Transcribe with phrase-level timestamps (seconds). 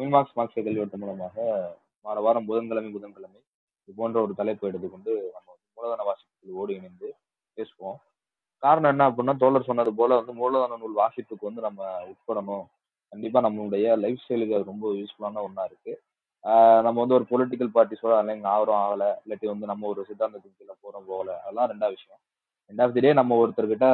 [0.00, 1.34] Tamil marks மார்க்சிய கல்வெட்டு மூலமாக
[2.04, 3.40] வார வாரம் புதன்கிழமை புதன்கிழமை
[3.82, 7.08] இது போன்ற ஒரு தலைப்பு எடுத்துக்கொண்டு நம்ம மூலதன வாசிப்புக்கு ஓடி இணைந்து
[7.56, 7.98] பேசுவோம்.
[8.62, 12.64] காரணம் என்ன அப்படின்னா தோழர் சொன்னது போல வந்து மூலதன நூல் வாசிப்புக்கு வந்து நம்ம உட்படணும்.
[13.12, 15.92] கண்டிப்பா நம்மளுடைய லைஃப் ஸ்டைலுக்கு அது ரொம்ப யூஸ்ஃபுல்லான ஒன்றா இருக்கு.
[16.86, 21.08] நம்ம வந்து ஒரு பொலிட்டிக்கல் பார்ட்டிஸோட அலைன் ஆவரம் ஆகல இல்லாட்டி வந்து நம்ம ஒரு சித்தாந்தத்துக்கு கீழே போறோம்
[21.12, 22.22] போகல அதெல்லாம் ரெண்டாவது விஷயம்.
[22.70, 23.88] ரெண்டாவது டே நம்ம ஒருத்தர்கிட்ட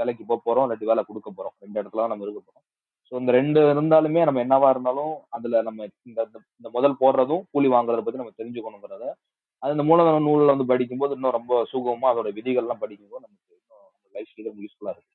[0.00, 1.56] வேலைக்கு போக போறோம் இல்லாட்டி வேலை கொடுக்க போறோம்.
[1.64, 2.64] ரெண்டு இடத்துல தான் நம்ம இருக்க போறோம்.
[3.08, 7.68] ஸோ இந்த ரெண்டு இருந்தாலுமே நம்ம என்னவா இருந்தாலும் அதுல நம்ம இந்த இந்த- இந்த முதல் போடுறதும் கூலி
[7.68, 9.06] வாங்குறத பத்தி நம்ம தெரிஞ்சுக்கணுங்கிறத
[9.62, 14.30] அது இந்த மூலதன நூலில் வந்து படிக்கும்போது இன்னும் ரொம்ப சுகமா அதோட விதிகள்லாம் படிக்கும்போது நமக்கு இன்னும் லைஃப்
[14.32, 15.14] ஸ்டைலும் யூஸ்ஃபுல்லா இருக்கு.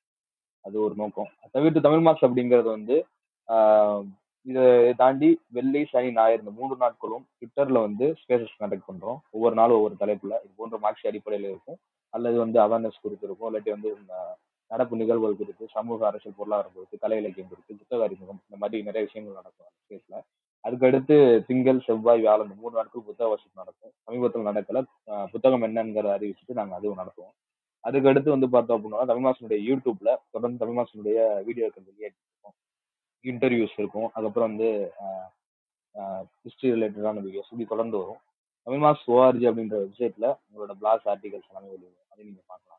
[0.64, 1.30] அது ஒரு நோக்கம்.
[1.52, 2.96] தவிர்த்து தமிழ் மார்க்ஸ் அப்படிங்கிறது வந்து
[4.46, 4.64] இதை
[4.94, 9.18] தாண்டி வெள்ளி சனி ஞாயிறு இந்த மூன்று நாட்களும் ட்விட்டர்ல வந்து ஸ்பேசஸ் கண்டக்ட் பண்றோம்.
[9.30, 10.32] ஒவ்வொரு நாளும் ஒவ்வொரு தலைப்புல.
[10.44, 11.78] இது போன்ற மார்க்ஸ் அடிப்படையில இருக்கும்.
[12.14, 13.48] அல்லது வந்து அவேர்னஸ் குறித்து இருக்கும்.
[13.50, 13.90] இல்லாட்டி வந்து
[14.70, 19.02] நடப்பு நிகழ்வுகள் குறித்து சமூக அரசியல் பொருளாதாரம் குறித்து கலை இலக்கியம் குறித்து புத்தக அறிமுகம் இந்த மாதிரி நிறைய
[19.08, 20.22] விஷயங்கள் நடக்கும் அந்த ஸ்பேஸ்ல
[20.64, 21.16] அதுக்கடுத்து
[21.48, 23.92] திங்கள் செவ்வாய் வியாழன் இந்த மூணு நாட்கள் புத்தக வசதி நடக்கும்.
[24.06, 24.80] சமீபத்தில் நடக்கல.
[25.32, 27.34] புத்தகம் என்னங்கிறத அறிவிச்சுட்டு நாங்க அதுவும் நடத்துவோம்.
[27.84, 32.54] அதுக்கடுத்து வந்து பார்த்தோம் அப்படின்னா தமிழ் மாசனுடைய யூடியூப்ல தொடர்ந்து தமிழ்மாசனுடைய வீடியோக்கள் வெளியாகிட்டு இருக்கும்.
[33.24, 34.08] இன்டர்வியூஸ் இருக்கும்.
[34.14, 34.70] அதுக்கப்புறம் வந்து
[36.44, 38.20] ஹிஸ்டரி ரிலேட்டடான வீடியோஸ் இப்படி தொடர்ந்து வரும்.
[38.66, 42.08] தமிழ் மாஸ் ஓஆர்ஜி அப்படின்ற வெப்சைட்ல உங்களோட பிளாஸ் ஆர்டிகல்ஸ் எல்லாமே வெளியிடும்.
[42.12, 42.73] அதை நீங்க பார்க்கலாம்.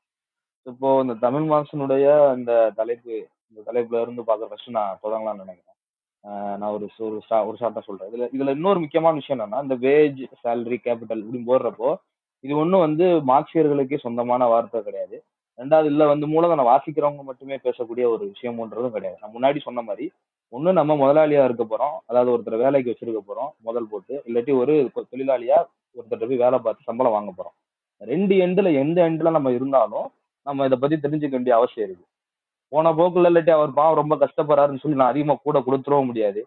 [0.67, 5.75] இப்போ இந்த தமிழ் மாசனுடைய இந்த தலைப்பு இந்த தலைப்புல இருந்து பார்க்க ஃபர்ஸ்ட் நான் தொடங்கலாம்னு நினைக்கிறேன்.
[6.31, 8.09] நான் ஒரு ஒரு ஷா- ஒரு ஷார்ட்டா சொல்றேன்.
[8.11, 11.95] இதுல இதுல இன்னொரு முக்கியமான விஷயம் என்னன்னா இந்த வேஜ் சேலரி கேபிட்டல் இப்படின்னு போடுறப்போ
[12.39, 15.23] இது ஒன்றும் வந்து மார்க்சியர்களுக்கே சொந்தமான வார்த்தை கிடையாது.
[15.57, 19.19] ரெண்டாவது இல்லை வந்து மூலதனம் வாசிக்கிறவங்க மட்டுமே பேசக்கூடிய ஒரு விஷயம்ன்றதும் கிடையாது.
[19.21, 20.11] நான் முன்னாடி சொன்ன மாதிரி
[20.49, 22.03] ஒன்று நம்ம முதலாளியா இருக்க போறோம்.
[22.05, 24.23] அதாவது ஒருத்தர் வேலைக்கு வச்சிருக்க போறோம் முதல் போட்டு.
[24.25, 27.73] இல்லாட்டி ஒரு தொழிலாளியாக தொழிலாளியா ஒருத்தர் போய் வேலை பார்த்து சம்பளம் வாங்க போறோம்.
[27.97, 30.11] ரெண்டு எண்டில் எந்த எண்டில் நம்ம இருந்தாலும்
[30.47, 32.05] நம்ம இதை பத்தி தெரிஞ்சுக்க வேண்டிய அவசியம் இருக்கு.
[32.73, 36.41] போன போக்குல இல்லாட்டி அவர் பாவம் ரொம்ப கஷ்டப்படுறாருன்னு சொல்லி நான் அதிகமா கூட கொடுத்துடவும் முடியாது.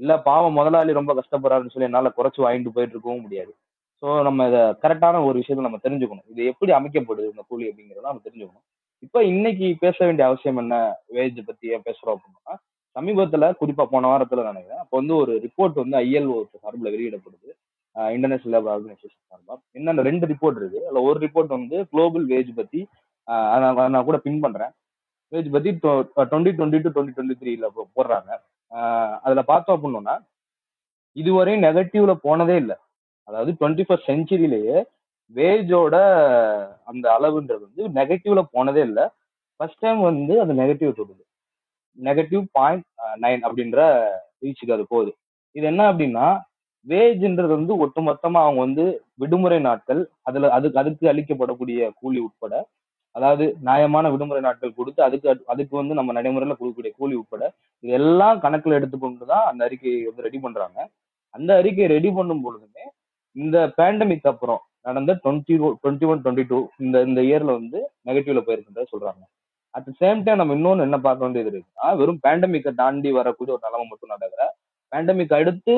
[0.00, 3.52] இல்ல பாவம் முதலாளி ரொம்ப கஷ்டப்படுறாருன்னு சொல்லி என்னால குறைச்சு வாங்கிட்டு போயிட்டு இருக்கவும் முடியாது.
[4.02, 6.26] ஸோ நம்ம இதை கரெக்டான ஒரு விஷயத்த நம்ம தெரிஞ்சுக்கணும்.
[6.32, 8.64] இது எப்படி அமைக்கப்படுது இந்த கூலி அப்படிங்கிறத நம்ம தெரிஞ்சுக்கணும்.
[9.06, 10.76] இப்போ இன்னைக்கு பேச வேண்டிய அவசியம் என்ன?
[11.16, 12.54] வேஜ் பத்தி ஏன் பேசுறோம் அப்படின்னா
[12.96, 17.50] சமீபத்துல குறிப்பா போன வாரத்துல நினைக்கிறேன் அப்போ வந்து ஒரு ரிப்போர்ட் வந்து ஐஎல்ஓ சார்பில் வெளியிடப்படுது.
[18.16, 20.80] இன்டர்நேஷனல் லேபர் ஆர்கனைசேஷன் சார்பாக என்னென்ன ரெண்டு ரிப்போர்ட் இருக்கு?
[20.86, 22.80] அதுல ஒரு ரிப்போர்ட் வந்து குளோபல் வேஜ் பத்தி
[23.28, 24.72] நான் நான் கூட பின் பண்றேன்.
[25.32, 28.30] வேஜ் பத்தி twenty twenty to twenty twenty த்ரீல போடுறாங்க.
[29.24, 30.14] அதுல பார்த்தோம் அப்படின்னா
[31.16, 32.76] இதுவரை நெகட்டிவ்ல போனதே இல்லை.
[33.28, 34.78] அதாவது டுவெண்ட்டி ஃபர்ஸ்ட் செஞ்சுரியிலேயே
[35.34, 35.96] வேஜோட
[36.90, 39.04] அந்த அளவுன்றது வந்து நெகட்டிவ்ல போனதே இல்லை.
[39.60, 41.22] ஃபர்ஸ்ட் டைம் வந்து அது நெகட்டிவ் தொடுது.
[41.98, 42.86] நெகட்டிவ் பாயிண்ட்
[43.24, 43.80] நைன் அப்படின்ற
[44.44, 45.12] ரீச்சுக்கு அது போகுது.
[45.56, 46.26] இது என்ன அப்படின்னா
[46.86, 48.84] வேஜ்ன்றது வந்து ஒட்டுமொத்தமா அவங்க வந்து
[49.22, 52.54] விடுமுறை நாட்கள் அதுல அதுக்கு அதுக்கு அளிக்கப்படக்கூடிய கூலி உட்பட
[53.16, 57.44] அதாவது நியாயமான விடுமுறை நாட்கள் கொடுத்து அதுக்கு அதுக்கு வந்து நம்ம நடைமுறையில கொடுக்கக்கூடிய கூலி உட்பட
[57.84, 60.78] இதெல்லாம் கணக்குல எடுத்துக்கொண்டு தான் அந்த அறிக்கையை வந்து ரெடி பண்றாங்க.
[61.34, 62.84] அந்த அறிக்கையை ரெடி பண்ணும் பொழுதுமே
[63.36, 67.78] இந்த பேண்டமிக் அப்புறம் நடந்த twenty twenty one twenty two இந்த இந்த இயர்ல வந்து
[68.08, 69.22] நெகட்டிவ்ல போயிருக்குன்றத சொல்றாங்க.
[69.74, 73.64] அட் த சேம் டைம் நம்ம இன்னொன்னு என்ன பார்க்க வேண்டியது இருக்குன்னா வெறும் பேண்டமிக்கை தாண்டி வரக்கூடிய ஒரு
[73.66, 74.42] நிலைமை மட்டும் நடக்கிற
[74.92, 75.74] பேண்டமிக் அடுத்து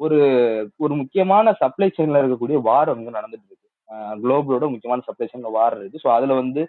[0.00, 0.18] ஒரு
[0.84, 3.61] ஒரு முக்கியமான சப்ளை செயின்ல இருக்கக்கூடிய வார் வந்து நடந்துட்டு இருக்கு.
[4.22, 6.02] குளோபலோட முக்கியமான சப்ளை செயின் வார் இருக்கு.
[6.04, 6.62] ஸோ அதுல வந்து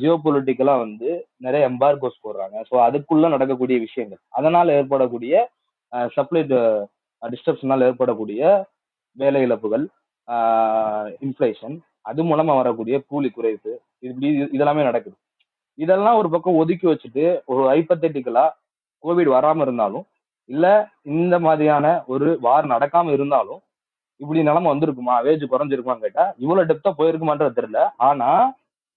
[0.00, 1.08] ஜியோ பொலிட்டிக்கலா வந்து
[1.46, 2.56] நிறைய எம்பார்கோஸ் போடுறாங்க.
[2.70, 4.20] ஸோ அதுக்குள்ள நடக்கக்கூடிய விஷயங்கள்.
[4.38, 5.34] அதனால ஏற்படக்கூடிய
[6.16, 6.42] சப்ளை
[7.22, 8.40] டிஸ்டர்ப்ஷனால் ஏற்படக்கூடிய
[9.16, 9.84] வேலை இழப்புகள்
[11.26, 11.76] இன்ஃப்ளேஷன்
[12.10, 13.70] அது மூலமா வரக்கூடிய கூலி குறைப்பு
[14.02, 15.16] இது இப்படி இதெல்லாமே நடக்குது.
[15.78, 18.44] இதெல்லாம் ஒரு பக்கம் ஒதுக்கி வச்சுட்டு ஒரு ஹைப்பத்தட்டிக்கலா
[19.04, 20.04] கோவிட் வராம இருந்தாலும்
[20.48, 20.66] இல்ல
[21.16, 23.60] இந்த மாதிரியான ஒரு வார் நடக்காம இருந்தாலும்
[24.20, 25.14] இப்படி நிலைமை வந்திருக்குமா?
[25.26, 27.80] வேஜ் குறைஞ்சிருக்குமான்னு கேட்டா இவ்வளவு டெப்தா போயிருக்குமான்றது தெரியல.
[28.08, 28.30] ஆனா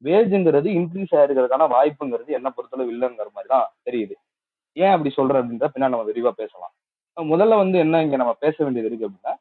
[0.03, 4.15] வேஜ்ங்கிறது இன்க்ரீஸ் ஆயிருக்கிறதுக்கான வாய்ப்புங்கிறது என்ன பொறுத்தளவு இல்லைங்கிற மாதிரி தான் தெரியுது.
[4.77, 6.73] ஏன் அப்படி சொல்றேன் அப்படின்ற பின்னாடி நம்ம விரிவா பேசலாம்.
[7.17, 9.33] முதல்ல வந்து என்ன இங்க நம்ம பேச வேண்டியது இருக்கு அப்படின்னா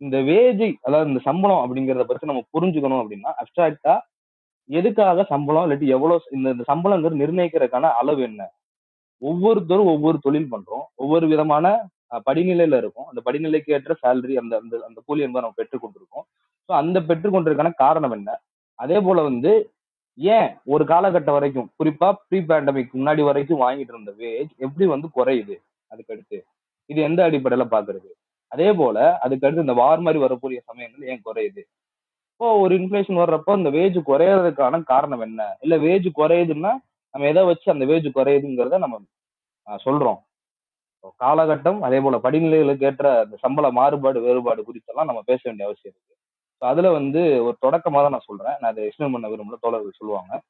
[0.00, 3.94] இந்த வேஜ் அதாவது இந்த சம்பளம் அப்படிங்கறத பத்தி நம்ம புரிஞ்சுக்கணும் அப்படின்னா அப்டிராக்டா
[4.70, 8.42] எதுக்காக சம்பளம் இல்லாட்டி எவ்வளவு இந்த இந்த சம்பளங்கிறது நிர்ணயிக்கிறதுக்கான அளவு என்ன?
[9.22, 10.84] ஒவ்வொருத்தரும் ஒவ்வொரு தொழில் பண்றோம்.
[10.94, 11.64] ஒவ்வொரு விதமான
[12.28, 13.08] படிநிலையில இருக்கும்.
[13.10, 16.26] அந்த படிநிலைக்கு ஏற்ற சேலரி அந்த அந்த அந்த கூலி என்பதை நம்ம பெற்றுக்கொண்டிருக்கோம்
[16.68, 18.30] ஸோ அந்த பெற்றுக்கொண்டிருக்கான காரணம் என்ன?
[18.78, 19.52] அதே போல வந்து
[20.18, 25.56] ஏன் ஒரு காலகட்டம் வரைக்கும் குறிப்பா ப்ரீ பேண்டமிக் முன்னாடி வரைக்கும் வாங்கிட்டு இருந்த வேஜ் எப்படி வந்து குறையுது?
[25.90, 26.38] அதுக்கடுத்து.
[26.90, 28.08] இது எந்த அடிப்படையில பாக்குறது?
[28.52, 31.62] அதே போல அதுக்கு அடுத்து இந்த வார் மாதிரி வரக்கூடிய சமயங்கள் ஏன் குறையுது?
[32.32, 35.40] இப்போ ஒரு இன்ஃபிளேஷன் வர்றப்போ இந்த வேஜ் குறையறதுக்கான காரணம் என்ன?
[35.62, 36.72] இல்ல வேஜ் குறையுதுன்னா
[37.14, 38.98] நம்ம எதை வச்சு அந்த வேஜ் குறையுதுங்கிறத நம்ம
[39.84, 40.20] சொல்றோம்.
[41.02, 46.16] காலகட்டம் அதே போல படிநிலைகளுக்கு ஏற்ற அந்த சம்பள மாறுபாடு வேறுபாடு குறித்தெல்லாம் நம்ம பேச வேண்டிய அவசியம் இருக்கு.
[46.54, 48.56] ஸோ அதுல வந்து ஒரு தொடக்கமா தான் நான் சொல்றேன்.
[48.60, 50.40] நான் அதை எக்ஸ்பிளைன் பண்ண விரும்பல தோழர்கள் சொல்லுவாங்க.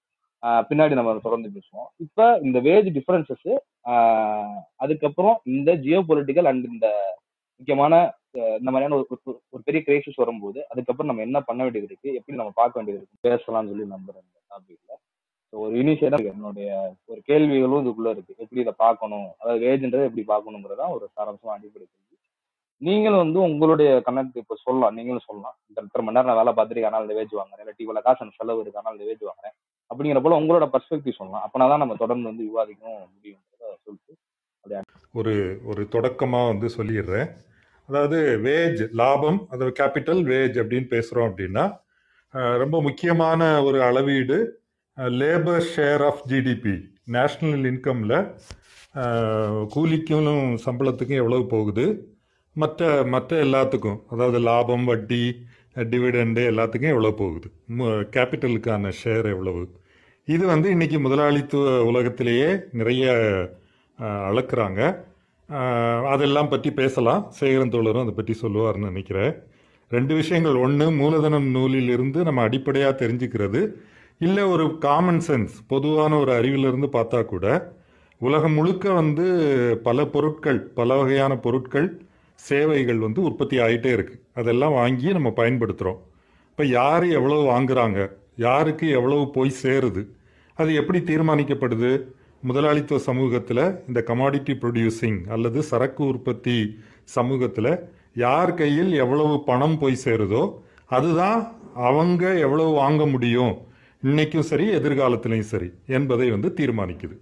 [0.42, 1.88] பின்னாடி நம்ம தொடர்ந்து பேசுவோம்.
[1.96, 7.16] இப்ப இந்த வேஜ் டிஃபரன்சஸ் அதுக்கப்புறம் இந்த ஜியோ பொலிட்டிக்கல் அண்ட் இந்த
[7.56, 12.18] முக்கியமான இந்த மாதிரியான ஒரு ஒரு- பெரிய கிரைசிஸ் வரும்போது அதுக்கப்புறம் நம்ம என்ன பண்ண வேண்டியது இருக்கு?
[12.18, 13.28] எப்படி நம்ம பார்க்க வேண்டியது இருக்கு?
[13.28, 14.92] பேசலாம்னு சொல்லி நம்புறேன் இந்த டாபிக்ல
[15.52, 16.68] ஒரு இனிஷியேட்டா என்னுடைய
[17.10, 18.32] ஒரு கேள்விகளும் இதுக்குள்ள இருக்கு.
[18.42, 19.28] எப்படி இதை பார்க்கணும்?
[19.40, 22.06] அதாவது வேஜ்ன்றதை எப்படி பார்க்கணுங்கிறதா ஒரு சாரம்சமா அடிப்படை கேள்வி
[22.82, 24.94] நீங்களும் வந்து உங்களுடைய கணக்கு இப்போ சொல்லலாம்.
[24.98, 25.56] நீங்களும் சொல்லலாம்.
[25.68, 27.62] இந்த இத்தனை மணி நேரம் நான் வேலை பார்த்துருக்கேன் ஆனால் இந்த வேஜ் வாங்குறேன்.
[27.64, 28.80] இல்லாட்டி இவ்வளவு காசு எனக்கு செலவு இருக்கு.
[28.82, 29.54] ஆனால் இந்த வேஜ் வாங்குறேன்.
[29.90, 31.44] அப்படிங்கிற போல உங்களோட பர்ஸ்பெக்டிவ் சொல்லலாம்.
[31.46, 34.16] அப்பனா தான் நம்ம தொடர்ந்து வந்து விவாதிக்கணும் முடியும்ன்றத சொல்லிட்டு
[35.14, 35.34] ஒரு
[35.70, 37.28] ஒரு தொடக்கமாக வந்து சொல்லிடுறேன்.
[37.88, 41.64] அதாவது வேஜ் லாபம் அதாவது கேபிட்டல் வேஜ் அப்படின்னு பேசுகிறோம் அப்படின்னா
[42.62, 44.38] ரொம்ப முக்கியமான ஒரு அளவீடு
[45.20, 46.72] labour share of GDP
[47.14, 48.16] national இன்கமில்
[49.74, 50.28] கூலிக்கும்
[50.64, 51.84] சம்பளத்துக்கும் எவ்வளவு போகுது?
[52.56, 55.22] மற்ற மற்ற எல்லாத்துக்கும் அதாவது லாபம் வட்டி
[55.92, 57.48] டிவிடெண்டு எல்லாத்துக்கும் எவ்வளோ போகுது?
[58.14, 59.62] கேபிட்டலுக்கான ஷேர் எவ்வளவு?
[60.28, 62.50] இது வந்து இன்றைக்கி முதலாளித்துவ உலகத்திலேயே
[62.80, 63.04] நிறைய
[64.30, 64.80] அளக்குறாங்க.
[66.14, 67.22] அதெல்லாம் பற்றி பேசலாம்.
[67.38, 69.32] சேகரன் தோழரும் அதை பற்றி சொல்லுவார்னு நினைக்கிறேன்.
[69.90, 70.56] ரெண்டு விஷயங்கள்.
[70.64, 73.62] ஒன்று மூலதனம் நூலிலிருந்து நம்ம அடிப்படையாக தெரிஞ்சுக்கிறது.
[74.20, 77.46] இல்லை ஒரு காமன் சென்ஸ் பொதுவான ஒரு அறிவிலிருந்து பார்த்தா கூட
[78.20, 79.26] உலகம் முழுக்க வந்து
[79.82, 81.88] பல பொருட்கள் பல வகையான பொருட்கள்
[82.38, 86.00] சேவைகள் வந்து உற்பத்தி ஆகிட்டே இருக்குது அதெல்லாம் வாங்கி நம்ம பயன்படுத்துகிறோம்
[86.50, 90.02] இப்போ யார் எவ்வளவு வாங்குகிறாங்க யாருக்கு எவ்வளவு போய் சேருது?
[90.56, 91.92] அது எப்படி தீர்மானிக்கப்படுது?
[92.42, 96.58] முதலாளித்துவ சமூகத்தில் இந்த கமாடிட்டி ப்ரொடியூசிங் அல்லது சரக்கு உற்பத்தி
[97.16, 97.72] சமூகத்தில்
[98.26, 100.44] யார் கையில் எவ்வளவு பணம் போய் சேருதோ
[100.86, 101.40] அதுதான்
[101.88, 103.56] அவங்க எவ்வளவு வாங்க முடியும்.
[104.02, 105.66] இன்னைக்கும் சரி எதிர்காலத்திலையும் சரி
[105.96, 107.16] என்பதை வந்து தீர்மானிக்குது.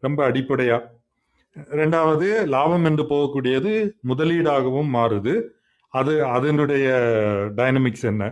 [0.00, 0.78] ரொம்ப அடிப்படையா.
[1.80, 3.72] ரெண்டாவது லாபம் என்று போகக்கூடியது
[4.10, 5.34] முதலீடாகவும் மாறுது.
[5.88, 6.86] அது அதனுடைய
[7.58, 8.22] டைனமிக்ஸ் என்ன?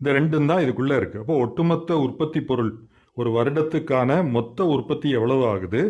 [0.00, 2.70] இந்த ரெண்டும் தான் இதுக்குள்ளே இருக்குது அப்போ ஒட்டுமொத்த உற்பத்தி பொருள்
[3.14, 5.82] ஒரு வருடத்துக்கான மொத்த உற்பத்தி எவ்வளவு ஆகுது?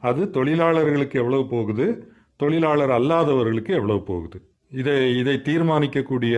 [0.00, 1.86] அது தொழிலாளர்களுக்கு எவ்வளவு போகுது?
[2.36, 4.38] தொழிலாளர் அல்லாதவர்களுக்கு எவ்வளவு போகுது?
[4.80, 6.36] இதை இதை தீர்மானிக்கக்கூடிய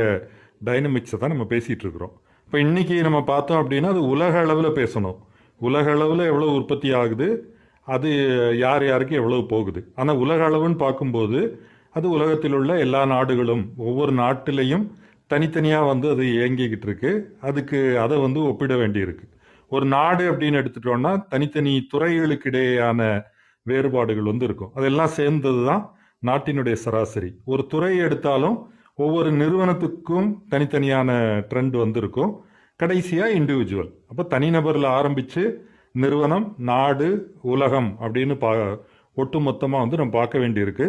[0.65, 2.17] டைனமிக்ஸை தான் நம்ம பேசிகிட்டு இருக்கிறோம்.
[2.55, 5.17] இப்போ இன்றைக்கி நம்ம பார்த்தோம் அப்படின்னா அது உலக அளவில் பேசணும்.
[5.61, 7.27] உலக அளவில் எவ்வளோ உற்பத்தி ஆகுது?
[7.95, 8.11] அது
[8.61, 9.81] யார் யாருக்கு எவ்வளவு போகுது?
[10.01, 11.41] ஆனால் உலக அளவுன்னு பார்க்கும்போது
[11.97, 14.85] அது உலகத்தில் உள்ள எல்லா நாடுகளும் ஒவ்வொரு நாட்டிலையும்
[15.33, 17.13] தனித்தனியாக வந்து அது இயங்கிக்கிட்டு இருக்கு.
[17.49, 19.27] அதுக்கு அதை வந்து ஒப்பிட வேண்டியிருக்கு.
[19.71, 23.11] ஒரு நாடு அப்படின்னு எடுத்துட்டோம்னா தனித்தனி துறைகளுக்கு இடையேயான
[23.73, 24.73] வேறுபாடுகள் வந்து இருக்கும்.
[24.79, 25.85] அதெல்லாம் சேர்ந்தது தான்
[26.31, 27.33] நாட்டினுடைய சராசரி.
[27.55, 28.57] ஒரு துறை எடுத்தாலும்
[28.99, 31.11] ஒவ்வொரு நிறுவனத்துக்கும் தனித்தனியான
[31.51, 32.33] ட்ரெண்ட் வந்து இருக்கும்
[32.81, 35.43] கடைசியாக இண்டிவிஜுவல் அப்போ தனிநபரில் ஆரம்பித்து
[36.03, 37.09] நிறுவனம் நாடு
[37.53, 38.51] உலகம் அப்படின்னு பா
[39.17, 40.87] ஒட்டு மொத்தமாக வந்து நம்ம பார்க்க வேண்டியிருக்கு.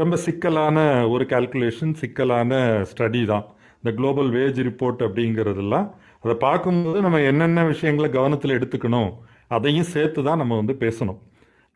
[0.00, 0.76] ரொம்ப சிக்கலான
[1.14, 2.52] ஒரு கால்குலேஷன் சிக்கலான
[2.90, 3.44] ஸ்டடி தான்.
[3.80, 5.86] இந்த குளோபல் வேஜ் ரிப்போர்ட் அப்படிங்கிறதெல்லாம்.
[6.24, 9.10] அதை பார்க்கும்போது நம்ம என்னென்ன விஷயங்களை கவனத்தில் எடுத்துக்கணும்
[9.56, 11.18] அதையும் சேர்த்து தான் நம்ம வந்து பேசணும்.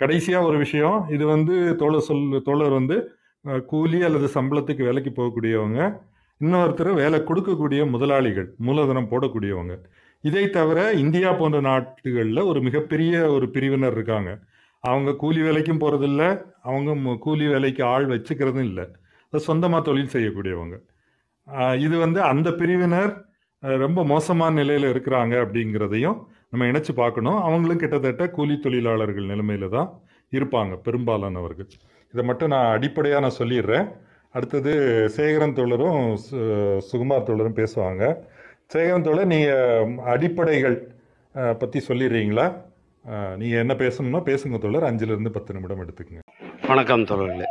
[0.01, 2.97] கடைசியாக ஒரு விஷயம் இது வந்து தோழர் சொல் தோழர் வந்து
[3.67, 5.99] கூலி அல்லது சம்பளத்துக்கு வேலைக்கு போகக்கூடியவங்க
[6.41, 9.79] இன்னொருத்தர் வேலை கொடுக்கக்கூடிய முதலாளிகள் மூலதனம் போடக்கூடியவங்க.
[10.21, 14.39] இதை தவிர இந்தியா போன்ற நாட்டுகளில் ஒரு மிகப்பெரிய ஒரு பிரிவினர் இருக்காங்க.
[14.81, 18.89] அவங்க கூலி வேலைக்கும் போகிறதில்ல அவங்க மு- கூலி வேலைக்கு ஆள் வச்சுக்கிறதும் இல்லை.
[19.37, 20.79] சொந்தமாக தொழில் செய்யக்கூடியவங்க.
[21.79, 23.25] இது வந்து அந்த பிரிவினர்
[23.61, 27.37] ரொம்ப மோசமான நிலையில் இருக்கிறாங்க அப்படிங்கிறதையும் நம்ம இணைச்சு பார்க்கணும்.
[27.37, 30.01] அவங்களும் கிட்டத்தட்ட கூலி தொழிலாளர்கள் நிலைமையில தான்
[30.31, 31.69] இருப்பாங்க பெரும்பாலானவர்கள்.
[32.13, 33.93] இதை மட்டும் நான் அடிப்படையாக நான் சொல்லிடுறேன்.
[34.33, 34.71] அடுத்தது
[35.17, 38.17] சேகரன் தோழரும் சு- சுகுமார் தோழரும் பேசுவாங்க.
[38.67, 40.95] சேகரன் தோழர் நீங்கள் அடிப்படைகள்
[41.33, 42.63] பற்றி சொல்லிடுறீங்களா?
[43.37, 44.83] நீங்கள் என்ன பேசணும்னா பேசுங்க தோழர்.
[44.83, 46.19] அஞ்சுலேருந்து பத்து நிமிடம் எடுத்துக்கங்க.
[46.67, 47.45] வணக்கம் தோழர்களே.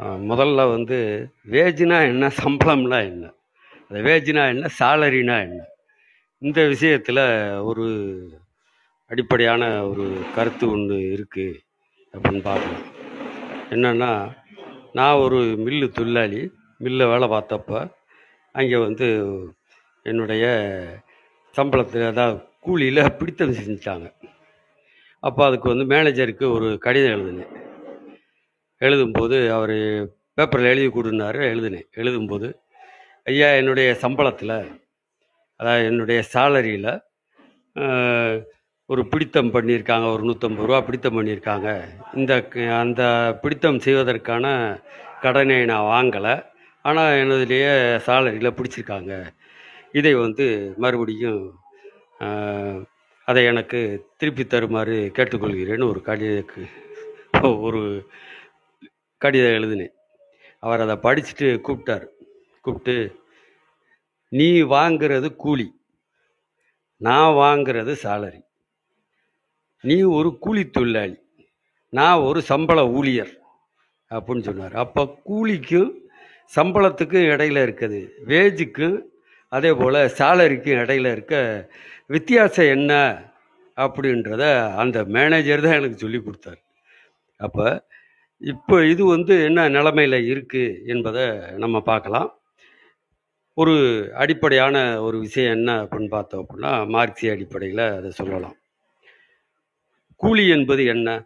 [0.00, 3.32] முதல்ல வந்து வேஜினா என்ன சம்பளம்னா என்ன?
[3.88, 5.64] அந்த வேஜ்னா என்ன சேலரினா என்ன?
[6.38, 7.86] இந்த விஷயத்தில் ஒரு
[9.06, 11.64] அடிப்படையான ஒரு கருத்து ஒன்று இருக்குது
[12.16, 12.84] அப்படின்னு பார்க்கணும்.
[13.74, 14.10] என்னென்னா
[14.98, 16.40] நான் ஒரு மில்லு தொழிலாளி
[16.84, 17.80] மில்லில் வேலை பார்த்தப்ப
[18.54, 19.06] அங்கே வந்து
[20.10, 20.44] என்னுடைய
[21.54, 24.06] சம்பளத்தில் அதாவது கூலியில் பிடித்தம் செஞ்சிட்டாங்க.
[25.22, 27.52] அப்போ அதுக்கு வந்து மேனேஜருக்கு ஒரு கடிதம் எழுதினேன்.
[28.80, 29.76] எழுதும்போது அவர்
[30.38, 31.86] பேப்பரில் எழுதி கொடுனாரு எழுதினேன்.
[32.00, 32.48] எழுதும்போது
[33.30, 34.56] ஐயா என்னுடைய சம்பளத்தில்
[35.60, 36.90] அதாவது என்னுடைய சேலரியில்
[38.88, 41.88] ஒரு பிடித்தம் பண்ணியிருக்காங்க ஒரு நூற்றம்பது ரூபா பிடித்தம் பண்ணியிருக்காங்க.
[42.14, 44.78] இந்த க- அந்த பிடித்தம் செய்வதற்கான
[45.20, 46.46] கடனை நான் வாங்கலை.
[46.82, 49.26] ஆனால் என்னதுலேயே சேலரியில் பிடிச்சிருக்காங்க.
[49.92, 51.58] இதை வந்து மறுபடியும்
[53.24, 56.44] அதை எனக்கு திருப்பி தருமாறு கேட்டுக்கொள்கிறேன்னு ஒரு கடித
[57.60, 58.08] ஒரு
[59.16, 59.92] கடிதம் எழுதினேன்.
[60.60, 62.06] அவர் அதை படிச்சுட்டு கூப்பிட்டார்.
[62.60, 63.20] கூப்பிட்டு
[64.28, 65.80] நீ வாங்கிறது கூலி.
[66.96, 68.44] நான் வாங்குறது சேலரி.
[69.88, 71.16] நீ ஒரு கூலி தொழிலாளி.
[71.92, 73.32] நான் ஒரு சம்பள ஊழியர்
[74.10, 74.74] அப்படின்னு சொன்னார்.
[74.84, 75.92] அப்போ கூலிக்கும்
[76.56, 78.00] சம்பளத்துக்கும் இடையில இருக்குது
[78.30, 78.96] வேஜுக்கும்
[79.52, 81.34] அதே போல் சேலரிக்கும் இடையில இருக்க
[82.14, 82.92] வித்தியாசம் என்ன
[83.84, 84.44] அப்படின்றத
[84.82, 86.60] அந்த மேனேஜர் தான் எனக்கு சொல்லி கொடுத்தாரு.
[87.40, 87.66] அப்போ
[88.52, 91.24] இப்போ இது வந்து என்ன நிலமையில் இருக்குது என்பதை
[91.62, 92.28] நம்ம பார்க்கலாம்.
[93.62, 93.74] ஒரு
[94.22, 94.76] அடிப்படையான
[95.06, 98.56] ஒரு விஷயம் என்ன அப்படின்னு பார்த்தோம் அப்படின்னா மார்க்சிய அடிப்படையில் அதை சொல்லலாம்.
[100.16, 101.24] கூலி என்பது என்ன?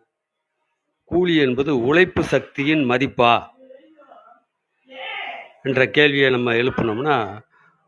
[1.04, 3.46] கூலி என்பது உழைப்பு சக்தியின் மதிப்பா?
[5.62, 7.40] என்ற கேள்வியை நம்ம எழுப்பினோம்னா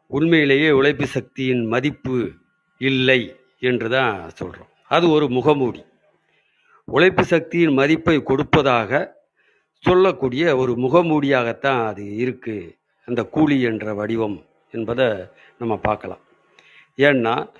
[0.06, 2.32] உண்மையிலேயே உழைப்பு சக்தியின் மதிப்பு
[2.78, 5.84] இல்லை என்று தான் சொல்கிறோம் அது ஒரு முகமூடி.
[6.84, 9.20] உழைப்பு சக்தியின் மதிப்பை கொடுப்பதாக
[9.78, 15.26] சொல்லக்கூடிய ஒரு முகமூடியாகத்தான் அது இருக்குது அந்த கூலி என்ற வடிவம் என்பதை
[15.58, 16.20] நம்ம பார்க்கலாம்.
[16.96, 17.50] ஏன்னா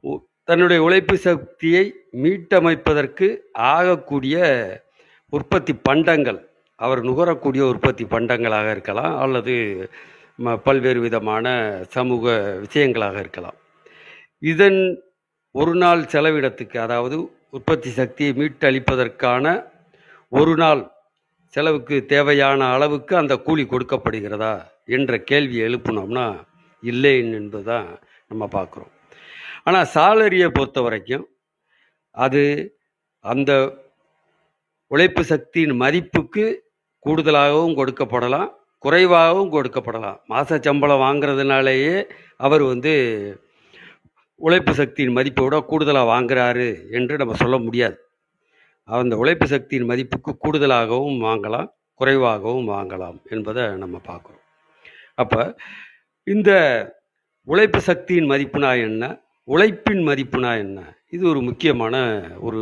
[0.00, 4.36] உ- தன்னுடைய உழைப்பு சக்தியை மீட்டமைப்பதற்கு ஆகக்கூடிய
[5.28, 9.86] உற்பத்தி பண்டங்கள் அவர் நுகரக்கூடிய உற்பத்தி பண்டங்களாக இருக்கலாம் அல்லது
[10.44, 13.54] ம- பல்வேறு விதமான சமூக விஷயங்களாக இருக்கலாம்.
[14.38, 15.02] இதன்
[15.50, 19.64] ஒரு நாள் செலவிடத்துக்கு அதாவது உற்பத்தி சக்தியை மீட்டளிப்பதற்கான
[20.28, 20.90] ஒரு நாள்
[21.46, 26.34] செலவுக்கு தேவையான அளவுக்கு அந்த கூலி கொடுக்கப்படுகிறதா என்ற கேள்வியை எழுப்பினோம்னா
[26.82, 27.86] இல்லை என்பதுதான்
[28.28, 29.01] நம்ம பார்க்குறோம்.
[29.66, 31.26] ஆனால் சாலரியை பொறுத்த வரைக்கும்
[32.24, 32.42] அது
[33.24, 33.52] அந்த
[34.90, 36.44] உழைப்பு சக்தியின் மதிப்புக்கு
[37.06, 38.50] கூடுதலாகவும் கொடுக்கப்படலாம்
[38.84, 40.18] குறைவாகவும் கொடுக்கப்படலாம்.
[40.26, 41.96] மாத சம்பளம் வாங்குறதுனாலேயே
[42.36, 42.92] அவர் வந்து
[44.40, 47.96] உழைப்பு சக்தியின் மதிப்பை விட கூடுதலாக வாங்குறாரு என்று நம்ம சொல்ல முடியாது.
[48.88, 51.68] அந்த உழைப்பு சக்தியின் மதிப்புக்கு கூடுதலாகவும் வாங்கலாம்
[52.00, 54.44] குறைவாகவும் வாங்கலாம் என்பதை நம்ம பார்க்குறோம்.
[55.22, 55.40] அப்போ
[56.26, 56.50] இந்த
[57.48, 59.04] உழைப்பு சக்தியின் மதிப்புனா என்ன?
[59.48, 60.80] உழைப்பின் மதிப்புனா என்ன?
[61.14, 61.94] இது ஒரு முக்கியமான
[62.46, 62.60] ஒரு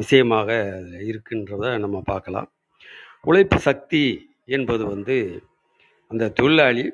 [0.00, 2.48] விஷயமாக அதுல இருக்கின்றத நம்ம பார்க்கலாம்.
[3.30, 4.02] உழைப்பு சக்தி
[4.56, 5.16] என்பது வந்து
[6.10, 6.84] அந்த தொழிலாளி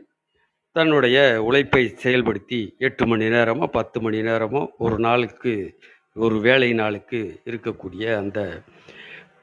[0.76, 1.16] தன்னுடைய
[1.48, 5.54] உழைப்பை செயல்படுத்தி எட்டு மணி நேரமோ பத்து மணி நேரமோ ஒரு நாளுக்கு
[6.16, 8.40] ஒரு வேலை நாளுக்கு இருக்கக்கூடிய அந்த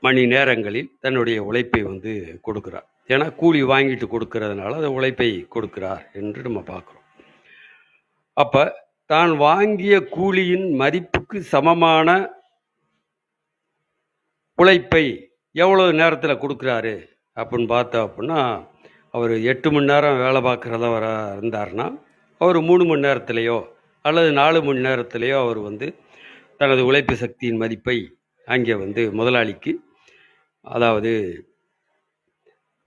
[0.05, 2.13] மணி நேரங்களில் தன்னுடைய உழைப்பை வந்து
[2.47, 2.87] கொடுக்குறார்.
[3.13, 6.98] ஏன்னா கூலி வாங்கிட்டு கொடுக்கறதுனால அந்த உழைப்பை கொடுக்கிறார் என்று நம்ம பார்க்குறோம்.
[8.39, 8.63] அப்போ
[9.09, 12.09] தான் வாங்கிய கூலியின் மதிப்புக்கு சமமான
[14.57, 15.03] உழைப்பை
[15.55, 16.93] எவ்வளோ நேரத்தில் கொடுக்குறாரு
[17.37, 18.39] அப்படின்னு பார்த்தோம் அப்படின்னா
[19.13, 21.87] அவர் எட்டு மணி நேரம் வேலை பார்க்குறதவராக இருந்தாருன்னா
[22.41, 23.57] அவர் மூணு மணி நேரத்துலேயோ
[24.05, 25.87] அல்லது நாலு மணி நேரத்துலேயோ அவர் வந்து
[26.59, 27.97] தனது உழைப்பு சக்தியின் மதிப்பை
[28.47, 29.71] அங்கே வந்து முதலாளிக்கு
[30.65, 31.11] அதாவது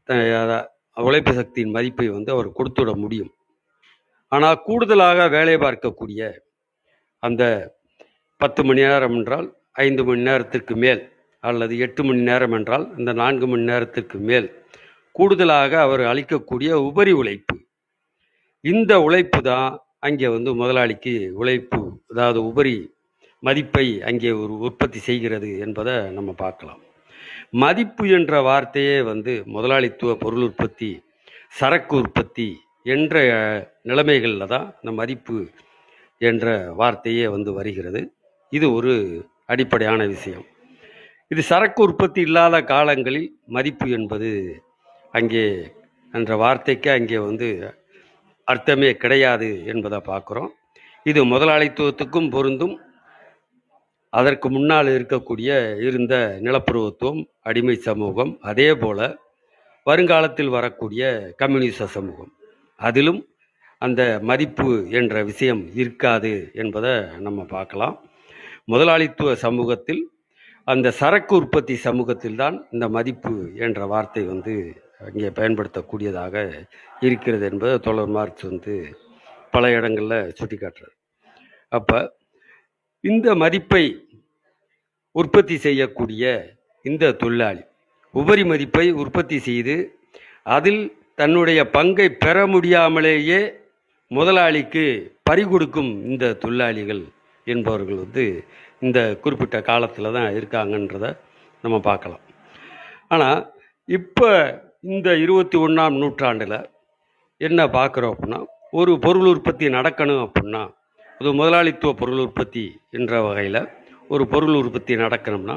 [0.09, 0.67] த-
[1.03, 3.31] உழைப்பு சக்தியின் மதிப்பை வந்து அவர் கொடுத்துட முடியும்.
[4.33, 6.21] ஆனால் கூடுதலாக வேலை பார்க்கக்கூடிய
[7.23, 7.43] அந்த
[8.41, 9.49] பத்து மணி நேரம் என்றால்
[9.87, 11.03] ஐந்து மணி நேரத்திற்கு மேல்
[11.45, 14.49] அல்லது எட்டு மணி நேரம் என்றால் இந்த நான்கு மணி நேரத்திற்கு மேல்
[15.15, 17.57] கூடுதலாக அவர் அளிக்கக்கூடிய உபரி உழைப்பு.
[18.65, 19.71] இந்த உழைப்பு தான்
[20.07, 21.81] அங்கே வந்து முதலாளிக்கு உழைப்பு
[22.13, 22.75] அதாவது உபரி
[23.43, 26.81] மதிப்பை அங்கே ஒரு உற்பத்தி செய்கிறது என்பதை நம்ம பார்க்கலாம்.
[27.63, 30.91] மதிப்பு என்ற வார்த்தையே வந்து முதலாளித்துவ பொருள் உற்பத்தி
[31.61, 32.49] சரக்கு உற்பத்தி
[32.95, 33.17] என்ற
[33.89, 35.39] நிலைமைகளில் தான் இந்த மதிப்பு
[36.19, 36.47] என்ற
[36.81, 38.01] வார்த்தையே வந்து வருகிறது.
[38.53, 38.93] இது ஒரு
[39.53, 40.45] அடிப்படையான விஷயம்.
[41.33, 44.31] இது சரக்கு உற்பத்தி இல்லாத காலங்களில் மதிப்பு என்பது
[45.19, 45.47] அங்கே
[46.15, 47.49] என்ற வார்த்தைக்கு அங்கே வந்து
[48.49, 50.51] அர்த்தமே கிடையாது என்பதை பார்க்குறோம்.
[51.11, 52.75] இது முதலாளித்துவத்துக்கும் பொருந்தும்.
[54.13, 55.51] அதற்கு முன்னால் இருக்கக்கூடிய
[55.89, 56.15] இருந்த
[56.47, 59.07] நிலப்பருவத்துவம் அடிமை சமூகம் அதே போல்
[59.87, 61.05] வருங்காலத்தில் வரக்கூடிய
[61.41, 62.33] கம்யூனிச சமூகம்.
[62.79, 63.21] அதிலும்
[63.83, 67.97] அந்த மதிப்பு என்ற விஷயம் இருக்காது என்பதை நம்ம பார்க்கலாம்.
[68.65, 70.03] முதலாளித்துவ சமூகத்தில்
[70.69, 74.55] அந்த சரக்கு உற்பத்தி சமூகத்தில் தான் இந்த மதிப்பு என்ற வார்த்தை வந்து
[75.07, 76.35] அங்கே பயன்படுத்தக்கூடியதாக
[77.01, 78.75] இருக்கிறது என்பதை தொடர் மார்க்ஸ் வந்து
[79.55, 80.95] பல இடங்களில் சுட்டி காட்டுறது
[81.73, 81.99] அப்போ
[83.05, 83.85] இந்த மதிப்பை
[85.15, 86.25] உற்பத்தி செய்யக்கூடிய
[86.85, 87.65] இந்த தொழிலாளி
[88.15, 89.77] உபரி மதிப்பை உற்பத்தி செய்து
[90.49, 90.83] அதில்
[91.15, 93.41] தன்னுடைய பங்கை பெற முடியாமலேயே
[94.13, 94.85] முதலாளிக்கு
[95.29, 97.03] பறிகொடுக்கும் இந்த தொழிலாளிகள்
[97.47, 98.25] என்பவர்கள் வந்து
[98.79, 101.07] இந்த குறிப்பிட்ட காலத்தில் தான் இருக்காங்கன்றத
[101.65, 102.23] நம்ம பார்க்கலாம்.
[103.09, 103.41] ஆனால்
[103.89, 104.29] இப்போ
[104.93, 106.59] இந்த இருபத்தி ஒன்றாம் நூற்றாண்டில்
[107.41, 108.41] என்ன பார்க்குறோம் அப்படின்னா
[108.71, 110.63] ஒரு பொருள் உற்பத்தி நடக்கணும் அப்படின்னா
[111.21, 113.61] அது முதலாளித்துவ பொருள் உற்பத்தி என்ற வகையில்
[114.09, 115.57] ஒரு பொருள் உற்பத்தி நடக்கணும்னா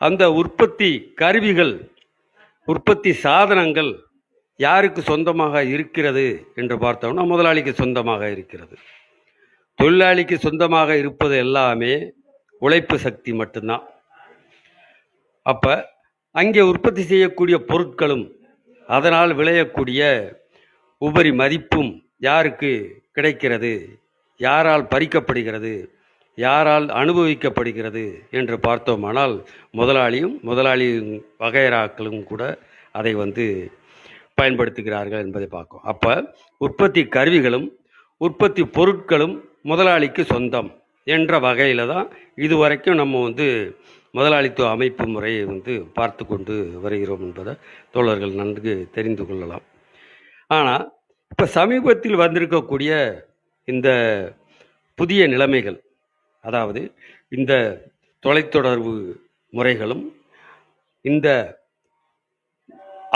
[0.00, 1.74] அந்த உற்பத்தி கருவிகள்
[2.68, 3.92] உற்பத்தி சாதனங்கள்
[4.64, 6.26] யாருக்கு சொந்தமாக இருக்கிறது
[6.60, 8.74] என்று பார்த்தோம்னா முதலாளிக்கு சொந்தமாக இருக்கிறது.
[9.78, 11.94] தொழிலாளிக்கு சொந்தமாக இருப்பது எல்லாமே
[12.62, 13.84] உழைப்பு சக்தி மட்டும்தான்.
[15.46, 15.74] அப்போ
[16.34, 18.26] அங்கே உற்பத்தி செய்யக்கூடிய பொருட்களும்
[18.88, 20.02] அதனால் விளையக்கூடிய
[21.02, 21.92] உபரி மதிப்பும்
[22.28, 22.70] யாருக்கு
[23.16, 23.72] கிடைக்கிறது?
[24.40, 25.74] யாரால் பறிக்கப்படுகிறது?
[26.38, 28.04] யாரால் அனுபவிக்கப்படுகிறது
[28.38, 29.34] என்று பார்த்தோமானால்
[29.78, 30.86] முதலாளியும் முதலாளி
[31.44, 32.42] வகைராக்களும் கூட
[32.98, 33.46] அதை வந்து
[34.38, 35.84] பயன்படுத்துகிறார்கள் என்பதை பார்க்கும்.
[35.92, 36.12] அப்போ
[36.60, 37.66] உற்பத்தி கருவிகளும்
[38.20, 39.34] உற்பத்தி பொருட்களும்
[39.70, 40.70] முதலாளிக்கு சொந்தம்
[41.06, 42.08] என்ற வகையில் தான்
[42.44, 43.46] இதுவரைக்கும் நம்ம வந்து
[44.16, 47.52] முதலாளித்துவ அமைப்பு முறையை வந்து பார்த்து கொண்டு வருகிறோம் என்பதை
[47.94, 49.64] தோழர்கள் நன்கு தெரிந்து கொள்ளலாம்.
[50.50, 50.84] ஆனால்
[51.32, 52.92] இப்போ சமீபத்தில் வந்திருக்கக்கூடிய
[53.68, 53.88] இந்த
[54.98, 55.78] புதிய நிலைமைகள்
[56.44, 56.80] அதாவது
[57.36, 57.52] இந்த
[58.22, 58.92] தொலைத்தொடர்பு
[59.52, 60.04] முறைகளும்
[61.04, 61.28] இந்த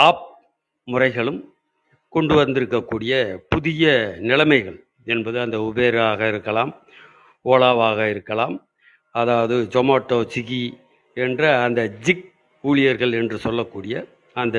[0.07, 0.26] ஆப்
[0.91, 1.39] முறைகளும்
[2.13, 3.13] கொண்டு வந்திருக்கக்கூடிய
[3.53, 3.93] புதிய
[4.29, 4.77] நிலைமைகள்
[5.13, 6.71] என்பது அந்த உபேராக இருக்கலாம்
[7.45, 8.55] ஓலாவாக இருக்கலாம்.
[9.15, 10.63] அதாவது ஜொமேட்டோ ஸ்விக்கி
[11.17, 12.25] என்ற அந்த ஜிக்
[12.63, 13.95] ஊழியர்கள் என்று சொல்லக்கூடிய
[14.41, 14.57] அந்த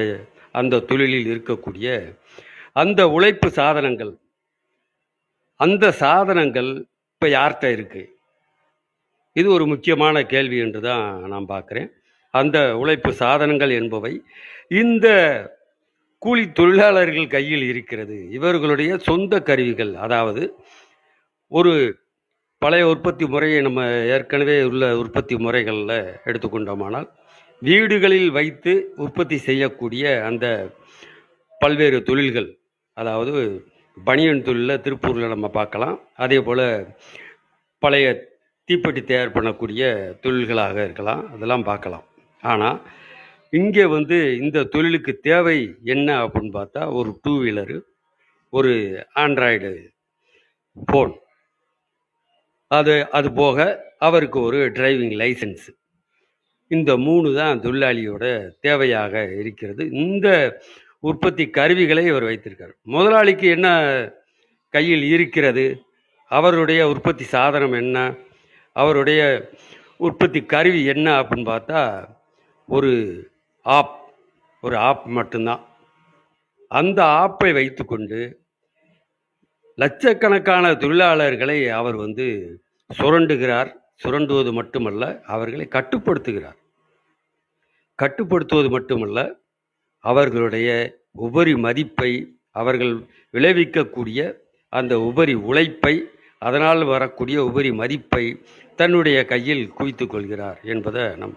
[0.61, 1.89] அந்த தொழிலில் இருக்கக்கூடிய
[2.83, 4.13] அந்த உழைப்பு சாதனங்கள்
[5.65, 6.71] அந்த சாதனங்கள்
[7.13, 8.03] இப்போ யார்கிட்ட இருக்கு?
[9.37, 11.89] இது ஒரு முக்கியமான கேள்வி என்று தான் நான் பார்க்குறேன்.
[12.35, 14.13] அந்த உழைப்பு சாதனங்கள் என்பவை
[14.83, 15.07] இந்த
[16.23, 18.17] கூலி தொழிலாளர்கள் கையில் இருக்கிறது.
[18.37, 20.43] இவர்களுடைய சொந்த கருவிகள் அதாவது
[21.53, 21.73] ஒரு
[22.63, 23.81] பழைய உற்பத்தி முறையை நம்ம
[24.15, 25.99] ஏற்கனவே உள்ள உற்பத்தி முறைகளில்
[26.29, 27.09] எடுத்துக்கொண்டோமானால்
[27.63, 28.73] வீடுகளில் வைத்து
[29.05, 30.47] உற்பத்தி செய்யக்கூடிய அந்த
[31.61, 32.51] பல்வேறு தொழில்கள்
[33.01, 33.33] அதாவது
[33.97, 35.97] பனியன் தொழிலில் திருப்பூரில் நம்ம பார்க்கலாம்.
[36.25, 36.67] அதே போல்
[37.83, 38.07] பழைய
[38.69, 39.83] தீப்பெட்டி தயார் பண்ணக்கூடிய
[40.25, 41.23] தொழில்களாக இருக்கலாம்.
[41.35, 42.05] அதெல்லாம் பார்க்கலாம்.
[42.43, 42.79] ஆனால்
[43.50, 47.81] இங்கே வந்து இந்த தொழிலுக்கு தேவை என்ன அப்படின்னு பார்த்தா ஒரு டூ வீலரு
[48.52, 48.73] ஒரு
[49.14, 49.71] ஆண்ட்ராய்டு
[50.76, 51.14] ஃபோன்
[52.71, 53.59] அது அது போக
[53.99, 55.67] அவருக்கு ஒரு டிரைவிங் லைசன்ஸ்
[56.71, 58.25] இந்த மூணு தான் தொழிலாளியோட
[58.62, 59.90] தேவையாக இருக்கிறது.
[59.90, 60.28] இந்த
[61.00, 62.75] உற்பத்தி கருவிகளை இவர் வைத்திருக்கார்.
[62.83, 63.69] முதலாளிக்கு என்ன
[64.75, 65.83] கையில் இருக்கிறது?
[66.31, 68.14] அவருடைய உற்பத்தி சாதனம் என்ன?
[68.73, 69.51] அவருடைய
[69.96, 72.09] உற்பத்தி கருவி என்ன அப்படின்னு பார்த்தா
[72.68, 72.92] ஒரு
[73.76, 73.94] ஆப்
[74.61, 75.62] ஒரு ஆப் மட்டும்தான்.
[76.68, 78.18] அந்த ஆப்பை வைத்துக்கொண்டு
[79.74, 82.26] லட்சக்கணக்கான தொழிலாளர்களை அவர் வந்து
[82.98, 83.70] சுரண்டுகிறார்.
[84.02, 86.59] சுரண்டுவது மட்டுமல்ல அவர்களை கட்டுப்படுத்துகிறார்.
[87.98, 89.18] கட்டுப்படுத்துவது மட்டுமல்ல
[90.04, 90.68] அவர்களுடைய
[91.26, 92.12] உபரி மதிப்பை
[92.50, 92.92] அவர்கள்
[93.33, 94.35] விளைவிக்கக்கூடிய
[94.72, 95.94] அந்த உபரி உழைப்பை
[96.38, 98.24] அதனால் வரக்கூடிய உபரி மதிப்பை
[98.76, 101.37] தன்னுடைய கையில் குவித்து கொள்கிறார் என்பதை நம்ம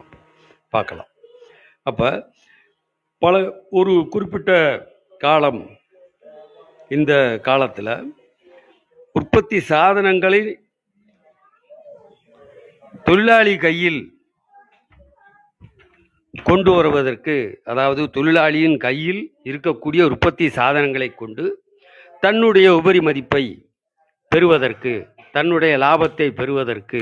[0.69, 1.10] பார்க்கலாம்.
[1.85, 2.09] அப்போ
[3.21, 3.35] பல
[3.71, 4.51] ஒரு குறிப்பிட்ட
[5.21, 5.61] காலம்
[6.91, 7.93] இந்த காலத்தில்
[9.15, 10.41] உற்பத்தி சாதனங்களை
[13.05, 14.01] தொழிலாளி கையில்
[16.33, 17.35] கொண்டு வருவதற்கு
[17.67, 21.45] அதாவது தொழிலாளியின் கையில் இருக்கக்கூடிய உற்பத்தி சாதனங்களை கொண்டு
[22.23, 23.43] தன்னுடைய உபரி மதிப்பை
[24.31, 24.93] பெறுவதற்கு
[25.35, 27.01] தன்னுடைய லாபத்தை பெறுவதற்கு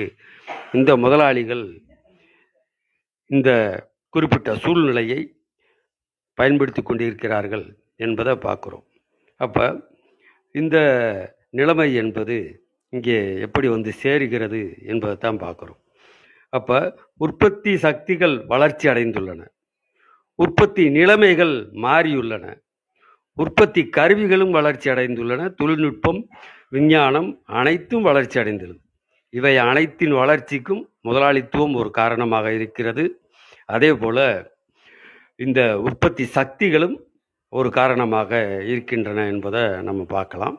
[0.73, 1.65] இந்த முதலாளிகள்
[3.29, 3.49] இந்த
[4.10, 5.36] குறிப்பிட்ட சூழ்நிலையை
[6.34, 8.86] பயன்படுத்தி கொண்டிருக்கிறார்கள் என்பதை பார்க்குறோம்.
[9.36, 9.91] அப்போ
[10.52, 10.78] இந்த
[11.50, 12.38] நிலைமை என்பது
[12.89, 15.80] இங்கே எப்படி வந்து சேருகிறது என்பதை தான் பார்க்குறோம்.
[16.50, 16.78] அப்போ
[17.17, 19.41] உற்பத்தி சக்திகள் வளர்ச்சி அடைந்துள்ளன.
[20.36, 22.45] உற்பத்தி நிலைமைகள் மாறியுள்ளன.
[23.34, 25.54] உற்பத்தி கருவிகளும் வளர்ச்சி அடைந்துள்ளன.
[25.54, 26.30] தொழில்நுட்பம்
[26.69, 28.82] விஞ்ஞானம் அனைத்தும் வளர்ச்சி அடைந்துள்ளது.
[29.30, 33.22] இவை அனைத்தின் வளர்ச்சிக்கும் முதலாளித்துவம் ஒரு காரணமாக இருக்கிறது.
[33.75, 34.25] அதே போல்
[35.45, 36.95] இந்த உற்பத்தி சக்திகளும்
[37.53, 38.32] ஒரு காரணமாக
[38.71, 40.55] இருக்கின்றன என்பதை நம்ம பார்க்கலாம்.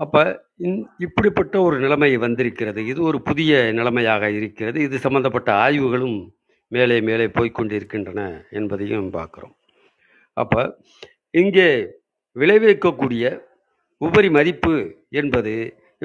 [0.00, 0.22] அப்போ
[0.66, 2.80] இந் இப்படிப்பட்ட ஒரு நிலைமை வந்திருக்கிறது.
[2.92, 4.78] இது ஒரு புதிய நிலைமையாக இருக்கிறது.
[4.86, 6.18] இது சம்பந்தப்பட்ட ஆய்வுகளும்
[6.72, 8.22] மேலே மேலே போய்கொண்டிருக்கின்றன
[8.58, 9.54] என்பதையும் பார்க்குறோம்.
[10.36, 10.62] அப்போ
[11.42, 11.68] இங்கே
[12.36, 13.24] விளைவிக்கக்கூடிய
[14.00, 14.74] உபரி மதிப்பு
[15.20, 15.54] என்பது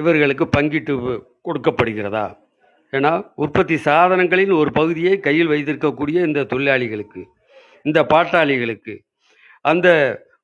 [0.00, 0.94] இவர்களுக்கு பங்கிட்டு
[1.46, 2.26] கொடுக்கப்படுகிறதா?
[2.96, 7.22] ஏன்னா உற்பத்தி சாதனங்களின் ஒரு பகுதியை கையில் வைத்திருக்கக்கூடிய இந்த தொழிலாளிகளுக்கு
[7.82, 8.94] இந்த பாட்டாளிகளுக்கு
[9.64, 9.88] அந்த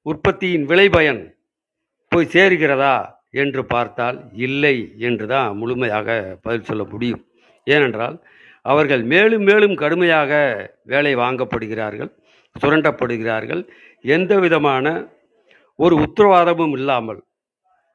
[0.07, 1.23] உற்பத்தியின் விளைபயன்
[2.13, 2.95] போய் சேருகிறதா
[3.43, 4.77] என்று பார்த்தால் இல்லை
[5.09, 6.09] என்று தான் முழுமையாக
[6.45, 7.23] பதில் சொல்ல முடியும்.
[7.67, 8.17] ஏனென்றால்
[8.65, 10.33] அவர்கள் மேலும் மேலும் கடுமையாக
[10.93, 12.11] வேலை வாங்கப்படுகிறார்கள்
[12.57, 13.63] சுரண்டப்படுகிறார்கள்.
[14.05, 14.87] எந்த விதமான
[15.79, 17.21] ஒரு உத்தரவாதமும் இல்லாமல்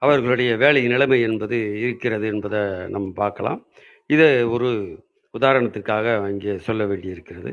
[0.02, 2.62] அவர்களுடைய வேலை நிலைமை என்பது இருக்கிறது என்பதை
[2.94, 3.60] நம்ம பார்க்கலாம்.
[4.10, 4.70] இதை ஒரு
[5.34, 7.52] உதாரணத்துக்காக இங்கே சொல்ல வேண்டியிருக்கிறது.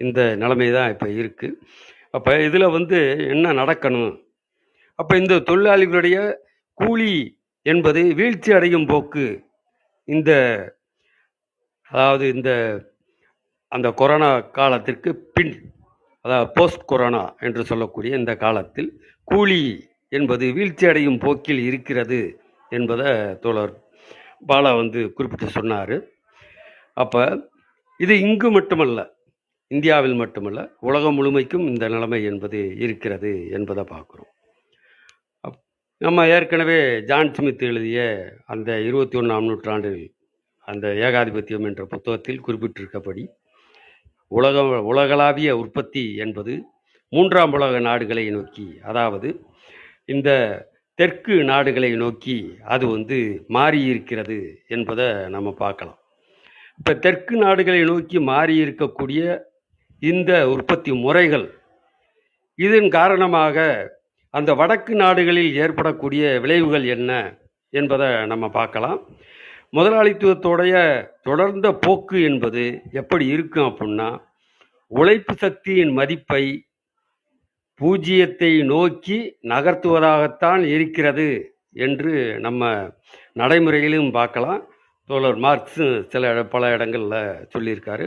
[0.00, 1.58] இந்த நிலைமை தான் இப்போ இருக்குது
[2.16, 2.98] அப்போ இதில் வந்து
[3.34, 4.12] என்ன நடக்கணும்?
[4.98, 6.18] அப்போ இந்த தொழிலாளிகளுடைய
[6.78, 7.12] கூலி
[7.66, 9.26] என்பது வீழ்ச்சி அடையும் போக்கு.
[10.08, 10.30] இந்த
[11.90, 12.50] அதாவது இந்த
[13.72, 15.54] அந்த கொரோனா காலத்திற்கு பின்
[16.24, 18.90] அதாவது போஸ்ட் கொரோனா என்று சொல்லக்கூடிய இந்த காலத்தில்
[19.28, 19.60] கூலி
[20.12, 22.20] என்பது வீழ்ச்சி அடையும் போக்கில் இருக்கிறது
[22.72, 23.10] என்பதை
[23.44, 23.74] தோழர்
[24.48, 26.04] பாலா வந்து குறிப்பிட்டு சொன்னார்.
[26.94, 27.50] அப்போ
[27.98, 29.14] இது இங்கு மட்டுமல்ல
[29.68, 34.32] இந்தியாவில் மட்டுமல்ல உலகம் முழுமைக்கும் இந்த நிலைமை என்பது இருக்கிறது என்பதை பார்க்குறோம்.
[35.48, 35.64] அப்-
[35.98, 40.14] நம்ம ஏற்கனவே ஜான் ஸ்மித் எழுதிய அந்த இருபத்தி ஒன்றாம் நூற்றாண்டில்
[40.58, 43.28] அந்த ஏகாதிபத்தியம் என்ற புத்தகத்தில் குறிப்பிட்டிருக்கபடி
[44.28, 46.62] உலக உலகளாவிய உற்பத்தி என்பது
[47.08, 49.40] மூன்றாம் உலக நாடுகளை நோக்கி அதாவது
[50.04, 50.30] இந்த
[50.98, 52.36] தெற்கு நாடுகளை நோக்கி
[52.74, 53.18] அது வந்து
[53.56, 54.38] மாறி இருக்கிறது
[54.74, 55.98] என்பதை நம்ம பார்க்கலாம்.
[56.78, 59.20] இப்போ தெற்கு நாடுகளை நோக்கி மாறி இருக்கக்கூடிய
[60.02, 61.46] இந்த உற்பத்தி முறைகள்
[62.58, 63.66] இதன் காரணமாக
[64.34, 67.10] அந்த வடக்கு நாடுகளில் ஏற்படக்கூடிய விளைவுகள் என்ன
[67.72, 68.98] என்பதை நம்ம பார்க்கலாம்.
[69.76, 70.74] முதலாளித்துவத்தோடைய
[71.28, 72.64] தொடர்ந்த போக்கு என்பது
[73.00, 74.08] எப்படி இருக்கும் அப்படின்னா
[74.92, 76.44] உழைப்பு சக்தியின் மதிப்பை
[77.80, 79.18] பூஜ்ஜியத்தை நோக்கி
[79.52, 81.28] நகர்த்துவதாகத்தான் இருக்கிறது
[81.86, 82.12] என்று
[82.46, 82.70] நம்ம
[83.40, 84.62] நடைமுறையிலும் பார்க்கலாம்.
[85.10, 87.18] தோழர் மார்க்ஸ் சில பல இடங்களில்
[87.54, 88.06] சொல்லியிருக்காரு.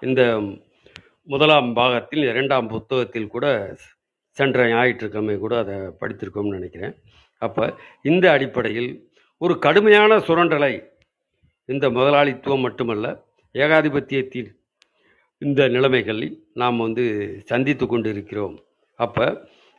[0.00, 0.22] இந்த
[1.32, 3.46] முதலாம் பாகத்தில் இரண்டாம் புத்தகத்தில் கூட
[4.36, 6.94] சென்ற ஞாயிற்றுக்கிழமை கூட அதை படித்திருக்கோம்னு நினைக்கிறேன்.
[7.42, 7.64] அப்போ
[8.10, 8.90] இந்த அடிப்படையில்
[9.38, 10.72] ஒரு கடுமையான சுரண்டலை
[11.68, 13.06] இந்த முதலாளித்துவம் மட்டுமல்ல
[13.54, 14.50] ஏகாதிபத்தியத்தின்
[15.42, 17.04] இந்த நிலைமைகளில் நாம் வந்து
[17.50, 18.56] சந்தித்து கொண்டிருக்கிறோம்.
[19.00, 19.26] அப்போ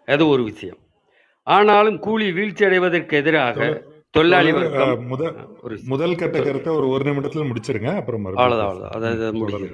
[0.07, 0.79] அது ஒரு விஷயம்.
[1.47, 3.57] ஆனாலும் கூலி வீழ்ச்சி அடைவதற்கு எதிராக
[4.13, 4.91] தொழிலாளி வர்க்கம்
[5.61, 9.69] ஒரு முதல் கட்ட கருத்தை ஒரு ஒரு நிமிடத்துல முடிச்சிருங்க அப்புறம் அவ்வளோதான் அவ்வளோதான் அதாவது.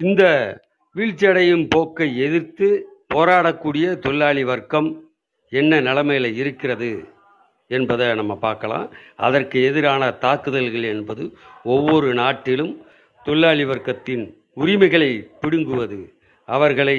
[0.00, 0.22] இந்த
[0.96, 2.68] வீழ்ச்சியடையும் போக்கை எதிர்த்து
[3.14, 4.88] போராடக்கூடிய தொழிலாளி வர்க்கம்
[5.52, 6.90] என்ன நிலைமையில் இருக்கிறது
[7.70, 8.86] என்பதை நம்ம பார்க்கலாம்.
[9.26, 11.24] அதற்கு எதிரான தாக்குதல்கள் என்பது
[11.74, 12.72] ஒவ்வொரு நாட்டிலும்
[13.26, 14.24] தொழிலாளி வர்க்கத்தின்
[14.62, 15.10] உரிமைகளை
[15.42, 15.98] பிடுங்குவது
[16.48, 16.98] அவர்களை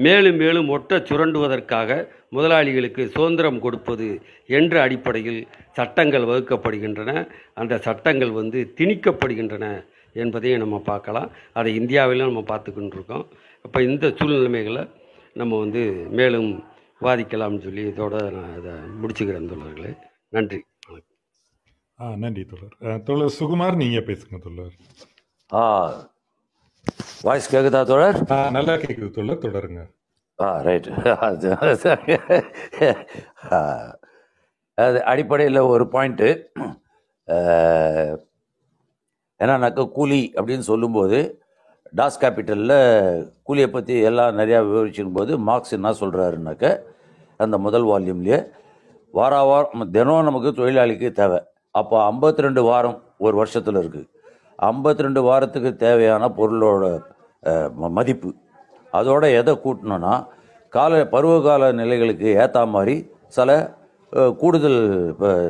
[0.00, 1.90] மேலும் மேலும் ஒட்ட சுரண்டுவதற்காக
[2.32, 4.06] முதலாளிகளுக்கு சுதந்திரம் கொடுப்பது
[4.50, 5.40] என்ற அடிப்படையில்
[5.72, 7.12] சட்டங்கள் வகுக்கப்படுகின்றன.
[7.54, 9.66] அந்த சட்டங்கள் வந்து திணிக்கப்படுகின்றன
[10.16, 11.28] என்பதையும் நம்ம பார்க்கலாம்.
[11.52, 13.26] அதை இந்தியாவிலும் நம்ம பார்த்துக்கிட்டு இருக்கோம்.
[13.64, 14.84] அப்போ இந்த சூழ்நிலைமைகளை
[15.36, 16.50] நம்ம வந்து மேலும்
[17.00, 19.92] விவாதிக்கலாம்னு சொல்லி இதோட நான் இதை முடிச்சுக்கிறேன் தோழர்களே.
[20.32, 20.58] நன்றி.
[20.88, 21.06] வணக்கம்
[21.98, 22.74] ஆ நன்றி தோழர்.
[22.80, 24.74] அஹ், தோழர் சுகுமார் நீங்க பேசுங்க தோழர்.
[25.50, 25.62] ஆ
[27.26, 28.18] வாய்ஸ் கேட்குதா தோழர்?
[28.56, 29.40] நல்லா கேக்குது தோழர்.
[29.44, 29.80] தொடருங்க.
[33.52, 33.58] ஆ
[34.78, 36.28] அது அடிப்படையில் ஒரு பாயிண்ட்டு
[39.40, 41.18] என்னன்னாக்கா கூலி அப்படின்னு சொல்லும்போது
[41.96, 42.78] டாஸ் கேபிட்டலில்
[43.48, 46.66] கூலியை பற்றி எல்லாம் நிறையா விவரிச்சிருக்கும் போது மார்க்ஸ் என்ன சொல்கிறாருனாக்க
[47.40, 48.38] அந்த முதல் வால்யூம்லேயே
[49.14, 51.38] வார வாரம் தினம் நமக்கு தொழிலாளிக்கு தேவை.
[51.74, 54.06] அப்போ 52 ரெண்டு வாரம் ஒரு வருஷத்தில் இருக்குது
[54.60, 56.84] 52 ரெண்டு வாரத்துக்கு தேவையான பொருளோட
[57.46, 58.30] ம- மதிப்பு.
[58.92, 60.26] அதோட எதை கூட்டணும்னா
[60.68, 63.50] கால பருவகால நிலைகளுக்கு ஏற்ற மாதிரி சில
[64.36, 64.80] கூடுதல்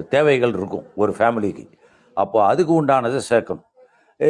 [0.08, 1.66] தேவைகள் இருக்கும் ஒரு ஃபேமிலிக்கு
[2.14, 3.66] அப்போ அதுக்கு உண்டானதை சேர்க்கணும்.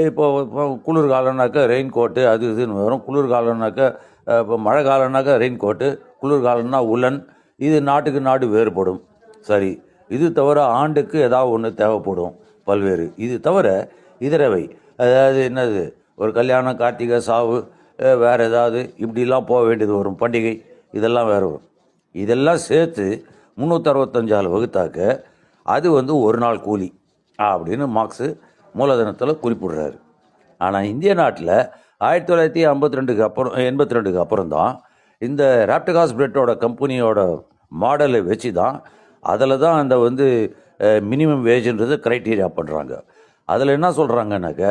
[0.06, 3.02] இப்போ இப்போ குளிர்காலம்னாக்கா ரெயின் கோட்டு அது இதுன்னு வரும்.
[3.08, 3.86] குளிர்காலம்னாக்கா
[4.38, 5.86] இப்போ மழை காலம்னாக்கா ரெயின் கோட்டு
[6.22, 7.18] குளிர்காலம்னா உலன்.
[7.56, 9.00] இது நாட்டுக்கு நாடு வேறுபடும்.
[9.40, 9.82] சரி.
[10.08, 12.34] இது தவிர ஆண்டுக்கு ஏதாவது ஒன்று தேவைப்படும்.
[12.64, 13.12] பல்வேறு.
[13.16, 13.66] இது தவிர
[14.26, 14.64] இதரவை.
[15.02, 15.82] அதாவது என்னது?
[16.20, 17.58] ஒரு கல்யாணம் கார்த்திகை சாவு
[18.22, 20.18] வேறு ஏதாவது இப்படிலாம் போக வேண்டியது வரும்.
[20.22, 20.54] பண்டிகை
[20.98, 21.66] இதெல்லாம் வேறு வரும்.
[22.14, 23.06] இதெல்லாம் சேர்த்து
[23.60, 24.98] முந்நூற்றறுபத்தஞ்சால் வகுத்தாக்க
[25.66, 26.88] அது வந்து ஒரு நாள் கூலி.
[27.38, 28.28] அப்படின்னு மார்க்ஸு
[28.74, 29.96] மூலதனத்தில் குறிப்பிடுறாரு.
[30.60, 31.54] ஆனால் இந்திய நாட்டில்
[32.06, 34.72] ஆயிரத்தி தொள்ளாயிரத்தி ஐம்பத்தி ரெண்டுக்கு அப்புறம் எண்பத்தி ரெண்டுக்கு அப்புறம் தான்
[35.22, 37.20] இந்த ராப்டகாஸ் பிரெட்டோட கம்பெனியோட
[37.82, 38.76] மாடலை வச்சு தான்
[39.22, 40.26] அதில் தான் அந்த வந்து
[41.10, 42.94] மினிமம் வேஜ்ன்றது க்ரைட்டீரியா பண்ணுறாங்க
[43.52, 44.64] அதில் என்ன சொல்கிறாங்கன்னாக்க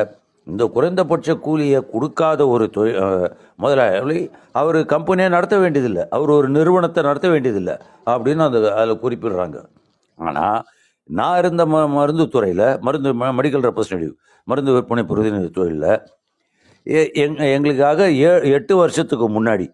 [0.48, 3.00] இந்த குறைந்தபட்ச கூலியை கொடுக்காத ஒரு தொழில்
[3.64, 4.20] முதலாளி
[4.60, 6.04] அவர் கம்பெனியை நடத்த வேண்டியதில்லை.
[6.16, 7.76] அவர் ஒரு நிறுவனத்தை நடத்த வேண்டியதில்லை
[8.14, 9.58] அப்படின்னு அந்த அதில் குறிப்பிடுறாங்க.
[10.18, 10.60] ஆனால்
[11.10, 14.16] நான் இருந்த ம மருந்து துறையில் மருந்து மெடிக்கல் ரெப்ரசன்டேட்டிவ்
[14.48, 15.92] மருந்து விற்பனை பிரதிநிதி தொழிலில்
[17.24, 19.68] எங் எங்களுக்காக ஏ எட்டு வருஷத்துக்கு முன்னாடி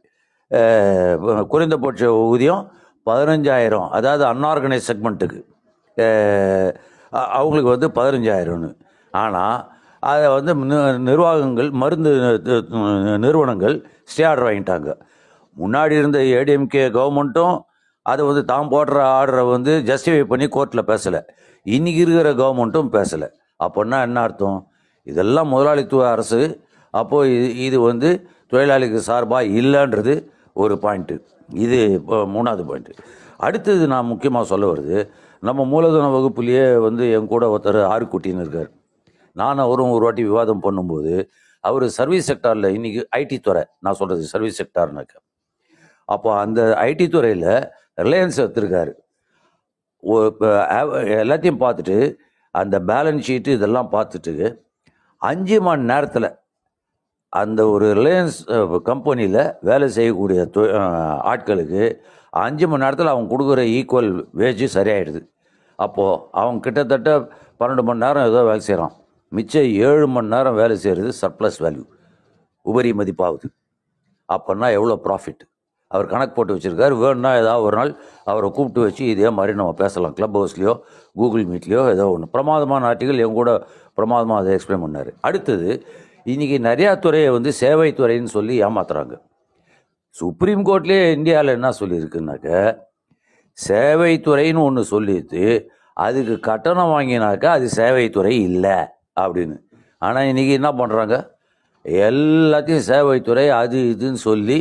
[1.53, 2.63] குறைந்தபட்ச ஊதியம்
[3.07, 3.87] பதினஞ்சாயிரம்.
[3.97, 5.41] அதாவது அன்ஆர்கனைஸ் செக்மெண்ட்டுக்கு
[7.35, 8.71] அவங்களுக்கு வந்து பதினஞ்சாயிரம்னு.
[9.21, 9.57] ஆனால்
[10.11, 10.53] அதை வந்து
[11.09, 12.11] நிர்வாகங்கள் மருந்து
[13.23, 13.75] நிறுவனங்கள்
[14.11, 14.89] ஸ்டே ஆர்டர் வாங்கிட்டாங்க.
[15.57, 17.55] முன்னாடி இருந்த ஏடிஎம்கே கவர்மெண்ட்டும்
[18.05, 21.21] அதை வந்து தான் போடுற ஆர்டரை வந்து ஜஸ்டிஃபை பண்ணி கோர்ட்டில் பேசலை.
[21.65, 23.29] இன்றைக்கி இருக்கிற கவர்மெண்ட்டும் பேசலை.
[23.65, 24.59] அப்படின்னா என்ன அர்த்தம்?
[25.07, 26.41] இதெல்லாம் முதலாளித்துவ அரசு.
[26.93, 28.09] அப்போது இது இது வந்து
[28.51, 30.13] தொழிலாளிக்கு சார்பாக இல்லைன்றது
[30.63, 31.15] ஒரு பாயிண்ட்டு
[31.63, 32.93] இது இப்போ மூணாவது பாயிண்ட்டு
[33.45, 34.97] அடுத்தது நான் முக்கியமாக சொல்ல வருது
[35.47, 38.69] நம்ம மூலதன வகுப்புலேயே வந்து என் கூட ஒருத்தர் ஆறுக்குட்டின்னு இருக்கார்.
[39.41, 41.13] நானும் அவரும் ஒரு வாட்டி விவாதம் பண்ணும்போது
[41.63, 45.13] அவர் சர்வீஸ் செக்டாரில் இன்னைக்கு ஐடி துறை நான் சொல்கிறது சர்வீஸ் செக்டார்னாக்க
[46.13, 47.51] அப்போ அந்த ஐடி துறையில்
[48.05, 48.91] ரிலையன்ஸ் எடுத்திருக்காரு.
[51.23, 51.97] எல்லாத்தையும் பார்த்துட்டு
[52.55, 54.47] அந்த பேலன்ஸ் ஷீட்டு இதெல்லாம் பார்த்துட்டு
[55.21, 56.29] அஞ்சு மணி நேரத்தில்
[57.33, 58.37] அந்த ஒரு ரிலையன்ஸ்
[58.89, 60.41] கம்பெனியில் வேலை செய்யக்கூடிய
[61.31, 61.83] ஆட்களுக்கு
[62.43, 65.21] அஞ்சு மணி நேரத்தில் அவங்க கொடுக்குற ஈக்குவல் வேஜ் சரியாயிடுது.
[65.79, 67.09] அப்போது அவங்க கிட்டத்தட்ட
[67.61, 68.95] பன்னெண்டு மணி நேரம் ஏதோ வேலை செய்கிறான்
[69.31, 71.83] மிச்சம் ஏழு மணி நேரம் வேலை செய்கிறது சர்ப்ளஸ் வேல்யூ
[72.65, 73.47] உபரி மதிப்பாகுது
[74.29, 75.43] அப்போன்னா எவ்வளோ ப்ராஃபிட்
[75.91, 76.93] அவர் கணக்கு போட்டு வச்சுருக்காரு.
[77.01, 77.91] வேணும்னா ஏதாவது ஒரு நாள்
[78.31, 80.13] அவரை கூப்பிட்டு வச்சு இதே மாதிரி நம்ம பேசலாம்.
[80.17, 80.73] க்ளப் ஹவுஸ்லேயோ
[81.19, 83.51] கூகுள் மீட்லேயோ ஏதோ ஒன்று பிரமாதமான ஆர்டிகள் என் கூட
[83.97, 85.11] பிரமாதமாக அதை எக்ஸ்பிளைன் பண்ணார்.
[85.27, 85.69] அடுத்தது
[86.33, 89.15] இன்றைக்கி நிறையா துறையை வந்து சேவைத்துறைன்னு சொல்லி ஏமாத்துறாங்க.
[90.15, 92.49] சுப்ரீம் கோர்ட்லேயே இந்தியாவில் என்ன சொல்லியிருக்குனாக்க
[93.57, 95.43] சேவைத்துறைன்னு ஒன்று சொல்லிட்டு
[95.93, 98.77] அதுக்கு கட்டணம் வாங்கினாக்கா அது சேவைத்துறை இல்லை.
[99.23, 99.57] அப்படின்னு.
[100.05, 101.15] ஆனால் இன்றைக்கி என்ன பண்ணுறாங்க
[101.85, 104.59] எல்லாத்தையும் சேவைத்துறை அது இதுன்னு சொல்லி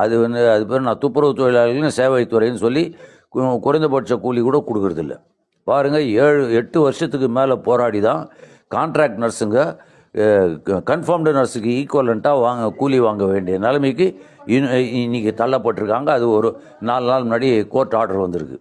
[0.00, 2.84] அது வந்து அது பேர் நான் துப்புரவு தொழிலாளர்களும் சேவைத்துறைன்னு சொல்லி
[3.66, 5.14] குறைந்தபட்ச கூலி கூட கொடுக்கறதில்ல.
[5.68, 8.22] பாருங்கள் ஏழு எட்டு வருஷத்துக்கு மேலே போராடி தான்
[8.74, 9.60] கான்ட்ராக்ட் நர்ஸுங்க
[10.90, 14.06] கன்ஃபார்ம்டு நர்ஸுக்கு ஈக்குவலண்ட்டாக வாங்க கூலி வாங்க வேண்டிய நிலைமைக்கு
[15.02, 16.08] இன்னைக்கு தள்ளப்பட்டிருக்காங்க.
[16.18, 16.48] அது ஒரு
[16.88, 18.58] நாலு நாள் முன்னாடி கோர்ட் ஆர்டர் வந்திருக்கு.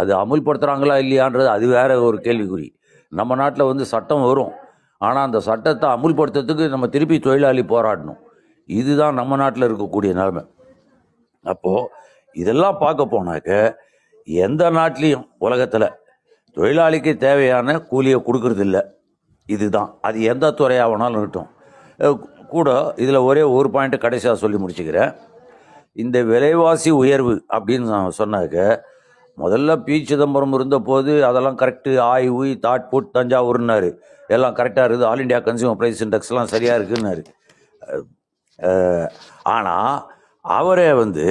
[0.00, 2.68] அது அமுல்படுத்துகிறாங்களா இல்லையான்றது அது வேற ஒரு கேள்விக்குறி.
[3.12, 4.52] நம்ம நாட்டில் வந்து சட்டம் வரும்.
[5.06, 8.20] ஆனால் அந்த சட்டத்தை அமுல்படுத்துறதுக்கு நம்ம திருப்பி தொழிலாளி போராடணும்.
[8.80, 10.42] இதுதான் நம்ம நாட்டில் இருக்கக்கூடிய நிலைமை.
[11.52, 11.88] அப்போது
[12.42, 13.50] இதெல்லாம் பார்க்க போனாக்க
[14.46, 15.88] எந்த நாட்டிலையும் உலகத்தில்
[16.56, 18.78] தொழிலாளிக்கு தேவையான கூலியை கொடுக்கறதில்ல.
[19.54, 19.90] இதுதான்.
[20.06, 21.50] அது எந்த துறையாக வேணாலும் இருக்கட்டும்.
[22.54, 22.70] கூட
[23.02, 25.12] இதில் ஒரே ஒரு பாயிண்ட் கடைசியாக சொல்லி முடிச்சுக்கிறேன்.
[26.02, 28.56] இந்த விலைவாசி உயர்வு அப்படின்னு நான் சொன்னாக்க
[29.38, 33.90] முதல்ல பி சிதம்பரம் இருந்தபோது அதெல்லாம் கரெக்டு ஆய் ஊய் தாட் புட் தஞ்சாவூர்னாரு
[34.36, 35.08] எல்லாம் கரெக்டாக இருக்குது.
[35.10, 37.22] ஆல் இண்டியா கன்சியூமர் ப்ரைஸ் இண்டெக்ஸ்லாம் சரியாக இருக்குன்னாரு.
[39.54, 39.92] ஆனால்
[40.44, 41.26] அவரே வந்து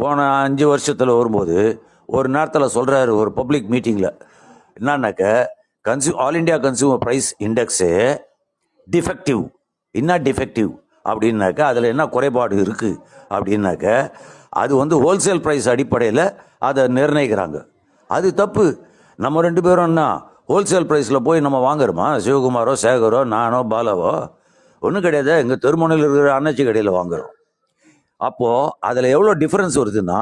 [0.00, 1.56] போன அஞ்சு வருஷத்தில் வரும்போது
[2.16, 4.12] ஒரு நேரத்தில் சொல்கிறாரு ஒரு பப்ளிக் மீட்டிங்கில்
[4.78, 5.24] என்னன்னாக்க
[5.84, 7.90] consumer all India consumer price index
[8.88, 9.42] defective
[9.94, 10.70] என்ன டிஃபெக்டிவ்
[11.10, 12.98] அப்படின்னாக்க அதில் என்ன குறைபாடு இருக்குது
[13.36, 13.86] அப்படின்னாக்க
[14.62, 16.24] அது வந்து ஹோல்சேல் ப்ரைஸ் அடிப்படையில்
[16.68, 17.58] அதை நிர்ணயிக்கிறாங்க.
[18.16, 18.64] அது தப்பு.
[19.18, 20.02] நம்ம ரெண்டு பேரும் என்ன?
[20.50, 22.06] ஹோல்சேல் ப்ரைஸில் போய் நம்ம வாங்குறோமா?
[22.24, 24.12] சிவகுமாரோ சேகரோ நானோ பாலாவோ?
[24.84, 25.32] ஒன்றும் கிடையாது.
[25.42, 27.32] எங்கள் தெருமுனையில் இருக்கிற அன்னச்சி கடையில் வாங்குறோம்.
[28.28, 30.18] அப்போது அதில் எவ்வளோ டிஃப்ரென்ஸ் வருதுன்னா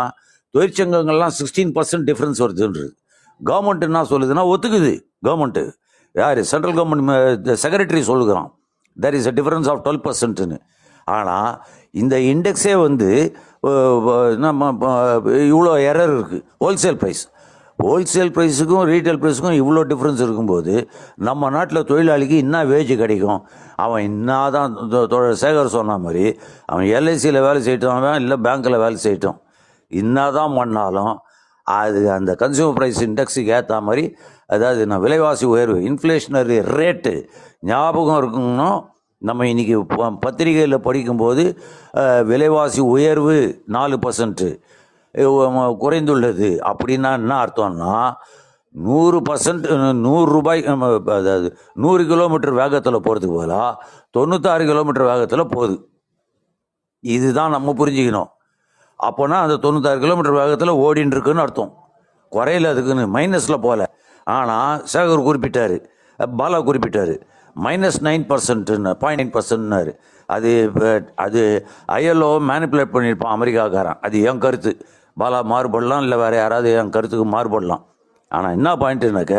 [0.55, 2.91] தொழிற்சங்கங்கள்லாம் சிக்ஸ்டீன் பர்சன்ட் டிஃப்ரென்ஸ் வருதுன்றது.
[3.41, 4.93] கவர்மெண்ட் என்ன சொல்லுதுன்னா ஒத்துக்குது.
[5.27, 5.65] கவர்மெண்ட்டு
[6.15, 6.41] யார்?
[6.51, 8.51] சென்ட்ரல் கவர்மெண்ட் செக்ரட்டரி சொல்லுகிறான்.
[8.97, 10.59] There is a difference of twelve பர்சன்ட்னு
[11.17, 11.51] ஆனால்
[12.03, 13.11] இந்த இண்டெக்ஸே வந்து
[14.45, 14.71] நம்ம
[15.53, 17.23] இவ்வளோ எரர் இருக்குது ஹோல்சேல் ப்ரைஸ்
[17.79, 20.73] ஹோல்சேல் ப்ரைஸுக்கும் ரீட்டைல் ப்ரைஸுக்கும் இவ்வளோ டிஃப்ரென்ஸ் இருக்கும்போது
[21.21, 23.41] நம்ம நாட்டில் தொழிலாளிக்கு என்ன வேஜ் கிடைக்கும்?
[23.77, 24.73] அவன் என்ன தான்
[25.43, 26.25] சேகர் சொன்ன மாதிரி
[26.67, 29.39] அவன் எல்ஐசியில் வேலை செய்யட்டும் அவன் இல்லை பேங்க்கில் வேலை செய்யட்டும்.
[30.33, 31.13] தான் பண்ணாலும்
[31.67, 34.05] அது அந்த கன்சியூமர் ப்ரைஸ் இண்டெக்ஸுக்கு ஏற்ற மாதிரி
[34.49, 37.13] அதாவது நான் விலைவாசி உயர்வு இன்ஃப்ளேஷனரி ரேட்டு
[37.65, 38.69] ஞாபகம் இருக்குன்னா
[39.23, 41.45] நம்ம இன்றைக்கி ப- பத்திரிகையில் படிக்கும்போது
[42.27, 43.37] விலைவாசி உயர்வு
[43.69, 44.49] நாலு பர்சன்ட்டு
[45.83, 46.51] குறைந்துள்ளது.
[46.71, 47.95] அப்படின்னா என்ன அர்த்தம்னா
[48.87, 49.67] நூறு பர்சன்ட்
[50.07, 51.49] நூறு ரூபாய் நம்ம அதாவது
[51.85, 53.71] நூறு கிலோமீட்டர் வேகத்தில் போகிறதுக்கு பதிலாக
[54.17, 55.77] தொண்ணூத்தாறு கிலோமீட்டர் வேகத்தில் போகுது.
[57.05, 58.31] இதுதான் நம்ம புரிஞ்சுக்கணும்.
[59.01, 61.73] அப்போனா அந்த தொண்ணூத்தாறு கிலோமீட்டர் வேகத்தில் ஓடின்னு இருக்குன்னு அர்த்தம்.
[62.33, 63.83] குறையில அதுக்குன்னு மைனஸில் போகல.
[64.37, 65.77] ஆனால் சேகர் குறிப்பிட்டார்
[66.39, 67.15] பாலா குறிப்பிட்டார்
[67.57, 69.93] மைனஸ் நைன் பர்சன்ட்னு பாயிண்ட் நைன் பர்சன்ட்னாரு
[70.27, 70.51] அது
[71.25, 71.43] அது
[71.99, 73.99] ஐஎல்ஓ மேனிப்புலேட் பண்ணியிருப்பான் அமெரிக்காக்காரன்.
[74.07, 74.73] அது என் கருத்து.
[75.21, 77.83] பாலா மாறுபடலாம் இல்லை வேறு யாராவது என் கருத்துக்கு மாறுபடலாம்.
[78.31, 79.37] ஆனால் என்ன பாயிண்ட்டுனாக்க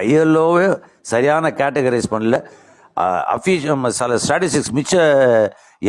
[0.00, 0.66] ஐஎல்ஓவே
[1.12, 2.36] சரியான கேட்டகரைஸ் பண்ணல.
[3.34, 4.94] அஃபீஷியம் சில ஸ்டாட்டிஸ்டிக்ஸ் மிச்ச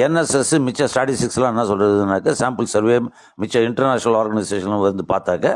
[0.03, 2.95] என்எஸ்எஸ் மிச்ச ஸ்டாட்டிஸ்டிக்ஸ்லாம் என்ன சொல்கிறதுனாக்க சாம்பிள் சர்வே
[3.41, 5.47] மிச்ச இன்டர்நேஷ்னல் ஆர்கனைசேஷனும் வந்து பார்த்தாக்க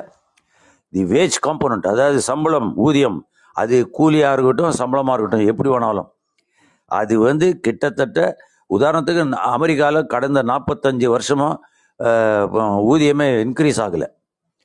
[0.94, 3.18] தி வேஜ் காம்போனன்ட் அதாவது சம்பளம் ஊதியம்
[3.62, 6.10] அது கூலியாக இருக்கட்டும் சம்பளமாக இருக்கட்டும் எப்படி வேணாலும்.
[7.00, 8.20] அது வந்து கிட்டத்தட்ட
[8.76, 9.24] உதாரணத்துக்கு
[9.56, 11.56] அமெரிக்காவில் கடந்த நாற்பத்தஞ்சு வருஷமாக
[12.92, 14.08] ஊதியமே இன்க்ரீஸ் ஆகலை.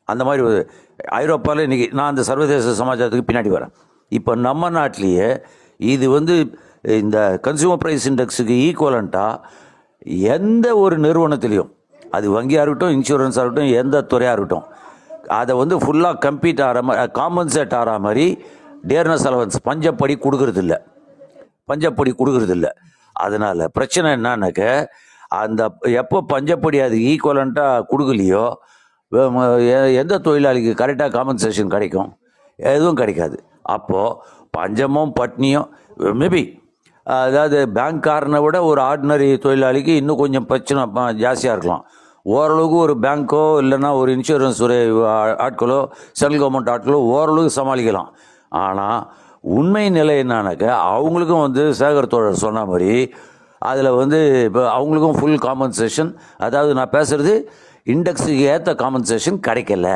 [0.09, 0.59] அந்த மாதிரி ஒரு
[1.21, 3.73] ஐரோப்பாவில் இன்றைக்கி நான் அந்த சர்வதேச சமாச்சாரத்துக்கு பின்னாடி வரேன்.
[4.19, 5.29] இப்போ நம்ம நாட்டிலேயே
[5.81, 6.35] இது வந்து
[7.03, 9.41] இந்த கன்சியூமர் ப்ரைஸ் இண்டெக்ஸுக்கு ஈக்குவலண்ட்டாக
[10.37, 11.71] எந்த ஒரு நிறுவனத்திலையும்
[12.17, 14.67] அது வங்கியாக இருக்கட்டும் இன்சூரன்ஸாக இருக்கட்டும் எந்த துறையாக இருக்கட்டும்
[15.41, 18.27] அதை வந்து ஃபுல்லாக கம்ப்ளீட் ஆகிற மாதிரி காம்பன்சேட் ஆகிற மாதிரி
[18.91, 20.75] டேர்னஸ் அலவன்ஸ் பஞ்சப்படி கொடுக்கறதில்ல.
[21.71, 22.69] பஞ்சப்படி கொடுக்கறதில்ல.
[23.25, 24.63] அதனால் பிரச்சனை என்னன்னாக்க
[25.41, 28.45] அந்த எப்போ பஞ்சப்படி அது ஈக்குவலண்ட்டாக கொடுக்கலையோ
[29.75, 32.11] எ- எந்த தொழிலாளிக்கு கரெக்டாக காம்பன்சேஷன் கிடைக்கும்?
[32.57, 33.37] எதுவும் கிடைக்காது.
[33.77, 34.17] அப்போது
[34.51, 35.69] பஞ்சமும் பட்னியும்
[36.21, 36.43] மேபி
[37.05, 40.83] அதாவது பேங்க்காரனை விட ஒரு ஆர்டினரி தொழிலாளிக்கு இன்னும் கொஞ்சம் பிரச்சனை
[41.23, 41.85] ஜாஸ்தியாக இருக்கலாம்.
[42.23, 44.77] ஓரளவுக்கு ஒரு பேங்க்கோ இல்லைன்னா ஒரு இன்சூரன்ஸ் ஒரு
[45.47, 45.79] ஆட்களோ
[46.13, 48.11] சென்ட்ரல் கவர்மெண்ட் ஆட்களோ ஓரளவுக்கு சமாளிக்கலாம்.
[48.63, 49.01] ஆனால்
[49.41, 52.93] உண்மை நிலை என்னன்னாக்க அவங்களுக்கும் வந்து சேகர் தோழர் சொன்ன மாதிரி
[53.71, 56.11] அதில் வந்து இப்போ அவங்களுக்கும் ஃபுல் காம்பன்சேஷன்
[56.47, 57.35] அதாவது நான் பேசுகிறது
[57.95, 59.89] இண்டெக்ஸுக்கு ஏற்ற காம்பன்சேஷன் கிடைக்கல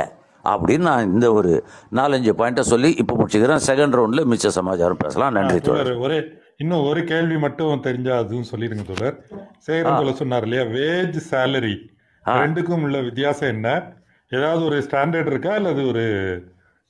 [0.45, 1.53] அப்படின்னு நான் இந்த ஒரு
[1.99, 3.63] நாலஞ்சு பாயிண்ட்டை சொல்லி இப்போ முடிச்சுக்கிறேன்.
[3.69, 5.35] செகண்ட் ரவுண்டில் மிச்ச சமாச்சாரம் பேசலாம்.
[5.37, 5.93] நன்றி தோழர்.
[6.07, 6.19] ஒரே
[6.63, 9.17] இன்னும் ஒரு கேள்வி மட்டும் தெரிஞ்சா அதுவும் சொல்லிடுங்க தோழர்.
[9.67, 11.77] சேகரன் தோழர் சொன்னார் இல்லையா வேஜ் சேலரி
[12.25, 13.69] ரெண்டுக்கும் உள்ள வித்தியாசம் என்ன?
[14.33, 15.53] ஏதாவது ஒரு ஸ்டாண்டர்ட் இருக்கா?
[15.61, 16.05] அல்லது ஒரு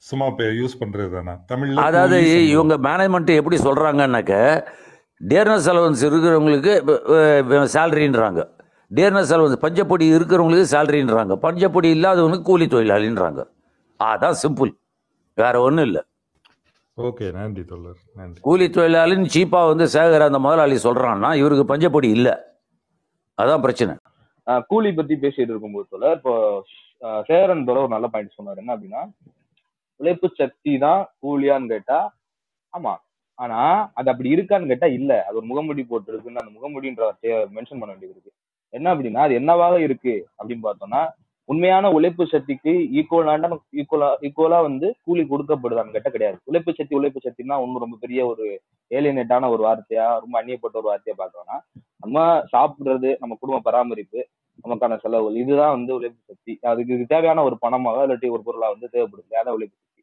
[0.03, 0.27] சும்மா
[0.61, 2.19] யூஸ் பண்றது தானா தமிழ்ல அதாவது.
[2.55, 4.35] இவங்க மேனேஜ்மெண்ட் எப்படி சொல்கிறாங்கன்னாக்க
[5.21, 6.73] டியர்னஸ் அலவன்ஸ் இருக்கிறவங்களுக்கு
[7.75, 8.41] சேலரின்றாங்க
[8.91, 13.41] டியர்னஸ் அலவன்ஸ் பஞ்சப்பொடி இருக்கிறவங்களுக்கு சேலரின்றாங்க பஞ்சப்பொடி இல்லாதவனுக்கு கூலி தொழிலாளின்றாங்க.
[14.01, 14.73] அதான் சிம்பிள்
[15.39, 16.03] வேற ஒன்றும் இல்லை.
[17.07, 18.39] ஓகே நன்றி தோழர் நன்றி.
[18.49, 22.35] கூலி தொழிலாளின்னு சீப்பாக வந்து சேகர் அந்த முதலாளி சொல்கிறான்னா இவருக்கு பஞ்சப்பொடி இல்லை.
[23.39, 23.95] அதான் பிரச்சனை.
[24.71, 26.35] கூலி பத்தி பேசிட்டு இருக்கும்போது சொல்ல இப்போ
[27.29, 28.61] சேரன் தோட ஒரு நல்ல பாயிண்ட் சொன்னாரு.
[28.63, 29.03] என்ன அப்படின்னா
[30.01, 31.99] உழைப்பு சக்தி தான் கூலியான்னு கேட்டா
[32.73, 32.95] ஆமா
[33.39, 33.61] ஆனா
[33.99, 35.13] அது அப்படி இருக்கான்னு கேட்டா இல்ல.
[35.27, 38.33] அது ஒரு முகமுடி போட்டிருக்குன்னு அந்த முகமுடின்ற வார்த்தையை மென்ஷன் பண்ண வேண்டியது இருக்கு
[38.73, 41.03] என்ன அப்படின்னா அது என்னவாக இருக்கு அப்படின்னு பார்த்தோம்னா
[41.49, 43.49] உண்மையான உழைப்பு சக்திக்கு ஈக்குவலான
[43.81, 46.39] ஈக்குவலா ஈக்குவலா வந்து கூலி கொடுக்கப்படுதான்னு கேட்ட கிடையாது.
[46.51, 48.47] உழைப்பு சக்தி உழைப்பு சக்தினா ஒன்றும் ரொம்ப பெரிய ஒரு
[48.91, 51.59] ஏலியனேட்டான ஒரு வார்த்தையா ரொம்ப அந்நியப்பட்ட ஒரு வார்த்தையா பார்க்கறோம்னா
[52.05, 52.17] நம்ம
[52.55, 54.21] சாப்பிடுறது நம்ம குடும்ப பராமரிப்பு
[54.65, 56.53] நமக்கான செலவுகள் இதுதான் வந்து உழைப்பு சக்தி.
[56.71, 59.33] அதுக்கு தேவையான ஒரு பணமாக இல்லாட்டி ஒரு பொருளா வந்து தேவைப்படுது.
[59.41, 59.96] அதான் உழைப்பு சக்தி.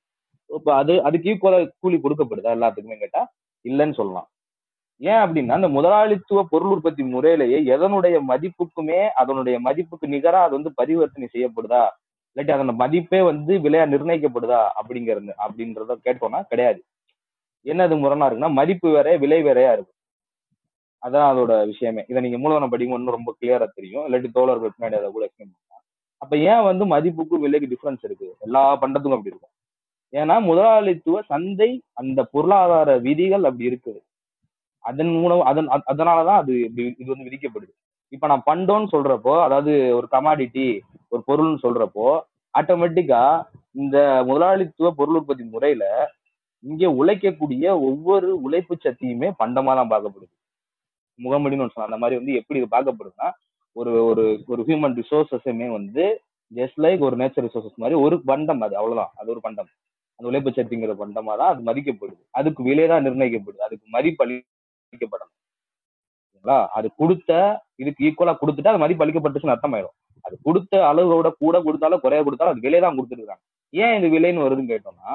[0.57, 3.21] இப்ப அது அதுக்கு ஈக்குவலா கூலி கொடுக்கப்படுதா எல்லாத்துக்குமே கேட்டா
[3.65, 4.27] இல்லைன்னு சொல்லலாம்.
[5.01, 11.27] ஏன் அப்படின்னா அந்த முதலாளித்துவ பொருள் உற்பத்தி முறையிலேயே எதனுடைய மதிப்புக்குமே அதனுடைய மதிப்புக்கு நிகரா அது வந்து பரிவர்த்தனை
[11.35, 11.83] செய்யப்படுதா?
[12.31, 14.61] இல்லாட்டி அதோட மதிப்பே வந்து விலையா நிர்ணயிக்கப்படுதா?
[14.79, 16.79] அப்படிங்கிறது அப்படின்றத கேட்டோம்னா கிடையாது.
[17.65, 19.99] என்ன அது முரணா இருக்குன்னா மதிப்பு வேற விலை வேறையா இருக்கும்
[21.03, 22.01] அதான் அதோட விஷயமே.
[22.11, 24.05] இதை நீங்க மூலதனம் படிக்கும் இன்னும் ரொம்ப கிளியரா தெரியும்.
[24.07, 25.83] இல்லாட்டி தோழர்கள் பின்னாடி அதை கூட எக்ஸ்பிளைன் பண்ணலாம்.
[26.21, 28.27] அப்ப ஏன் வந்து மதிப்புக்கும் விலைக்கு டிஃபரன்ஸ் இருக்கு?
[28.45, 29.52] எல்லா பண்டத்துக்கும் அப்படி இருக்கும்.
[30.13, 33.99] ஏன்னா முதலாளித்துவ சந்தை அந்த பொருளாதார விதிகள் அப்படி இருக்குது.
[34.79, 37.71] அதன் மூலம் அதன் அதனாலதான் அது இப்படி- இது வந்து விதிக்கப்படுது.
[38.09, 42.19] இப்ப நான் பண்டோன்னு சொல்றப்போ அதாவது ஒரு கமாடிட்டி ஒரு பொருள்னு சொல்றப்போ
[42.59, 46.11] ஆட்டோமேட்டிக்கா இந்த முதலாளித்துவ பொருள் உற்பத்தி முறையில
[46.59, 50.41] இங்கே உழைக்கக்கூடிய ஒவ்வொரு உழைப்பு சக்தியுமே பண்டமா தான் பார்க்கப்படுது.
[51.23, 53.31] முகமடின்னு ஒன்று அந்த மாதிரி வந்து எப்படி இது பார்க்கப்படுதுன்னா
[53.71, 56.21] ஒரு ஒரு ஒரு ஹியூமன் ரிசோர்சஸுமே வந்து
[56.55, 59.11] ஜஸ்ட் லைக் ஒரு நேச்சர் ரிசோர்சஸ் மாதிரி ஒரு பண்டம் அது அவ்வளவுதான்.
[59.15, 59.67] அது ஒரு பண்டம்.
[60.19, 62.21] அந்த உழைப்பு சக்திங்கிற பண்டமா தான் அது மதிக்கப்படுது.
[62.31, 63.61] அதுக்கு விலை தான் நிர்ணயிக்கப்படுது.
[63.67, 65.33] அதுக்கு மதிப்பு அளிக்கப்படணும்.
[66.27, 66.57] சரிங்களா?
[66.73, 67.31] அது கொடுத்த
[67.77, 69.95] இதுக்கு ஈக்குவலா கொடுத்துட்டு அது மதிப்பு அளிக்கப்பட்டுச்சுன்னு அர்த்தமாயிடும்
[70.25, 73.43] அது கொடுத்த அளவோட கூட கொடுத்தாலும் குறைய கொடுத்தாலும் அது விலை தான் கொடுத்துருக்காங்க.
[73.73, 75.13] ஏன் இது விலைன்னு வருதுன்னு கேட்டோம்னா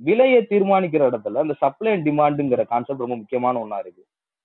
[0.00, 4.02] விலையை தீர்மானிக்கிற இடத்துல இந்த சப்ளை அண்ட் டிமாண்டுங்கிற கான்செப்ட் ரொம்ப முக்கியமான ஒண்ணா இருக்கு.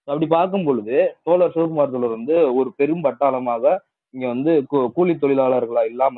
[0.07, 3.65] அப்படி பார்க்கும் பொழுது தோழர் சிவகுமார் தோழர் வந்து ஒரு பெரும் பட்டாளமாக
[4.13, 6.17] இங்க வந்து கூ- கூலி தொழிலாளர்களா இல்லாம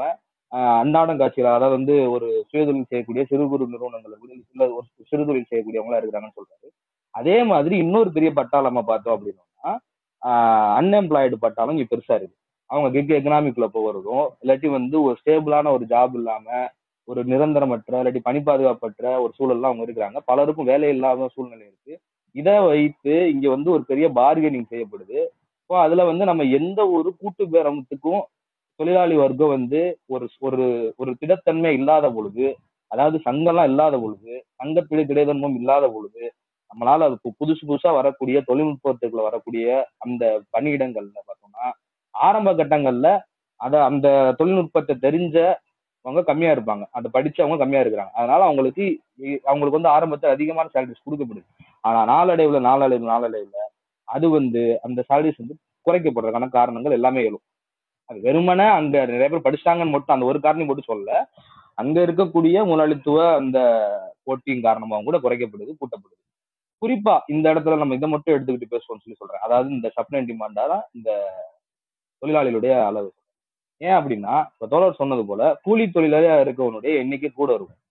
[0.81, 5.99] அன்றாடம் காட்சிகள் அதாவது வந்து ஒரு சுயதொழில் செய்யக்கூடிய சிறு குறு நிறுவனங்கள் இருக்குது இல்ல ஒரு சிறுதொழில் செய்யக்கூடியவங்களா
[6.01, 6.67] இருக்கிறாங்கன்னு சொல்றாரு.
[7.15, 9.73] அதே மாதிரி இன்னொரு பெரிய பட்டாளமா பார்த்தோம் அப்படின்னா
[10.79, 12.35] அன்எம்ப்ளாய்டு பட்டாளம் இங்க பெருசா இருக்கு.
[12.69, 16.47] அவங்க கிக் எக்கனாமிக்குள்ள போகிறதும் இல்லாட்டி வந்து ஒரு ஸ்டேபிளான ஒரு ஜாப் இல்லாம
[17.07, 20.19] ஒரு நிரந்தரமற்ற இல்லாட்டி பணி பாதுகாப்பற்ற ஒரு சூழல்லாம் அவங்க இருக்கிறாங்க.
[20.29, 21.93] பலருக்கும் வேலை இல்லாத சூழ்நிலை இருக்கு.
[22.35, 25.19] இதை வைத்து இங்க வந்து ஒரு பெரிய பார்கெனிங் செய்யப்படுது.
[25.61, 28.23] இப்போ அதுல வந்து நம்ம எந்த ஒரு கூட்டு பேரத்துக்கும்
[28.75, 32.55] தொழிலாளி வர்க்கம் வந்து ஒரு ஒரு ஒரு திடத்தன்மை இல்லாத பொழுது
[32.87, 36.33] அதாவது சங்கம்லாம் இல்லாத பொழுது சங்கத்திடை திடைதன்மம் இல்லாத பொழுது
[36.71, 41.71] நம்மளால அது பு- புதுசு புதுசா வரக்கூடிய தொழில்நுட்பத்துக்குள்ள வரக்கூடிய அந்த பணியிடங்கள்ல பார்த்தோம்னா
[42.09, 43.19] ஆரம்ப கட்டங்கள்ல
[43.55, 46.85] அத அந்த தொழில்நுட்பத்தை தெரிஞ்சவங்க கம்மியா இருப்பாங்க.
[46.91, 48.11] அதை படிச்சவங்க கம்மியா இருக்கிறாங்க.
[48.13, 51.45] அதனால அவங்களுக்கு அவங்களுக்கு வந்து ஆரம்பத்தில் அதிகமான சேலரிஸ் கொடுக்கப்படுது.
[51.81, 53.59] ஆனா நாளடைவுல நாளடைவு நாளடைவுல
[54.03, 57.41] அது வந்து அந்த சேலரிஸ் வந்து குறைக்கப்படுறதுக்கான காரணங்கள் எல்லாமே எழும்.
[58.09, 61.13] அது வெறுமனே அங்க நிறைய பேர் படிச்சிட்டாங்கன்னு மட்டும் அந்த ஒரு காரணம் மட்டும் சொல்லல.
[61.77, 63.59] அங்க இருக்கக்கூடிய முதலாளித்துவ அந்த
[64.27, 66.17] போட்டியின் காரணமாகவும் கூட குறைக்கப்படுது கூட்டப்படுது.
[66.81, 69.43] குறிப்பா இந்த இடத்துல நம்ம இதை மட்டும் எடுத்துக்கிட்டு பேசுவோம்னு சொல்லி சொல்றேன்.
[69.47, 71.09] அதாவது இந்த சப்ளை டிமாண்டா தான் இந்த
[72.21, 73.09] தொழிலாளிகளுடைய அளவு.
[73.81, 77.81] ஏன் அப்படின்னா இப்ப தோழர் சொன்னது போல கூலி தொழிலாளியா இருக்கவனுடைய எண்ணிக்கை கூட இருக்கும்.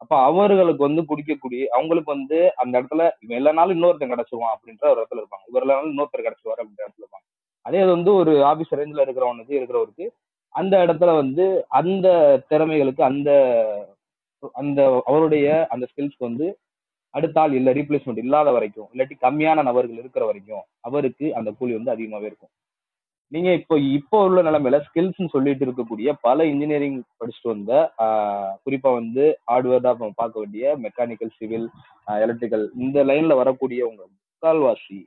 [0.00, 5.00] அப்ப அவர்களுக்கு வந்து குடிக்கக்கூடிய அவங்களுக்கு வந்து அந்த இடத்துல இவன் எல்லா நாளும் இன்னொருத்தன் கிடைச்சிருவான் அப்படின்ற ஒரு
[5.02, 5.46] இடத்துல இருப்பாங்க.
[5.50, 7.26] இவர் எல்லா நாளும் இன்னொருத்தர் கிடைச்சிருவாரு அப்படின்ற இடத்துல இருப்பாங்க.
[7.66, 10.06] அதே இது வந்து ஒரு ஆபீஸ் ரேஞ்சில் இருக்கிறவனுக்கு இருக்கிறவருக்கு
[10.54, 11.44] அந்த இடத்துல வந்து
[11.78, 12.06] அந்த
[12.50, 13.30] திறமைகளுக்கு அந்த
[14.54, 16.46] அந்த அவருடைய அந்த ஸ்கில்ஸ்க்கு வந்து
[17.14, 21.94] அடுத்த ஆள் இல்லை ரீப்ளேஸ்மெண்ட் இல்லாத வரைக்கும் இல்லாட்டி கம்மியான நபர்கள் இருக்கிற வரைக்கும் அவருக்கு அந்த கூலி வந்து
[21.94, 22.52] அதிகமாவே இருக்கும்.
[23.32, 27.72] நீங்க இப்போ இப்போ உள்ள நிலைமையில ஸ்கில்ஸ்ன்னு சொல்லிட்டு இருக்கக்கூடிய பல இன்ஜினியரிங் படிச்சுட்டு வந்த
[28.64, 31.66] குறிப்பா வந்து ஹார்ட்வேர்டா பார்க்க வேண்டிய மெக்கானிக்கல் சிவில்
[32.22, 34.98] எலக்ட்ரிக்கல் இந்த லைன்ல வரக்கூடியவங்க முக்கால்வாசி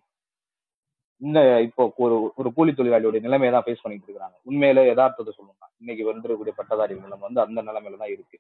[1.22, 6.14] இந்த இப்போ ஒரு ஒரு கூலி தொழிலாளியோட நிலைமையை தான் ஃபேஸ் பண்ணிட்டு இருக்கிறாங்க உண்மையில யதார்த்தத்தை சொல்லணும்னா இன்னைக்கு
[6.14, 8.40] வந்துருக்கக்கூடிய பட்டதாரி நிலைமை வந்து அந்த நிலைமையில தான் இருக்கு.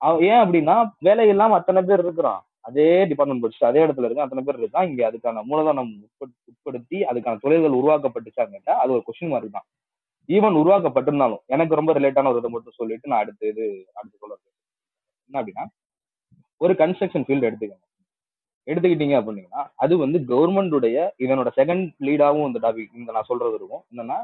[0.00, 2.46] ஏன் அப்படின்னா வேலை இல்லாம அத்தனை பேர் இருக்கிறான்.
[2.60, 4.88] அதே டிபார்ட்மெண்ட் படிச்சுட்டு அதே இடத்துல இருக்கு அத்தனை பேர் இருக்கான்.
[4.88, 9.66] இங்க அதுக்கான மூலதனம் உட்பட்- உட்படுத்தி அதுக்கான தொழில்கள் உருவாக்கப்பட்டுச்சாங்கட்டா அது ஒரு கொஸ்டின் மாதிரி தான்.
[10.28, 14.36] ஈவன் உருவாக்கப்பட்டிருந்தாலும் எனக்கு ரொம்ப ரிலேட்டான ஒரு இதை மட்டும் சொல்லிட்டு நான் அடுத்து இது அடுத்து சொல்ல
[15.30, 15.66] என்ன அப்படின்னா
[16.56, 17.85] ஒரு கன்ஸ்ட்ரக்ஷன் ஃபீல்டு எடுத்துக்கோங்க.
[18.66, 23.84] எடுத்துக்கிட்டீங்க அப்படின்னீங்கன்னா அது வந்து கவர்மெண்டுடைய இதனோட செகண்ட் லீடாகவும் இந்த டாபிக் இந்த நான் சொல்றது இருக்கும்.
[23.92, 24.18] என்னன்னா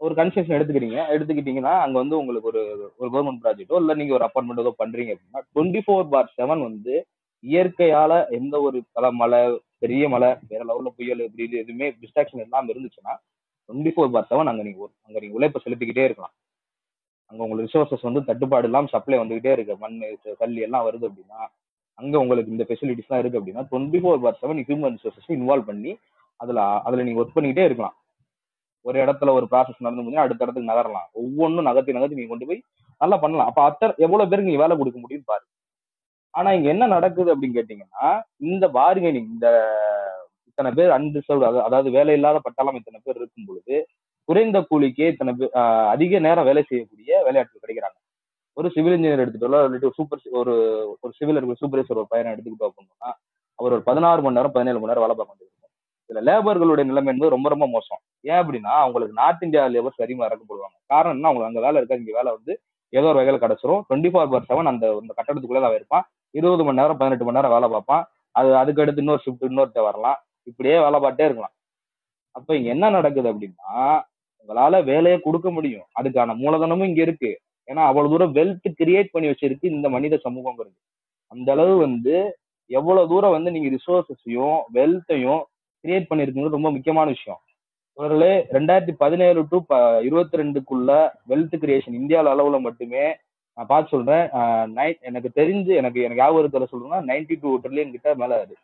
[0.00, 2.62] ஒரு கன்ஸ்ட்ரக்ஷன் எடுத்துக்கிறீங்க எடுத்துக்கிட்டீங்கன்னா அங்க வந்து உங்களுக்கு ஒரு
[3.00, 6.94] ஒரு கவர்மெண்ட் ப்ராஜெக்ட்டோ இல்லை நீங்க ஒரு அப்பார்ட்மெண்ட் ஏதோ பண்றீங்க அப்படின்னா டுவெண்ட்டி ஃபோர் பார் செவன் வந்து
[7.44, 9.40] இயற்கையால எந்த ஒரு தலை மழை
[9.78, 13.14] பெரிய மழை வேற லெவல்ல புயல் இப்படி இது எதுவுமே டிஸ்ட்ராக்ஷன் எல்லாம் இருந்துச்சுன்னா
[13.68, 16.34] டுவெண்ட்டி ஃபோர் பார் செவன் அங்க நீங்க அங்க நீங்க உழைப்ப செலுத்திக்கிட்டே இருக்கலாம்.
[17.30, 19.74] அங்க உங்களுக்கு ரிசோர்சஸ் வந்து தட்டுப்பாடு இல்லாமல் சப்ளை வந்துகிட்டே இருக்கு.
[19.84, 19.98] மண்
[20.40, 21.40] கல் எல்லாம் வருது அப்படின்னா
[22.00, 25.92] அங்க உங்களுக்கு இந்த ஃபெசிலிட்டிஸ்லாம் இருக்கு அப்படின்னா twenty four by seven human resources involve பண்ணி
[26.40, 27.96] அதுல அதுல நீங்க ஒர்க் பண்ணிக்கிட்டே இருக்கலாம்.
[28.84, 31.08] ஒரு இடத்துல ஒரு ப்ராசஸ் நடந்து முடிஞ்சா அடுத்த இடத்துக்கு நகரலாம்.
[31.20, 32.60] ஒவ்வொன்றும் நகர்த்தி நகர்த்தி நீங்க கொண்டு போய்
[33.00, 33.48] நல்லா பண்ணலாம்.
[33.50, 35.44] அப்ப அத்தர் எவ்வளவு பேருக்கு நீங்க வேலை கொடுக்க முடியும் பாரு.
[36.34, 38.06] ஆனா இங்க என்ன நடக்குது அப்படின்னு கேட்டீங்கன்னா
[38.50, 39.48] இந்த பார்கெனிங் இந்த
[40.48, 43.76] இத்தனை பேர் அன்ரிசர்வ் அதாவது வேலை இல்லாத பட்டாளம் இத்தனை பேர் இருக்கும் பொழுது
[44.28, 45.52] குறைந்த கூலிக்கே இத்தனை பேர்
[45.94, 47.96] அதிக நேரம் வேலை செய்யக்கூடிய வேலையாட்கள் கிடைக்கிறாங்க.
[48.56, 50.54] ஒரு சிவில் இன்ஜினியர் எடுத்துட்டோம்ல இல்லாட்டி ஒரு சூப்பர் ஒரு
[51.04, 53.10] ஒரு சிவில் இருக்கிற சூப்பர்வைசர் ஒரு பையனை எடுத்துக்கிட்டோம் அப்படின்னா
[53.58, 55.50] அவர் ஒரு பதினாறு மணி நேரம் பதினேழு மணி நேரம் வேலை பார்க்க வேண்டியிருக்கும்
[56.10, 58.00] இதுல லேபர்களுடைய நிலைமை என்பது ரொம்ப ரொம்ப மோசம்.
[58.30, 61.28] ஏன் அப்படின்னா அவங்களுக்கு நார்த் இந்தியா லேபர் சரிமா இறக்கப்படுவாங்க காரணம் என்ன?
[61.28, 61.98] அவங்களுக்கு அங்க வேலை இருக்கா?
[62.00, 62.52] இங்க வேலை வந்து
[62.92, 63.82] ஏதோ ஒரு வகையில கிடைச்சிரும்.
[63.88, 66.04] டுவெண்ட்டி ஃபோர் பர் செவன் அந்த அந்த கட்டடத்துக்குள்ள தான் இருப்பான்.
[66.34, 68.04] இருபது மணி நேரம் பதினெட்டு மணி நேரம் வேலை பார்ப்பான்.
[68.34, 70.18] அது அதுக்கு அடுத்து இன்னொரு ஷிஃப்ட் இன்னொருத்த வரலாம்.
[70.50, 71.54] இப்படியே வேலை பார்த்தே இருக்கலாம்.
[72.36, 73.72] அப்ப இங்க என்ன நடக்குது அப்படின்னா
[74.42, 75.86] உங்களால வேலையை கொடுக்க முடியும்.
[76.00, 77.30] அதுக்கான மூலதனமும் இங்க இருக்கு.
[77.66, 80.76] ஏன்னா அவ்வளவு தூரம் வெல்த் கிரியேட் பண்ணி வச்சிருக்கு இந்த மனித சமூகங்கிறது.
[81.26, 82.36] அந்த அளவு வந்து
[82.66, 85.42] எவ்வளவு தூரம் வந்து நீங்க ரிசோர்ஸஸையும் வெல்த்தையும்
[85.82, 87.40] கிரியேட் பண்ணிருக்குங்கிறது ரொம்ப முக்கியமான விஷயம்.
[87.94, 89.60] இவர்களே ரெண்டாயிரத்தி பதினேழு டு
[90.00, 93.16] இருபத்தி ரெண்டுக்குள்ள வெல்த் கிரியேஷன் இந்தியாவில் அளவுல மட்டுமே
[93.54, 94.30] நான் பார்த்து சொல்றேன்.
[94.30, 98.56] ஆஹ் எனக்கு தெரிஞ்சு எனக்கு எனக்கு ஞாபகத்தில் சொல்றேன்னா நைன்டி டூ ட்ரில்லியன் கிட்ட மேல அது.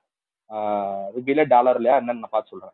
[1.17, 2.73] ருபியில டாலர்லயா என்னன்னு நான் பார்த்து சொல்றேன்.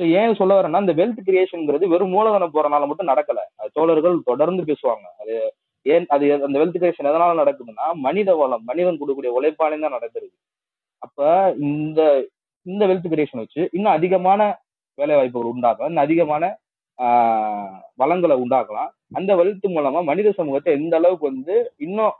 [0.00, 3.40] ஸோ ஏன் சொல்ல வரேன்னா இந்த வெல்த் கிரியேஷன்ங்கிறது வெறும் மூலதனம் போறனால மட்டும் நடக்கல.
[3.60, 5.06] அது தோழர்கள் தொடர்ந்து பேசுவாங்க.
[5.22, 5.34] அது
[5.86, 10.32] ஏன் அது அந்த வெல்த் கிரியேஷன் எதனால நடக்குதுன்னா மனித வளம் மனிதன் கொடுக்கக்கூடிய உழைப்பாலே தான் நடக்கிறது.
[11.02, 11.20] அப்ப
[11.68, 12.00] இந்த
[12.66, 14.40] இந்த வெல்த் கிரியேஷன் வச்சு இன்னும் அதிகமான
[14.98, 16.44] வேலை வாய்ப்புகள் உண்டாக்கலாம் இன்னும் அதிகமான
[17.98, 21.54] வளங்களை உண்டாக்கலாம் அந்த வெல்த் மூலமா மனித சமூகத்தை எந்த அளவுக்கு வந்து
[21.86, 22.14] இன்னும்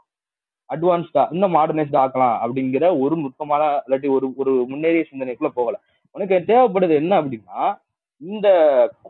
[0.70, 5.76] அட்வான்ஸ்டா இன்னும் மாடர்னைஸ்டா ஆக்கலாம் அப்படிங்கிற ஒரு நுட்பமான இல்லாட்டி ஒரு ஒரு முன்னேறிய சிந்தனைக்குள்ள போகல.
[6.14, 7.60] உனக்கு தேவைப்படுது என்ன அப்படின்னா
[8.20, 8.48] இந்த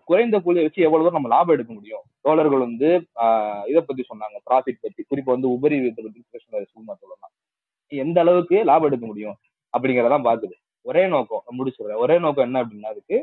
[0.04, 2.04] குறைந்த கூலியை வச்சு எவ்வளவு தூரம் நம்ம லாபம் எடுக்க முடியும்?
[2.20, 2.88] தோழர்கள் வந்து
[3.22, 5.02] ஆஹ், இதை பத்தி சொன்னாங்க ப்ராஃபிட் பத்தி.
[5.10, 7.32] குறிப்பா வந்து உபரி விகிதத்தை பத்தி பேசுனாரு சும்மா சொல்லலாம்
[7.92, 9.36] எந்த அளவுக்கு லாபம் எடுக்க முடியும்?
[9.74, 10.54] அப்படிங்கறதான் பாக்குது.
[10.86, 13.18] ஒரே நோக்கம் முடிச்சுடுறேன் ஒரே நோக்கம் என்ன அப்படின்னா அதுக்கு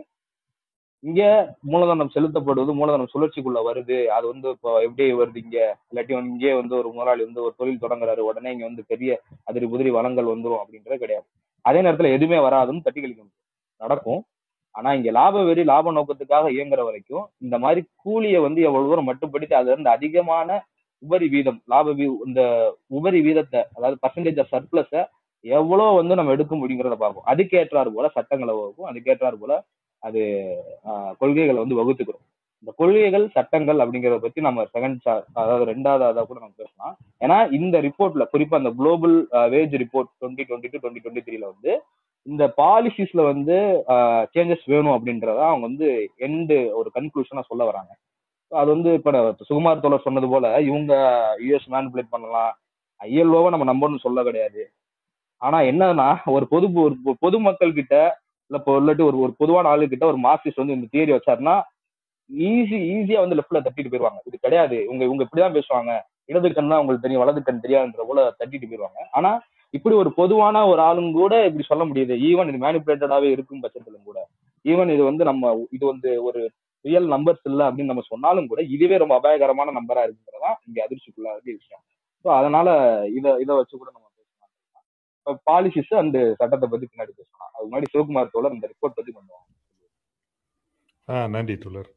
[1.03, 1.21] இங்க
[1.67, 4.07] மூலதனம் செலுத்தப்படுவது மூலதனம் சுழற்சிக்குள்ள வருது.
[4.07, 5.57] அது வந்து இப்போ எப்படி வருது இங்க.
[5.89, 8.21] இல்லாட்டி இங்கே வந்து ஒரு முதலாளி வந்து ஒரு தொழில் தொடங்குறாரு.
[8.21, 9.11] உடனே இங்க வந்து பெரிய
[9.43, 11.27] அதிரி புதிரி வளங்கள் வந்துரும் அப்படின்றது கிடையாது.
[11.65, 13.41] அதே நேரத்துல எதுவுமே வராதுன்னு தட்டி கழிக்க முடியும்
[13.83, 14.21] நடக்கும்.
[14.75, 19.55] ஆனா இங்க லாப வெறி லாப நோக்கத்துக்காக இயங்குற வரைக்கும் இந்த மாதிரி கூலியை வந்து எவ்வளவு தூரம் மட்டுப்படுத்தி
[19.59, 20.59] அதுல இருந்து அதிகமான
[21.03, 22.41] உபரி வீதம் லாப வீ இந்த
[22.97, 24.91] உபரி வீதத்தை அதாவது பர்சன்டேஜ் ஆஃப் சர்ப்ளஸ
[25.45, 27.25] எவ்வளவு வந்து நம்ம எடுக்க முடியுங்கிறத பார்ப்போம்.
[27.31, 28.89] அதுக்கேற்றாறு போல சட்டங்களை வகுக்கும்.
[28.91, 29.53] அதுக்கேற்றாறு போல
[30.03, 30.21] அது
[31.21, 32.23] கொள்கைகளை வந்து வகுத்துக்கிறோம்.
[32.63, 35.07] இந்த கொள்கைகள் சட்டங்கள் அப்படிங்கிறத பத்தி நம்ம செகண்ட்
[35.41, 36.93] அதாவது ரெண்டாவது அதாவது கூட நம்ம பேசலாம்.
[37.23, 39.17] ஏன்னா இந்த ரிப்போர்ட்ல குறிப்பா அந்த global
[39.55, 41.73] wage report twenty twenty two twenty twenty த்ரீல வந்து
[42.27, 43.55] இந்த பாலிசிஸ்ல வந்து
[44.33, 45.87] சேஞ்சஸ் வேணும் அப்படின்றத அவங்க வந்து
[46.27, 47.91] எண்டு ஒரு கன்க்ளூஷனா சொல்ல வராங்க.
[48.51, 49.11] அது வந்து இப்ப
[49.49, 50.93] சுகுமார் தோழர் சொன்னது போல இவங்க
[51.45, 52.51] யூஎஸ் மேனிபுலேட் பண்ணலாம்.
[53.01, 54.63] ஐஎல்ஓவை நம்ம நம்பணும்னு சொல்ல கிடையாது.
[55.41, 56.95] ஆனா என்னன்னா ஒரு பொது ஒரு
[57.25, 57.95] பொதுமக்கள் கிட்ட
[58.51, 61.55] இல்ல இப்போ இல்லாட்டி ஒரு ஒரு பொதுவான ஆளு கிட்ட ஒரு மார்க்சிஸ்ட் வந்து இந்த தியரி வச்சாருன்னா
[62.29, 64.19] ஈஸி ஈஸியா வந்து லெஃப்ட்ல தட்டிட்டு போயிருவாங்க.
[64.29, 64.77] இது கிடையாது.
[64.87, 65.91] இவங்க இவங்க இப்படிதான் பேசுவாங்க.
[66.31, 68.99] இடது கண் தான் உங்களுக்கு தெரியும் வலது கண் தெரியாதுன்ற போல தட்டிட்டு போயிருவாங்க.
[69.17, 69.31] ஆனா
[69.77, 72.15] இப்படி ஒரு பொதுவான ஒரு ஆளும் கூட இப்படி சொல்ல முடியுது.
[72.29, 74.19] ஈவன் இது மேனிபுலேட்டடாவே இருக்கும் பட்சத்திலும் கூட.
[74.65, 76.41] ஈவன் இது வந்து நம்ம இது வந்து ஒரு
[76.85, 81.55] ரியல் நம்பர்ஸ் இல்லை அப்படின்னு நம்ம சொன்னாலும் கூட இதுவே ரொம்ப அபாயகரமான நம்பரா இருக்குங்கிறதா இங்க அதிர்ச்சிக்குள்ள வேண்டிய
[81.59, 81.83] விஷயம்.
[82.25, 82.67] ஸோ அதனால
[83.17, 84.51] இதை இதை வச்சு கூட நம்ம பேசலாம்.
[85.19, 87.51] இப்போ பாலிசிஸ் அந்த சட்டத்தை பத்தி பின்னாடி பேசலாம்.
[87.55, 89.47] அது முன்னாடி சிவகுமார் தோழர் இந்த ரிப்போர்ட் பத்தி பண்ணுவோம்
[91.07, 91.89] ஆ நன்றி தோழர்.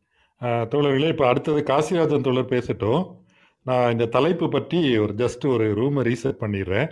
[0.73, 3.03] தோழர்களே இப்போ அடுத்தது காசிராஜன் தோழர் பேசட்டும்.
[3.67, 6.89] நான் இந்த தலைப்பு பற்றி ஒரு ஜஸ்ட் ஒரு ரூமை ரீசெட் பண்ணிடுறேன்.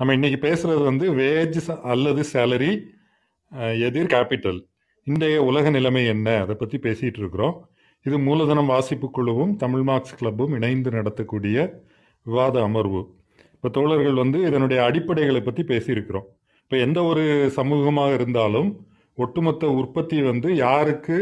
[0.00, 1.58] நம்ம இன்னைக்கு பேசுறது வந்து வேஜ்
[1.92, 2.70] அல்லது சேலரி
[3.86, 4.58] எதிர் கேபிட்டல்
[5.06, 6.28] இன்றைய உலக நிலைமை என்ன?
[6.44, 7.54] அதை பற்றி பேசிகிட்டு இருக்கிறோம்.
[8.06, 11.56] இது மூலதனம் வாசிப்பு குழுவும் தமிழ் மார்க்ஸ் கிளப்பும் இணைந்து நடத்தக்கூடிய
[12.26, 13.02] விவாத அமர்வு.
[13.54, 16.26] இப்போ தோழர்கள் வந்து இதனுடைய அடிப்படைகளை பற்றி பேசியிருக்கிறோம்.
[16.64, 17.24] இப்போ எந்த ஒரு
[17.58, 18.70] சமூகமாக இருந்தாலும்
[19.18, 21.18] ஒட்டுமொத்த உற்பத்தி வந்து யாருக்கு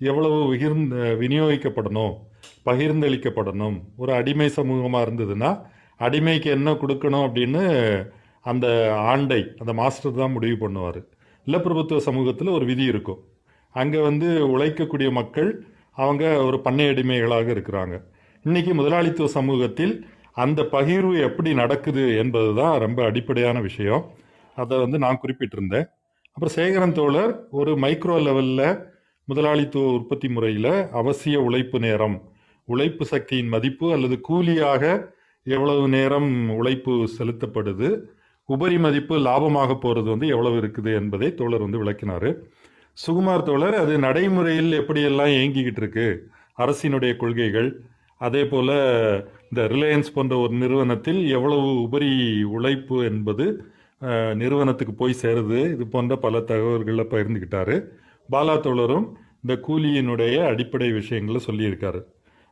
[0.00, 2.14] எவ்வளவு விகிர்ந்த விநியோகிக்கப்படணும்
[2.68, 5.52] பகிர்ந்தளிக்கப்படணும் ஒரு அடிமை சமூகமாக இருந்ததுன்னா
[6.00, 7.62] அடிமைக்கு என்ன கொடுக்கணும் அப்படின்னு
[8.50, 8.66] அந்த
[9.10, 11.00] ஆண்டை அந்த மாஸ்டர் தான் முடிவு பண்ணுவார்.
[11.46, 13.20] நிலப்பிரபுத்துவ சமூகத்தில் ஒரு விதி இருக்கும்.
[13.74, 15.50] அங்கே வந்து உழைக்கக்கூடிய மக்கள்
[16.02, 17.94] அவங்க ஒரு பண்ணை அடிமைகளாக இருக்கிறாங்க.
[18.44, 19.94] இன்னைக்கு முதலாளித்துவ சமூகத்தில்
[20.44, 24.02] அந்த பகிர்வு எப்படி நடக்குது என்பது தான் ரொம்ப அடிப்படையான விஷயம்.
[24.56, 25.86] அதை வந்து நான் குறிப்பிட்டிருந்தேன்.
[26.34, 28.66] அப்புறம் சேகரன் தோழர் ஒரு மைக்ரோ லெவலில்
[29.28, 32.16] முதலாளித்துவ உற்பத்தி முறையில் அவசிய உழைப்பு நேரம்
[32.68, 34.82] உழைப்பு சக்தியின் மதிப்பு அல்லது கூலியாக
[35.46, 37.88] எவ்வளவு நேரம் உழைப்பு செலுத்தப்படுது
[38.48, 42.30] உபரி மதிப்பு லாபமாக போகிறது வந்து எவ்வளவு இருக்குது என்பதை தோழர் வந்து விளக்கினார்.
[42.98, 46.06] சுகுமார் தோழர் அது நடைமுறையில் எப்படியெல்லாம் இயங்கிக்கிட்டு இருக்கு?
[46.58, 47.68] அரசினுடைய கொள்கைகள்
[48.20, 48.74] அதே போல்
[49.50, 52.10] இந்த ரிலையன்ஸ் போன்ற ஒரு நிறுவனத்தில் எவ்வளவு உபரி
[52.56, 53.46] உழைப்பு என்பது
[54.42, 57.76] நிறுவனத்துக்கு போய் சேருது இது போன்ற பல தகவல்களை பகிர்ந்துக்கிட்டாரு
[58.28, 59.06] பாலா தோழரும்
[59.42, 62.00] இந்த கூலியினுடைய அடிப்படை விஷயங்களை சொல்லியிருக்காரு.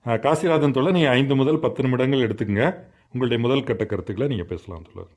[0.07, 2.67] அஹ், காசிராஜன் தோழர் நீங்கள் ஐந்து முதல் பத்து நிமிடங்கள் எடுத்துக்கங்க.
[3.13, 5.11] உங்களுடைய முதல் கட்ட கருத்துக்களை நீங்கள் பேசலாம் தோழர்.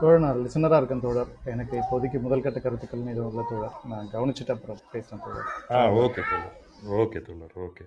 [0.00, 1.28] தோழர் நான் லிசனராக இருக்கேன் தோழர்.
[1.46, 3.74] எனக்கு இப்போதைக்கு முதல் கட்ட கருத்துக்கள்னு எதுவும் இல்லை தோழர்.
[3.84, 5.48] நான் கவனிச்சுட்டு அப்புறம் பேசுகிறேன் தோழர்.
[5.72, 6.54] ஆ ஓகே தோழர்.
[7.00, 7.84] ஓகே தோழர் ஓகே.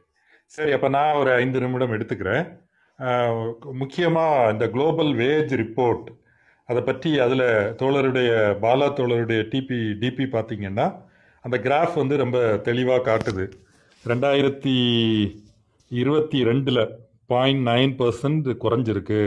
[0.51, 2.45] சரி அப்போ நான் ஒரு ஐந்து நிமிடம் எடுத்துக்கிறேன்.
[3.79, 6.05] முக்கியமாக இந்த குளோபல் வேஜ் ரிப்போர்ட்
[6.69, 7.43] அதை பற்றி அதில்
[7.79, 8.29] தோழருடைய
[8.61, 10.85] பாலா தோழருடைய டிபி டிபி பார்த்தீங்கன்னா
[11.45, 12.37] அந்த கிராஃப் வந்து ரொம்ப
[12.67, 13.45] தெளிவாக காட்டுது.
[14.09, 14.75] ரெண்டாயிரத்தி
[16.01, 16.81] இருபத்தி ரெண்டில்
[17.31, 19.21] பாயிண்ட் நைன் பர்சன்ட் குறைஞ்சிருக்கு.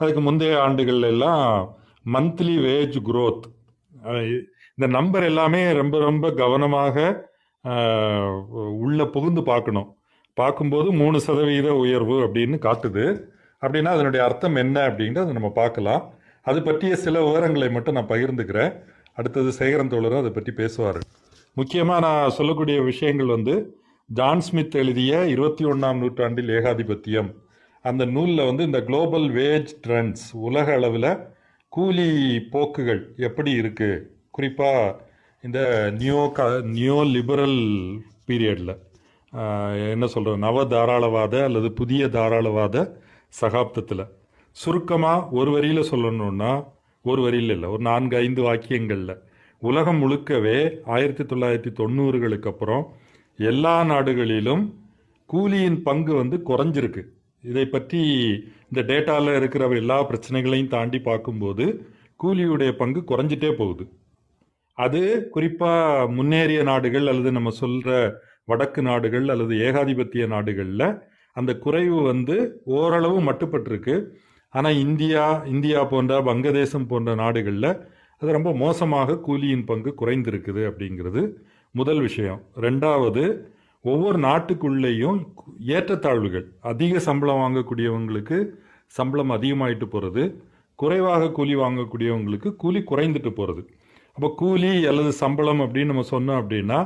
[0.00, 1.46] அதுக்கு முந்தைய ஆண்டுகள் எல்லாம்
[2.14, 3.44] மந்த்லி வேஜ் குரோத்
[4.76, 6.96] இந்த நம்பர் எல்லாமே ரொம்ப ரொம்ப கவனமாக
[8.84, 9.88] உள்ளே புகுந்து பார்க்கணும்.
[10.40, 13.04] பார்க்கும்போது மூணு சதவீத உயர்வு அப்படின்னு காட்டுது.
[13.62, 16.02] அப்படின்னா அதனுடைய அர்த்தம் என்ன அப்படின்றத நம்ம பார்க்கலாம்.
[16.48, 18.72] அது பற்றிய சில விவரங்களை மட்டும் நான் பகிர்ந்துக்கிறேன்.
[19.18, 21.00] அடுத்தது சேகரன் தோழரும் அதை பற்றி பேசுவார்.
[21.56, 23.54] முக்கியமாக நான் சொல்லக்கூடிய விஷயங்கள் வந்து
[24.08, 27.28] ஜான் ஸ்மித் எழுதிய இருபத்தி ஒன்றாம் நூற்றாண்டில் ஏகாதிபத்தியம்.
[27.84, 31.10] அந்த நூலில் வந்து இந்த குளோபல் வேஜ் ட்ரெண்ட்ஸ் உலக அளவில்
[31.72, 32.08] கூலி
[32.52, 34.02] போக்குகள் எப்படி இருக்குது
[34.36, 34.94] குறிப்பாக
[35.44, 35.60] இந்த
[36.00, 37.60] நியோ க நியோ லிபரல்
[38.28, 38.74] பீரியடில்
[39.94, 42.76] என்ன சொல்கிறது நவ தாராளவாத அல்லது புதிய தாராளவாத
[43.40, 44.04] சகாப்தத்தில்.
[44.56, 46.52] சுருக்கமாக ஒரு வரியில் சொல்லணுன்னா
[47.04, 49.14] ஒரு வரியில் இல்லை ஒரு நான்கு ஐந்து வாக்கியங்களில்.
[49.68, 50.58] உலகம் முழுக்கவே
[50.94, 52.84] ஆயிரத்தி தொள்ளாயிரத்தி தொண்ணூறுகளுக்கு அப்புறம்
[53.38, 54.62] எல்லா நாடுகளிலும்
[55.30, 57.02] கூலியின் பங்கு வந்து குறைஞ்சிருக்கு.
[57.44, 58.00] இதை பற்றி
[58.70, 61.66] இந்த டேட்டாவில் இருக்கிற எல்லா பிரச்சனைகளையும் தாண்டி பார்க்கும்போது
[62.24, 63.86] கூலியுடைய பங்கு குறைஞ்சிட்டே போகுது.
[64.78, 67.90] அது குறிப்பாக முன்னேறிய நாடுகள் அல்லது நம்ம சொல்கிற
[68.44, 70.88] வடக்கு நாடுகள் அல்லது ஏகாதிபத்திய நாடுகளில்
[71.36, 72.36] அந்த குறைவு வந்து
[72.78, 73.96] ஓரளவு மட்டுப்பட்டிருக்கு.
[74.54, 77.72] ஆனால் இந்தியா இந்தியா போன்ற வங்கதேசம் போன்ற நாடுகளில்
[78.22, 81.22] அது ரொம்ப மோசமாக கூலியின் பங்கு குறைந்திருக்குது அப்படிங்கிறது
[81.74, 82.40] முதல் விஷயம்.
[82.66, 83.22] ரெண்டாவது
[83.84, 85.18] ஒவ்வொரு நாட்டுக்குள்ளேயும்
[85.76, 88.38] ஏற்றத்தாழ்வுகள் அதிக சம்பளம் வாங்கக்கூடியவங்களுக்கு
[88.98, 90.22] சம்பளம் அதிகமாயிட்டு போகிறது
[90.78, 93.62] குறைவாக கூலி வாங்கக்கூடியவங்களுக்கு கூலி குறைந்துட்டு போகிறது
[94.16, 96.78] அப்போ கூலி அல்லது சம்பளம் அப்படின்னு நம்ம சொன்னோம் அப்படின்னா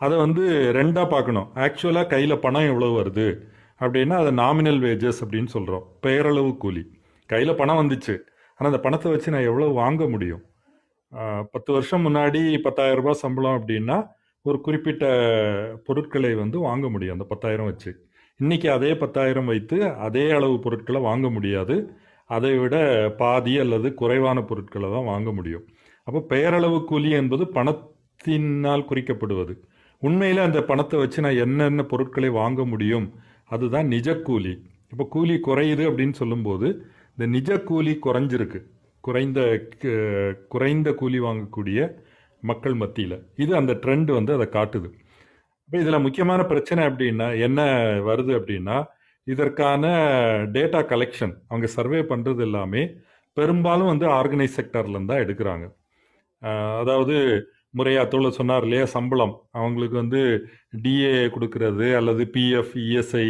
[0.00, 0.42] அதை வந்து
[0.78, 1.48] ரெண்டாக பார்க்கணும்.
[1.64, 3.28] ஆக்சுவலாக கையில் பணம் எவ்வளோ வருது
[3.80, 6.82] அப்படின்னா அதை நாமினல் வேஜஸ் அப்படின்னு சொல்கிறோம் பெயரளவு கூலி.
[7.32, 8.14] கையில் பணம் வந்துச்சு.
[8.58, 10.42] ஆனால் அந்த பணத்தை வச்சு நான் எவ்வளோ வாங்க முடியும்?
[11.52, 13.96] பத்து வருஷம் முன்னாடி பத்தாயிரம் ரூபாய் சம்பளம் அப்படின்னா
[14.42, 15.04] ஒரு குறிப்பிட்ட
[15.84, 17.16] பொருட்களை வந்து வாங்க முடியும்.
[17.16, 17.90] அந்த பத்தாயிரம் வச்சு.
[18.40, 21.76] இன்றைக்கி அதே பத்தாயிரம் வைத்து அதே அளவு பொருட்களை வாங்க முடியாது.
[22.30, 22.76] அதை விட
[23.16, 25.64] பாதி அல்லது குறைவான பொருட்களை தான் வாங்க முடியும்.
[26.06, 29.54] அப்போ பெயரளவு கூலி என்பது பணத்தினால் குறிக்கப்படுவது.
[30.02, 33.06] உண்மையில் அந்த பணத்தை வச்சு நான் என்னென்ன பொருட்களை வாங்க முடியும்?
[33.46, 34.52] அதுதான் நிஜ கூலி
[34.92, 36.66] இப்போ கூலி குறையுது அப்படின்னு சொல்லும்போது
[37.10, 38.60] இந்த நிஜ கூலி குறைஞ்சிருக்கு.
[39.08, 39.40] குறைந்த
[40.54, 41.80] குறைந்த கூலி வாங்கக்கூடிய
[42.42, 43.18] மக்கள் மத்தியில்.
[43.44, 44.88] இது அந்த ட்ரெண்ட் வந்து அதை காட்டுது.
[45.68, 47.60] இப்போ இதில் முக்கியமான பிரச்சனை அப்படின்னா என்ன
[48.08, 48.76] வருது அப்படின்னா
[49.26, 49.84] இதற்கான
[50.54, 52.82] டேட்டா கலெக்ஷன் அவங்க சர்வே பண்ணுறது எல்லாமே
[53.36, 55.66] பெரும்பாலும் வந்து ஆர்கனைஸ் செக்டர்லேருந்து தான் எடுக்கிறாங்க.
[56.82, 57.16] அதாவது
[57.78, 59.34] முறையாக தோழர் சொன்னார் இல்லையா சம்பளம்.
[59.58, 60.20] அவங்களுக்கு வந்து
[60.84, 63.26] டிஏ கொடுக்கறது அல்லது பிஎஃப் இஎஸ்ஐ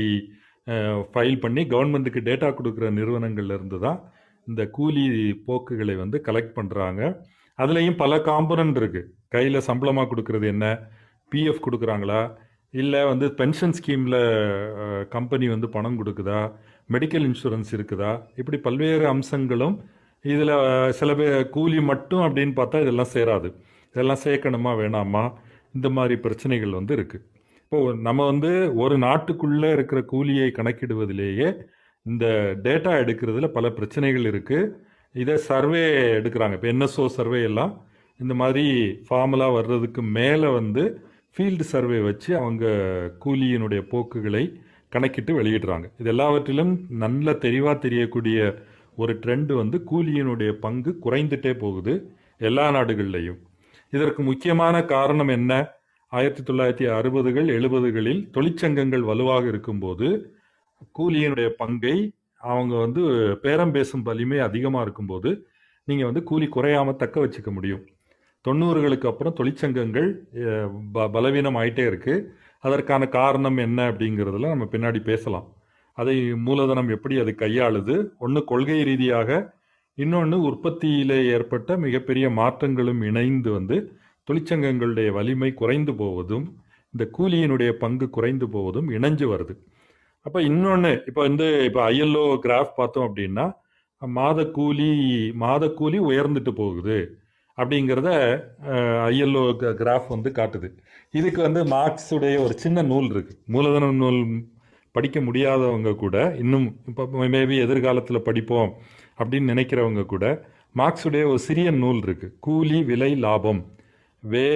[1.13, 3.99] ஃபைல் பண்ணி கவர்மெண்ட்டுக்கு டேட்டா கொடுக்குற நிறுவனங்கள்லேருந்து தான்
[4.49, 5.05] இந்த கூலி
[5.47, 7.03] போக்குகளை வந்து கலெக்ட் பண்ணுறாங்க
[7.59, 10.67] அதுலேயும் பல காம்பனண்ட் இருக்குது கையில் சம்பளமாக கொடுக்கறது என்ன?
[11.33, 12.21] பிஎஃப் கொடுக்குறாங்களா?
[12.75, 14.21] இல்லை வந்து பென்ஷன் ஸ்கீமில்
[15.15, 16.41] கம்பெனி வந்து பணம் கொடுக்குதா?
[16.95, 18.13] மெடிக்கல் இன்சூரன்ஸ் இருக்குதா?
[18.41, 19.77] இப்படி பல்வேறு அம்சங்களும்
[20.25, 20.55] இதில்
[20.99, 23.49] சில பேர் கூலி மட்டும் அப்படின்னு பார்த்தா இதெல்லாம் சேராது.
[23.95, 25.25] இதெல்லாம் சேர்க்கணுமா வேணாமா?
[25.77, 27.25] இந்த மாதிரி பிரச்சனைகள் வந்து இருக்குது
[27.63, 28.51] இப்போது நம்ம வந்து
[28.83, 31.49] ஒரு நாட்டுக்குள்ளே இருக்கிற கூலியை கணக்கிடுவதிலேயே
[32.11, 32.27] இந்த
[32.67, 34.71] டேட்டா எடுக்கிறதுல பல பிரச்சனைகள் இருக்குது
[35.15, 35.85] இதை சர்வே
[36.19, 36.57] எடுக்கிறாங்க.
[36.57, 37.73] இப்போ என்எஸ்ஓ சர்வே எல்லாம்
[38.21, 38.65] இந்த மாதிரி
[39.07, 40.83] ஃபார்முலா வர்றதுக்கு மேலே வந்து
[41.35, 42.65] ஃபீல்டு சர்வே வச்சு அவங்க
[43.25, 44.45] கூலியினுடைய போக்குகளை
[44.95, 45.87] கணக்கிட்டு வெளியிடுறாங்க.
[46.01, 48.39] இது எல்லாவற்றிலும் நல்ல தெளிவாக தெரியக்கூடிய
[49.03, 51.93] ஒரு ட்ரெண்டு வந்து கூலியினுடைய பங்கு குறைந்துட்டே போகுது
[52.49, 53.39] எல்லா நாடுகள்லையும்.
[53.93, 55.53] இதற்கு முக்கியமான காரணம் என்ன?
[56.13, 60.09] ஆயிரத்தி தொள்ளாயிரத்தி அறுபதுகள் எழுபதுகளில் தொழிற்சங்கங்கள் வலுவாக இருக்கும்போது
[60.99, 63.01] கூலியினுடைய பங்கை அவங்க வந்து
[63.39, 65.47] பேரம் பேசும் வலிமை அதிகமாக இருக்கும்போது
[65.85, 67.87] நீங்கள் வந்து கூலி குறையாமல் தக்க வச்சுக்க முடியும்.
[68.49, 70.15] தொண்ணூறுகளுக்கு அப்புறம் தொழிற்சங்கங்கள்
[70.93, 72.25] ப- பலவீனம் ஆகிட்டே இருக்குது
[72.61, 75.53] அதற்கான காரணம் என்ன அப்படிங்கிறதுல நம்ம பின்னாடி பேசலாம்.
[75.93, 78.09] அதை மூலதனம் எப்படி அது கையாளுது?
[78.19, 79.55] ஒன்று கொள்கை ரீதியாக
[79.95, 83.93] இன்னொன்று உற்பத்தியிலே ஏற்பட்ட மிகப்பெரிய மாற்றங்களும் இணைந்து வந்து
[84.31, 86.57] தொழிற்சங்கங்களுடைய வலிமை குறைந்து போவதும்
[86.91, 89.57] இந்த கூலியினுடைய பங்கு குறைந்து போவதும் இணைஞ்சு வருது.
[90.27, 93.47] அப்போ இன்னொன்று இப்போ வந்து இப்போ ஐஎல்ஓ கிராஃப் பார்த்தோம் அப்படின்னா
[94.03, 94.91] மாத கூலி
[95.43, 96.99] மாத கூலி உயர்ந்துட்டு போகுது
[97.59, 98.11] அப்படிங்கிறத
[99.11, 99.43] ஐஎல்ஓ
[99.81, 100.69] கிராஃப் வந்து காட்டுது.
[101.19, 104.21] இதுக்கு வந்து மார்க்ஸுடைய ஒரு சின்ன நூல் இருக்குது மூலதன நூல்
[104.95, 107.05] படிக்க முடியாதவங்க கூட இன்னும் இப்போ
[107.35, 108.71] மேபி எதிர்காலத்தில் படிப்போம்
[109.19, 110.27] அப்படின்னு நினைக்கிறவங்க கூட
[110.81, 113.63] மார்க்ஸுடைய ஒரு சிறிய நூல் இருக்குது கூலி விலை லாபம்
[114.23, 114.47] வே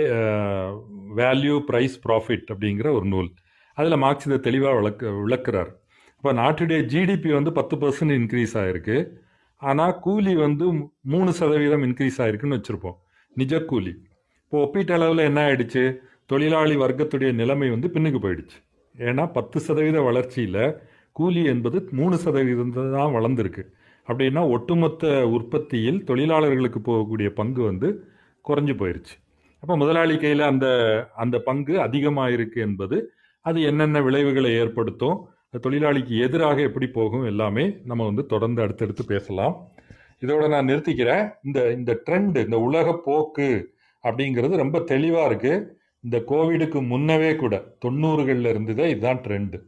[1.20, 3.30] வேல்யூ ப்ரைஸ் ப்ராஃபிட் அப்படிங்கிற ஒரு நூல்.
[3.78, 5.70] அதில் மார்க்ஸ் இதை தெளிவாக விளக்க விளக்குறார்.
[6.18, 8.96] இப்போ நாட்டுடைய ஜிடிபி வந்து பத்து பர்சன்ட் இன்க்ரீஸ் ஆகிருக்கு
[9.62, 10.66] ஆனால் கூலி வந்து
[11.12, 12.96] மூணு சதவீதம் இன்க்ரீஸ் ஆகிருக்குன்னு வச்சுருப்போம்.
[13.36, 13.92] நிஜ கூலி.
[14.44, 15.84] இப்போ ஒப்பீட்ட அளவில் என்ன ஆயிடுச்சு?
[16.30, 18.58] தொழிலாளி வர்க்கத்துடைய நிலைமை வந்து பின்னுக்கு போயிடுச்சு.
[18.94, 20.64] ஏன்னா பத்து சதவீத வளர்ச்சியில்
[21.16, 23.64] கூலி என்பது மூணு சதவீதம் தான் வளர்ந்துருக்கு.
[24.06, 27.88] அப்படின்னா ஒட்டுமொத்த உற்பத்தியில் தொழிலாளர்களுக்கு போகக்கூடிய பங்கு வந்து
[28.44, 29.14] குறைஞ்சு போயிருச்சு.
[29.62, 30.66] அப்போ முதலாளி கையில் அந்த
[31.24, 32.96] அந்த பங்கு அதிகமாக இருக்குது என்பது
[33.49, 35.18] அது என்னென்ன விளைவுகளை ஏற்படுத்தும்
[35.64, 39.55] தொழிலாளிக்கு எதிராக எப்படி போகும் எல்லாமே நம்ம வந்து தொடர்ந்து அடுத்தடுத்து பேசலாம்.
[40.24, 41.24] இதோட நான் நிறுத்திக்கிறேன்.
[41.47, 43.49] இந்த இந்த ட்ரெண்டு இந்த உலக போக்கு
[44.05, 45.66] அப்படிங்கிறது ரொம்ப தெளிவாக இருக்குது
[46.07, 49.59] இந்த கோவிடுக்கு முன்னவே கூட தொண்ணூறுகளில் இருந்ததே இதுதான் ட்ரெண்டு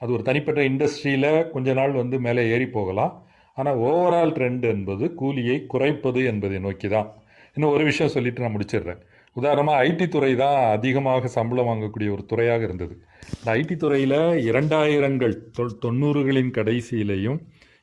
[0.00, 3.12] அது ஒரு தனிப்பட்ட இண்டஸ்ட்ரியில் கொஞ்ச நாள் வந்து மேலே ஏறி போகலாம்.
[3.56, 7.08] ஆனால் ஓவரால் ட்ரெண்ட் என்பது கூலியை குறைப்பது என்பதை நோக்கி தான்.
[7.54, 9.00] இன்னும் ஒரு விஷயம் சொல்லிட்டு நான் முடிச்சிடுறேன்.
[9.36, 12.94] உதாரணமாக ஐடி துறை தான் அதிகமாக சம்பளம் வாங்கக்கூடிய ஒரு துறையாக இருந்தது.
[13.38, 14.18] இந்த ஐடி துறையில்
[14.50, 17.38] இரண்டாயிரங்கள் தொ தொண்ணூறுகளின் கடைசியிலையும்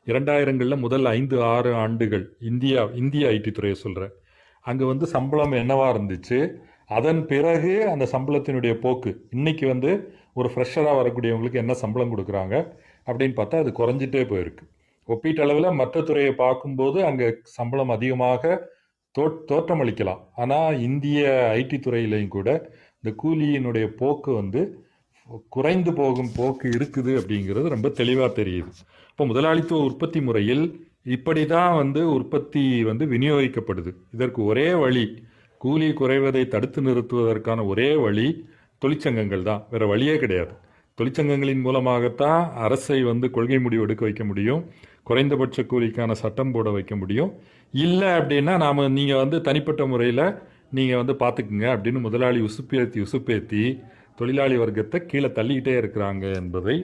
[0.08, 4.14] இரண்டாயிரங்களில் முதல் ஐந்து ஆறு ஆண்டுகள் இந்தியா இந்திய ஐடி துறையை சொல்கிறேன்
[4.66, 6.40] அங்கே வந்து சம்பளம் என்னவாக இருந்துச்சு?
[6.98, 9.12] அதன் பிறகு அந்த சம்பளத்தினுடைய போக்கு.
[9.36, 9.92] இன்றைக்கி வந்து
[10.40, 12.56] ஒரு ஃப்ரெஷராக வரக்கூடியவங்களுக்கு என்ன சம்பளம் கொடுக்குறாங்க
[13.08, 14.64] அப்படின்னு பார்த்தா அது குறைஞ்சிட்டே போயிருக்கு.
[15.08, 17.28] ஒப்பீட்டளவில் மற்ற துறையை பார்க்கும்போது அங்கே
[17.58, 18.44] சம்பளம் அதிகமாக
[19.16, 20.22] தோ தோற்றமளிக்கலாம்.
[20.42, 21.22] ஆனால் இந்திய
[21.62, 22.50] ஐடி துறையிலையும் கூட
[23.00, 24.62] இந்த கூலியினுடைய போக்கு வந்து
[25.56, 28.72] குறைந்து போகும் போக்கு இருக்குது அப்படிங்கிறது ரொம்ப தெளிவாக தெரியுது.
[29.12, 30.64] இப்போ முதலாளித்துவ உற்பத்தி முறையில்
[31.16, 33.92] இப்படி தான் வந்து உற்பத்தி வந்து விநியோகிக்கப்படுது.
[34.16, 35.06] இதற்கு ஒரே வழி
[35.64, 38.28] கூலி குறைவதை தடுத்து நிறுத்துவதற்கான ஒரே வழி
[38.82, 39.64] தொழிற்சங்கங்கள் தான்.
[39.72, 40.54] வேறு வழியே கிடையாது.
[40.98, 44.62] தொழிற்சங்கங்களின் மூலமாகத்தான் அரசை வந்து கொள்கை முடிவு எடுக்க வைக்க முடியும்.
[45.10, 47.32] குறைந்தபட்ச கூலிக்கான சட்டம் போட வைக்க முடியும்.
[47.86, 50.26] இல்லை அப்படின்னா நாம் நீங்கள் வந்து தனிப்பட்ட முறையில்
[50.78, 53.64] நீங்கள் வந்து பார்த்துக்குங்க அப்படின்னு முதலாளி உசுப்பேத்தி உசுப்பேத்தி
[54.20, 56.76] தொழிலாளி வர்க்கத்தை கீழே தள்ளிக்கிட்டே இருக்கிறாங்க என்பதை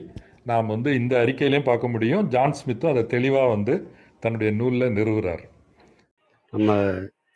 [0.50, 2.26] நாம் வந்து இந்த அறிக்கையிலையும் பார்க்க முடியும்.
[2.34, 3.74] ஜான் ஸ்மித்தும் அதை தெளிவாக வந்து
[4.24, 5.44] தன்னுடைய நூலில் நிறுவுறார்.
[6.52, 6.76] நம்ம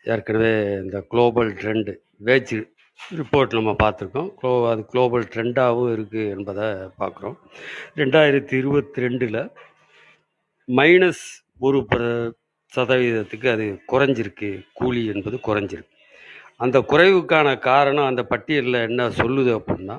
[0.04, 1.92] ஏற்கனவே இந்த குளோபல் ட்ரெண்டு
[2.28, 2.54] வேஜ்
[3.18, 4.30] ரிப்போர்ட் நம்ம பார்த்துருக்கோம்.
[4.38, 6.66] க்ளோ அது குளோபல் ட்ரெண்டாகவும் இருக்குது என்பதை
[7.02, 7.36] பார்க்குறோம்.
[8.00, 9.40] ரெண்டாயிரத்தி இருபத்தி ரெண்டில்
[10.68, 11.24] மைனஸ்
[11.58, 11.78] ஒரு
[12.72, 14.50] சதவீதத்துக்கு அது குறைஞ்சிருக்கு.
[14.72, 15.96] கூலி என்பது குறைஞ்சிருக்கு.
[16.56, 19.96] அந்த குறைவுக்கான காரணம் அந்த பட்டியலில் என்ன சொல்லுது அப்படின்னா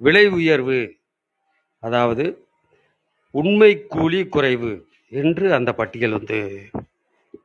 [0.00, 0.78] விலை உயர்வு
[1.82, 2.24] அதாவது
[3.30, 4.72] உண்மை கூலி குறைவு
[5.12, 6.38] என்று அந்த பட்டியல் வந்து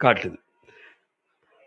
[0.04, 0.38] காட்டுது.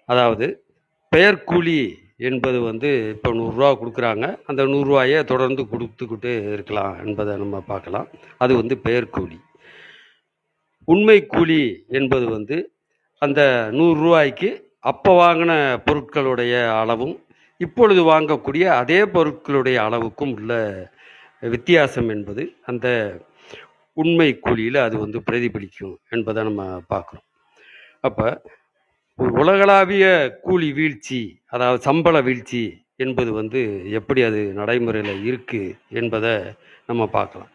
[0.08, 0.64] அதாவது
[1.12, 1.78] பெயர் கூலி
[2.16, 4.26] என்பது வந்து இப்போ நூறுரூவா கொடுக்குறாங்க.
[4.46, 8.08] அந்த நூறுரூவாயை தொடர்ந்து கொடுத்துக்கிட்டு இருக்கலாம் என்பதை நம்ம பார்க்கலாம்.
[8.38, 9.38] அது வந்து பெயர் கூலி.
[10.88, 11.62] உண்மை கூலி
[11.98, 12.56] என்பது வந்து
[13.22, 13.40] அந்த
[13.76, 14.50] நூறுரூவாய்க்கு
[14.90, 15.52] அப்போ வாங்கின
[15.86, 17.14] பொருட்களுடைய அளவும்
[17.60, 20.52] இப்பொழுது வாங்கக்கூடிய அதே பொருட்களுடைய அளவுக்கும் உள்ள
[21.42, 22.88] வித்தியாசம் என்பது அந்த
[23.96, 26.62] உண்மை கூலியில் அது வந்து பிரதிபலிக்கும் என்பதை நம்ம
[26.92, 27.26] பார்க்குறோம்.
[28.08, 28.28] அப்போ
[29.40, 30.06] உலகளாவிய
[30.46, 31.20] கூலி வீழ்ச்சி
[31.54, 32.62] அதாவது சம்பள வீழ்ச்சி
[33.04, 33.60] என்பது வந்து
[33.98, 36.34] எப்படி அது நடைமுறையில் இருக்குது என்பதை
[36.88, 37.52] நம்ம பார்க்கலாம்.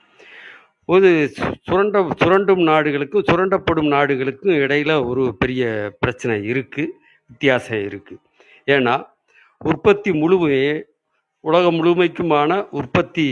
[0.90, 5.64] ஒரு சு- சுரண்ட சுரண்டும் நாடுகளுக்கும் சுரண்டப்படும் நாடுகளுக்கும் இடையில் ஒரு பெரிய
[6.00, 6.94] பிரச்சனை இருக்குது
[7.30, 8.22] வித்தியாசம் இருக்குது
[8.68, 8.96] ஏன்னா
[9.62, 10.62] உற்பத்தி முழுவே
[11.44, 13.28] உலகம் முழுமைக்குமான உற்பத்தி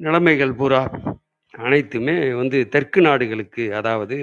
[0.00, 0.82] நிலைமைகள் பூரா
[1.54, 4.16] அனைத்துமே வந்து தெற்கு நாடுகளுக்கு அதாவது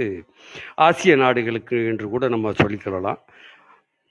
[0.76, 3.20] ஆசிய நாடுகளுக்கு என்று கூட நம்ம சொல்லிக்கொள்ளலாம்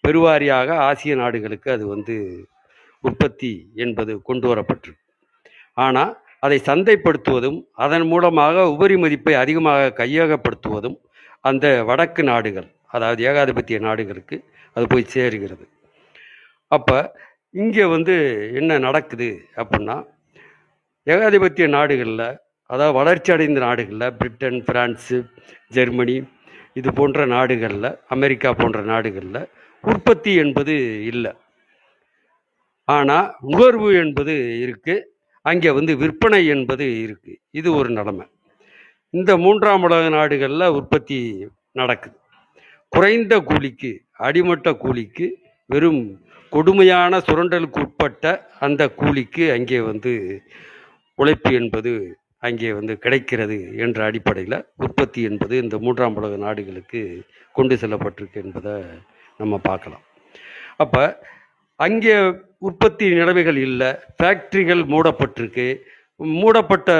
[0.05, 2.16] பெருவாரியாக ஆசிய நாடுகளுக்கு அது வந்து
[3.05, 5.05] உற்பத்தி என்பது கொண்டு வரப்பட்டிருக்கு.
[5.77, 6.12] ஆனால்
[6.47, 10.97] அதை சந்தைப்படுத்துவதும் அதன் மூலமாக உபரி மதிப்பை அதிகமாக கையகப்படுத்துவதும்
[11.49, 14.36] அந்த வடக்கு நாடுகள் அதாவது ஏகாதிபத்திய நாடுகளுக்கு
[14.76, 15.64] அது போய் சேருகிறது.
[16.72, 16.99] அப்போ
[17.62, 18.14] இங்கே வந்து
[18.61, 19.28] என்ன நடக்குது
[19.61, 19.97] அப்படின்னா
[21.07, 22.28] ஏகாதிபத்திய நாடுகளில்
[22.70, 25.18] அதாவது வளர்ச்சி அடைந்த நாடுகளில் பிரிட்டன் பிரான்ஸு
[25.76, 26.16] ஜெர்மனி
[26.80, 29.42] இது போன்ற நாடுகளில் அமெரிக்கா போன்ற நாடுகளில்
[29.84, 30.74] உற்பத்தி என்பது
[31.11, 31.32] இல்லை.
[32.88, 34.34] ஆனால் நுகர்வு என்பது
[34.64, 35.07] இருக்குது
[35.51, 38.26] அங்கே வந்து விற்பனை என்பது இருக்குது இது ஒரு நிலமை.
[39.14, 41.18] இந்த மூன்றாம் உலக நாடுகளில் உற்பத்தி
[41.80, 42.16] நடக்குது.
[42.92, 43.90] குறைந்த கூலிக்கு
[44.26, 45.26] அடிமட்ட கூலிக்கு
[45.70, 46.03] வெறும்
[46.53, 48.24] கொடுமையான சுரண்டலுக்கு உட்பட்ட
[48.66, 50.12] அந்த கூலிக்கு அங்கே வந்து
[51.18, 51.92] உழைப்பு என்பது
[52.47, 57.01] அங்கே வந்து கிடைக்கிறது என்ற அடிப்படையில் உற்பத்தி என்பது இந்த மூன்றாம் உலக நாடுகளுக்கு
[57.59, 58.74] கொண்டு செல்லப்பட்டிருக்கு என்பதை
[59.40, 60.05] நம்ம பார்க்கலாம்.
[60.84, 61.03] அப்போ
[61.86, 62.16] அங்கே
[62.62, 63.90] உற்பத்தி நிலைமைகள் இல்லை.
[64.16, 65.68] ஃபேக்ட்ரிகள் மூடப்பட்டிருக்கு.
[66.20, 66.90] மூடப்பட்ட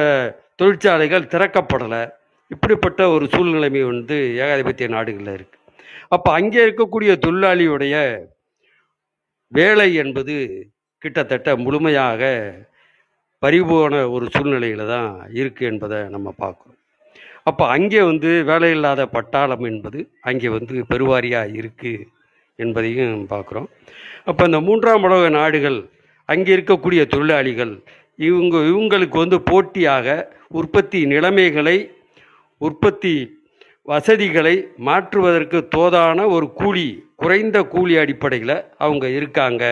[0.57, 2.03] தொழிற்சாலைகள் திறக்கப்படலை.
[2.51, 5.63] இப்படிப்பட்ட ஒரு சூழ்நிலைமை வந்து ஏகாதிபத்திய நாடுகளில் இருக்குது
[6.09, 7.95] அப்போ அங்கே இருக்கக்கூடிய தொழிலாளியுடைய
[9.53, 10.35] வேலை என்பது
[11.03, 12.23] கிட்டத்தட்ட முழுமையாக
[13.43, 16.75] பறிபோன ஒரு சூழ்நிலையில் தான் இருக்குது என்பதை நம்ம பார்க்குறோம்
[17.43, 22.07] அப்போ அங்கே வந்து வேலையில்லாத பட்டாளம் என்பது அங்கே வந்து பெருவாரியாக இருக்குது
[22.65, 23.69] என்பதையும் பார்க்குறோம்.
[24.29, 25.79] அப்போ இந்த மூன்றாம் உலக நாடுகள்
[26.33, 27.75] அங்கே இருக்கக்கூடிய தொழிலாளிகள்
[28.29, 30.07] இவங்க இவங்களுக்கு வந்து போட்டியாக
[30.61, 31.77] உற்பத்தி நிலைமைகளை
[32.67, 33.15] உற்பத்தி
[33.91, 34.55] வசதிகளை
[34.87, 36.87] மாற்றுவதற்கு தோதான ஒரு கூலி
[37.23, 39.65] குறைந்த கூலி அடிப்படையில் அவங்க இருக்காங்க.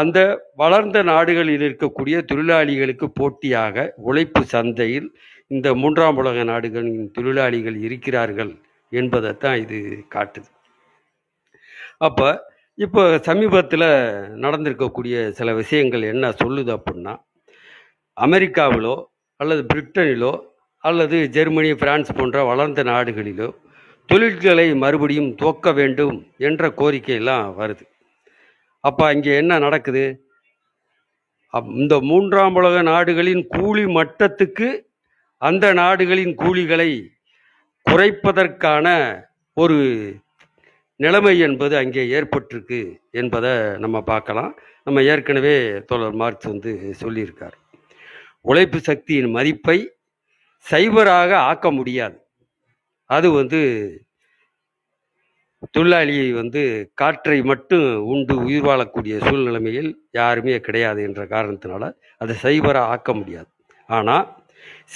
[0.00, 0.18] அந்த
[0.62, 5.08] வளர்ந்த நாடுகளில் இருக்கக்கூடிய தொழிலாளிகளுக்கு போட்டியாக உழைப்பு சந்தையில்
[5.54, 8.52] இந்த மூன்றாம் உலக நாடுகளின் தொழிலாளிகள் இருக்கிறார்கள்
[8.92, 9.78] என்பதை தான் இது
[10.14, 10.48] காட்டுது.
[12.02, 13.84] அப்போ இப்போ சமீபத்தில்
[14.34, 17.16] நடந்திருக்கக்கூடிய சில விஷயங்கள் என்ன சொல்லுது அப்படின்னா
[18.20, 19.04] அமெரிக்காவிலோ
[19.36, 20.40] அல்லது பிரிட்டனிலோ
[20.78, 23.54] அல்லது ஜெர்மனி பிரான்ஸ் போன்ற வளர்ந்த நாடுகளிலோ
[24.06, 27.86] தொழில்களை மறுபடியும் துவக்க வேண்டும் என்ற கோரிக்கையெல்லாம் வருது.
[28.80, 30.26] அப்போ இங்கே என்ன நடக்குது?
[31.52, 34.82] அப்- இந்த மூன்றாம் உலக நாடுகளின் கூலி மட்டத்துக்கு
[35.38, 37.06] அந்த நாடுகளின் கூலிகளை
[37.90, 39.18] குறைப்பதற்கான
[39.54, 39.78] ஒரு
[41.04, 42.80] நிலைமை என்பது அங்கே ஏற்பட்டிருக்கு
[43.20, 43.52] என்பதை
[43.84, 44.52] நம்ம பார்க்கலாம்.
[44.86, 45.56] நம்ம ஏற்கனவே
[45.90, 46.70] தோழர் மார்க்ஸ் வந்து
[47.02, 47.56] சொல்லியிருக்கார்.
[48.50, 49.78] உழைப்பு சக்தியின் மதிப்பை
[50.66, 52.16] சைபராக ஆக்க முடியாது.
[53.10, 53.60] அது வந்து
[55.74, 56.62] தொழிலாளியை வந்து
[57.00, 59.90] காற்றை மட்டும் உண்டு உயிர் வாழக்கூடிய சூழ்நிலைமையில்
[60.20, 61.90] யாருமே கிடையாது என்ற காரணத்தினால
[62.22, 63.50] அதை சைபராக ஆக்க முடியாது.
[63.88, 64.26] ஆனால்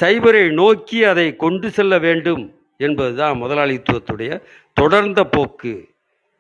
[0.01, 2.45] சைபரை நோக்கி அதை கொண்டு செல்ல வேண்டும்
[2.87, 4.33] என்பதுதான் முதலாளித்துவத்துடைய
[4.81, 5.75] தொடர்ந்த போக்கு.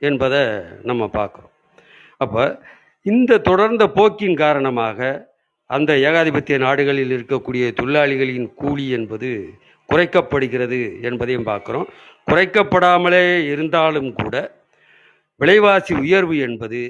[0.03, 0.42] என்பதை
[0.82, 1.53] நம்ம பார்க்குறோம்.
[2.16, 2.42] அப்போ
[3.07, 4.99] இந்த தொடர்ந்த போக்கின் காரணமாக
[5.70, 9.30] அந்த ஏகாதிபத்திய நாடுகளில் இருக்கக்கூடிய தொழிலாளிகளின் கூலி என்பது
[9.88, 11.88] குறைக்கப்படுகிறது என்பதையும் பார்க்குறோம்.
[12.28, 14.34] குறைக்கப்படாமலே இருந்தாலும் கூட
[15.40, 16.80] விலைவாசி உயர்வு என்பது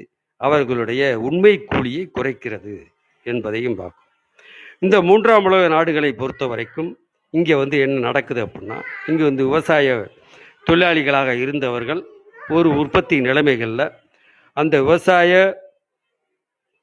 [0.40, 2.74] அவர்களுடைய உண்மை கூலியை குறைக்கிறது
[3.26, 4.04] என்பதையும் பார்க்கும்
[4.80, 6.90] இந்த மூன்றாம் உலக நாடுகளை பொறுத்த வரைக்கும்
[7.34, 9.94] இங்கே வந்து என்ன நடக்குது அப்படின்னா இங்கே வந்து விவசாய
[10.68, 12.02] தொழிலாளிகளாக இருந்தவர்கள்
[12.48, 13.92] ஒரு உற்பத்தி நிலைமைகளில்
[14.52, 15.32] அந்த விவசாய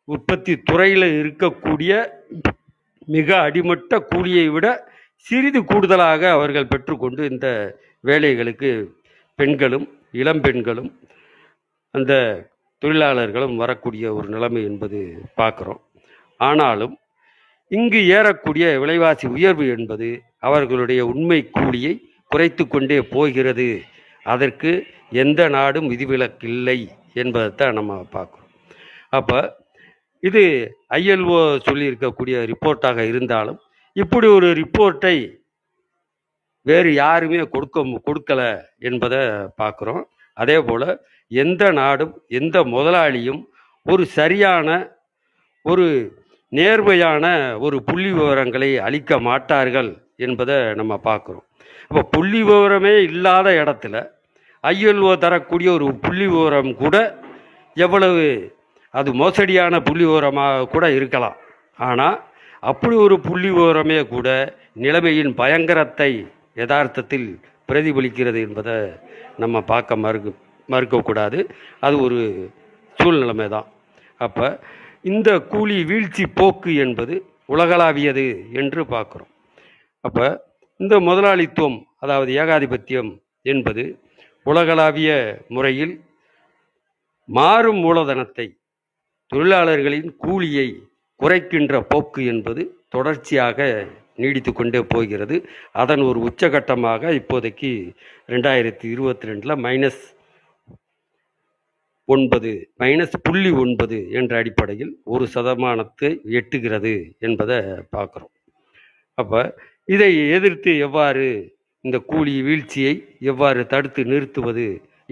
[0.06, 1.92] உற்பத்தி துறையில் இருக்கக்கூடிய
[3.06, 7.48] மிக அடிமட்ட கூலியை விட சிறிது கூடுதலாக அவர்கள் பெற்றுக்கொண்டு இந்த
[8.04, 8.88] வேலைகளுக்கு
[9.36, 10.90] பெண்களும் இளம்பெண்களும்
[11.92, 12.14] அந்த
[12.78, 15.00] தொழிலாளர்களும் வரக்கூடிய ஒரு நிலைமை என்பது
[15.38, 15.82] பார்க்குறோம்.
[16.38, 16.98] ஆனாலும்
[17.68, 21.94] இங்கு ஏறக்கூடிய விலைவாசி உயர்வு என்பது அவர்களுடைய உண்மை கூலியை
[22.28, 23.82] குறைத்து கொண்டே போகிறது.
[24.24, 24.88] அதற்கு
[25.22, 26.80] எந்த நாடும் விதிவிலக்கில்லை
[27.22, 28.50] என்பதை தான் நம்ம பார்க்குறோம்
[29.18, 29.40] அப்போ
[30.24, 30.44] இது
[31.00, 33.60] ஐஎல்ஓ சொல்லியிருக்கக்கூடிய ரிப்போர்ட்டாக இருந்தாலும்
[33.96, 35.16] இப்படி ஒரு ரிப்போர்ட்டை
[36.66, 38.42] வேறு யாருமே கொடுக்க கொடுக்கலை கொடுக்கல
[38.90, 39.22] என்பதை
[39.62, 40.04] பார்க்குறோம்.
[40.38, 40.88] அதே போல்
[41.32, 43.42] எந்த நாடும் எந்த முதலாளியும்
[43.86, 44.68] ஒரு சரியான
[45.66, 45.86] ஒரு
[46.52, 47.26] நேர்மையான
[47.66, 49.92] ஒரு புள்ளி விவரங்களை அளிக்க மாட்டார்கள்
[50.26, 51.46] என்பதை நம்ம பார்க்குறோம்.
[51.88, 53.96] இப்போ புள்ளி விவரமே இல்லாத இடத்துல
[54.72, 56.96] ஐஎல்ஓ தரக்கூடிய ஒரு புள்ளி விவரம் கூட
[57.86, 58.26] எவ்வளவு
[58.94, 61.38] அது மோசடியான புள்ளி விவரமாக கூட இருக்கலாம்.
[61.88, 62.18] ஆனால்
[62.72, 64.28] அப்படி ஒரு புள்ளி விவரமே கூட
[64.86, 66.12] நிலைமையின் பயங்கரத்தை
[66.62, 67.28] யதார்த்தத்தில்
[67.70, 68.78] பிரதிபலிக்கிறது என்பதை
[69.44, 70.34] நம்ம பார்க்க மறுக்க
[70.70, 71.40] மறுக்கக்கூடாது.
[71.86, 72.20] அது ஒரு
[73.00, 73.68] சூழ்நிலைமை தான்.
[74.26, 74.48] அப்போ
[75.12, 77.14] இந்த கூலி வீழ்ச்சி போக்கு என்பது
[77.54, 78.26] உலகளாவியது
[78.62, 79.32] என்று பார்க்குறோம்.
[80.06, 80.26] அப்போ
[80.80, 83.12] இந்த முதலாளித்துவம் அதாவது ஏகாதிபத்தியம்
[83.54, 83.84] என்பது
[84.46, 85.12] உலகளாவிய
[85.48, 85.94] முறையில்
[87.30, 88.48] மாறும் மூலதனத்தை
[89.32, 90.68] தொழிலாளர்களின் கூலியை
[91.20, 93.68] குறைக்கின்ற போக்கு என்பது தொடர்ச்சியாக
[94.16, 95.36] நீடித்து கொண்டே போகிறது.
[95.82, 97.72] அதன் ஒரு உச்சகட்டமாக இப்போதைக்கு
[98.34, 100.04] ரெண்டாயிரத்தி இருபத்தி ரெண்டில் மைனஸ்
[102.10, 107.58] ஒன்பது மைனஸ் புள்ளி ஒன்பது என்ற அடிப்படையில் ஒரு சதமானத்தை எட்டுகிறது என்பதை
[107.96, 108.34] பார்க்குறோம்.
[109.18, 109.42] அப்போ
[109.96, 111.26] இதை எதிர்த்து எவ்வாறு
[111.88, 112.94] இந்த கூலி வீழ்ச்சியை
[113.32, 114.68] எவ்வாறு தடுத்து நிறுத்துவது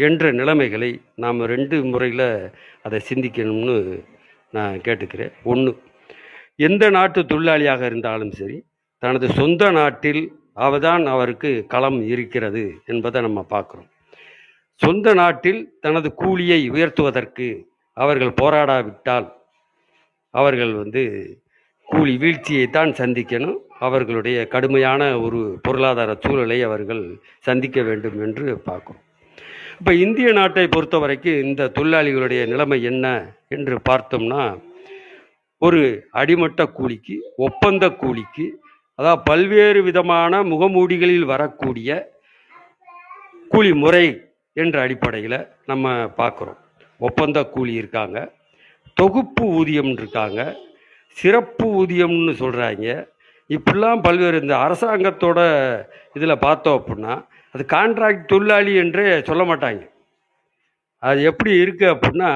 [0.08, 0.90] என்ற நிலைமைகளை
[1.24, 2.28] நாம் ரெண்டு முறையில்
[2.86, 3.76] அதை சிந்திக்கணும்னு
[4.58, 5.34] நான் கேட்டுக்கிறேன்.
[5.52, 5.72] ஒன்று
[6.68, 8.58] எந்த நாட்டு தொழிலாளியாக இருந்தாலும் சரி
[9.04, 10.22] தனது சொந்த நாட்டில்
[10.66, 13.90] அவதான் அவருக்கு களம் இருக்கிறது என்பதை நம்ம பார்க்குறோம்.
[14.82, 17.48] சொந்த நாட்டில் தனது கூலியை உயர்த்துவதற்கு
[17.98, 19.28] அவர்கள் போராடாவிட்டால்
[20.34, 21.04] அவர்கள் வந்து
[21.88, 23.60] கூலி வீழ்ச்சியை தான் சந்திக்கணும்.
[23.82, 27.04] அவர்களுடைய கடுமையான ஒரு பொருளாதார சூழலை அவர்கள்
[27.40, 29.00] சந்திக்க வேண்டும் என்று பார்க்கும்
[29.80, 33.06] இப்போ இந்திய நாட்டை பொறுத்த வரைக்கும் இந்த தொழிலாளிகளுடைய நிலைமை என்ன
[33.48, 34.42] என்று பார்த்தோம்னா
[35.62, 38.46] ஒரு அடிமட்ட கூலிக்கு ஒப்பந்த கூலிக்கு
[39.00, 41.90] அதாவது பல்வேறு விதமான முகமூடிகளில் வரக்கூடிய
[43.48, 44.06] கூலி முறை
[44.58, 46.60] என்ற அடிப்படையில் நம்ம பார்க்குறோம்.
[47.00, 48.18] ஒப்பந்த கூலி இருக்காங்க
[48.98, 50.40] தொகுப்பு ஊதியம் இருக்காங்க
[51.18, 52.86] சிறப்பு ஊதியம்னு சொல்கிறாங்க
[53.56, 55.40] இப்படிலாம் பல்வேறு இந்த அரசாங்கத்தோட
[56.14, 57.14] இதில் பார்த்தோம் அப்படின்னா
[57.56, 59.82] அது கான்ட்ராக்ட் தொழிலாளி என்றே சொல்ல மாட்டாங்க.
[61.00, 62.30] அது எப்படி இருக்குது அப்படின்னா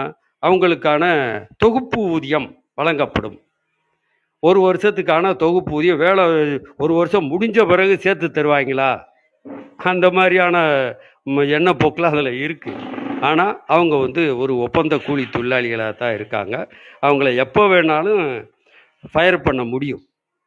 [0.44, 1.04] அவங்களுக்கான
[1.58, 3.38] தொகுப்பு ஊதியம் வழங்கப்படும்.
[4.40, 6.24] ஒரு வருஷத்துக்கான தொகுப்பு ஊதியம் வேலை
[6.78, 8.90] ஒரு வருஷம் முடிஞ்ச பிறகு சேர்த்து தருவாங்களா?
[9.84, 10.58] அந்த மாதிரியான
[11.28, 11.46] ம்,
[12.12, 12.82] அதில் இருக்குது
[13.22, 16.56] ஆனால் அவங்க வந்து ஒரு ஒப்பந்த கூலி தொழிலாளிகளாக தான் இருக்காங்க.
[17.02, 18.24] அவங்கள எப்போ வேணாலும்
[19.14, 20.04] ஃபயர் பண்ண முடியும்.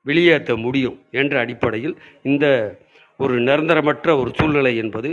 [0.06, 2.46] வெளியேற்ற முடியும் என்ற அடிப்படையில் இந்த
[3.20, 5.10] ஒரு நிரந்தரமற்ற ஒரு சூழ்நிலை என்பது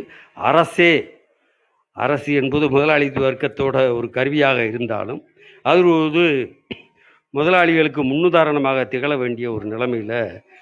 [0.50, 0.94] அரசே
[1.98, 5.22] அரசு என்பது முதலாளித்துவ வர்க்கத்தோட ஒரு கருவியாக இருந்தாலும்
[5.62, 6.26] அது ஒரு
[7.34, 10.20] முதலாளிகளுக்கு முன்னுதாரணமாக திகழ வேண்டிய ஒரு நிலைமையில்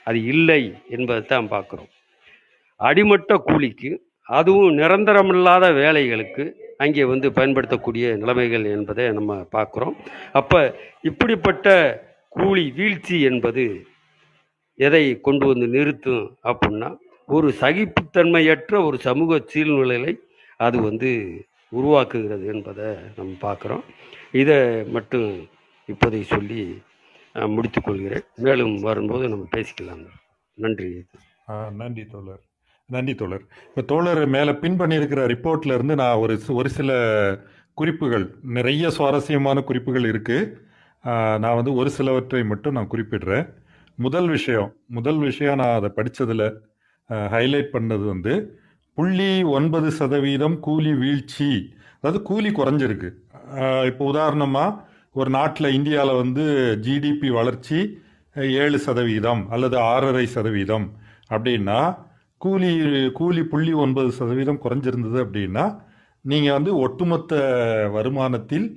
[0.08, 0.62] அது இல்லை
[0.96, 1.90] என்பதை தான் பார்க்குறோம்.
[2.80, 3.92] அடிமட்ட கூலிக்கு
[4.28, 6.44] அதுவும் நிரந்தரமில்லாத வேலைகளுக்கு
[6.84, 9.96] அங்கே வந்து பயன்படுத்தக்கூடிய நிலைமைகள் என்பதை நம்ம பார்க்குறோம்.
[10.32, 10.60] அப்போ
[11.10, 11.68] இப்படிப்பட்ட
[12.30, 13.66] கூலி வீழ்ச்சி என்பது
[14.80, 16.90] எதை கொண்டு வந்து நிறுத்தும் அப்படின்னா
[17.30, 20.14] ஒரு சகிப்புத்தன்மையற்ற ஒரு சமூக சூழ்நிலையை
[20.60, 21.12] அது வந்து
[21.80, 23.84] உருவாக்குகிறது என்பதை நம்ம பார்க்குறோம்.
[24.42, 24.58] இதை
[24.96, 25.30] மட்டும்
[25.90, 26.64] இப்போதை சொல்லி
[27.56, 30.04] முடித்துக்கொள்கிறேன் மேலும் வரும்போது நம்ம பேசிக்கலாம்.
[30.58, 30.90] நன்றி.
[31.80, 32.44] நன்றி தோழர்.
[32.90, 33.46] நன்றி தோழர்.
[33.70, 36.92] இப்போ தோழர் மேலே பின் பண்ணியிருக்கிற ரிப்போர்ட்ல இருந்து நான் ஒரு ஒரு சில
[37.82, 38.26] குறிப்புகள்
[38.58, 40.52] நிறைய சுவாரஸ்யமான குறிப்புகள் இருக்குது
[41.44, 43.48] நான் வந்து ஒரு சிலவற்றை மட்டும் நான் குறிப்பிடுறேன்.
[43.98, 46.46] முதல் விஷயம் முதல் விஷயம் நான் அதை படித்ததில்
[47.34, 48.34] ஹைலைட் பண்ணது வந்து
[48.98, 51.50] புள்ளி ஒன்பது சதவீதம் கூலி வீழ்ச்சி.
[52.00, 53.10] அதாவது கூலி குறைஞ்சிருக்கு.
[53.90, 54.80] இப்போ உதாரணமாக
[55.20, 56.44] ஒரு நாட்டில் இந்தியாவில் வந்து
[56.86, 57.80] ஜிடிபி வளர்ச்சி
[58.64, 60.88] ஏழு சதவீதம் அல்லது ஆறரை சதவீதம்.
[61.34, 61.80] அப்படின்னா
[62.42, 62.72] கூலி
[63.20, 65.66] கூலி புள்ளி ஒன்பது சதவீதம் குறைஞ்சிருந்தது அப்படின்னா
[66.26, 67.34] நீங்கள் வந்து ஒட்டுமொத்த
[67.96, 68.68] வருமானத்தில்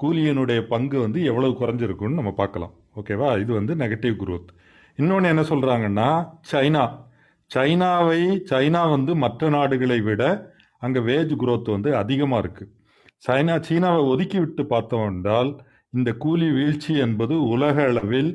[0.00, 2.74] கூலியினுடைய பங்கு வந்து எவ்வளவு குறைஞ்சிருக்குன்னு நம்ம பார்க்கலாம்.
[2.96, 3.28] ஓகேவா?
[3.42, 4.50] இது வந்து நெகட்டிவ் குரோத்
[4.98, 6.08] இன்னொன்று என்ன சொல்கிறாங்கன்னா
[6.50, 6.84] சைனா.
[7.50, 8.20] சைனாவை
[8.50, 10.22] சைனா வந்து மற்ற நாடுகளை விட
[10.84, 12.70] அங்கே வேஜ் குரோத் வந்து அதிகமாக இருக்குது
[13.26, 15.50] சைனா சீனாவை ஒதுக்கி விட்டு பார்த்தோம் என்றால்
[15.92, 18.30] இந்த கூலி வீழ்ச்சி என்பது உலக அளவில்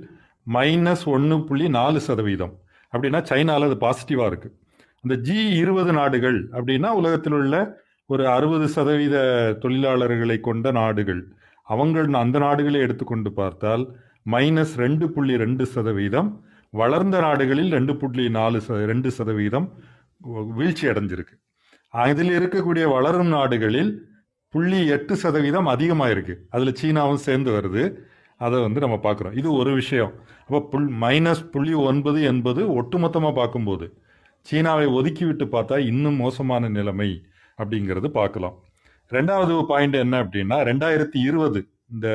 [0.48, 2.54] மைனஸ் ஒன்று புள்ளி நாலு சதவீதம்.
[2.94, 4.56] அப்படின்னா சைனாவில் அது பாசிட்டிவாக இருக்குது
[5.04, 7.56] அந்த ஜி இருபது நாடுகள் அப்படின்னா உலகத்தில் உள்ள
[8.10, 9.18] ஒரு அறுபது சதவீத
[9.64, 11.22] தொழிலாளர்களை கொண்ட நாடுகள்.
[11.68, 13.84] அவங்கள் அந்த நாடுகளை எடுத்துக்கொண்டு பார்த்தால்
[14.34, 16.30] மைனஸ் ரெண்டு புள்ளி ரெண்டு சதவீதம்.
[16.74, 19.68] வளர்ந்த நாடுகளில் ரெண்டு புள்ளி நாலு ச ரெண்டு சதவீதம்
[20.58, 21.36] வீழ்ச்சி அடைஞ்சிருக்கு.
[21.94, 23.92] அதில் இருக்கக்கூடிய வளரும் நாடுகளில்
[24.54, 27.84] புள்ளி எட்டு சதவீதம் அதிகமாக இருக்குது அதில் சீனாவும் சேர்ந்து வருது.
[28.46, 29.36] அதை வந்து நம்ம பார்க்குறோம்.
[29.40, 30.12] இது ஒரு விஷயம்.
[30.48, 33.88] அப்போ புல் மைனஸ் புள்ளி ஒன்பது என்பது ஒட்டுமொத்தமாக பார்க்கும்போது
[34.46, 37.10] சீனாவை ஒதுக்கி விட்டு பார்த்தா இன்னும் மோசமான நிலைமை
[37.60, 38.56] அப்படிங்கிறது பார்க்கலாம்.
[39.12, 41.60] ரெண்டாவது பாயிண்ட் என்ன அப்படின்னா ரெண்டாயிரத்தி இருபது
[41.96, 42.08] இந்த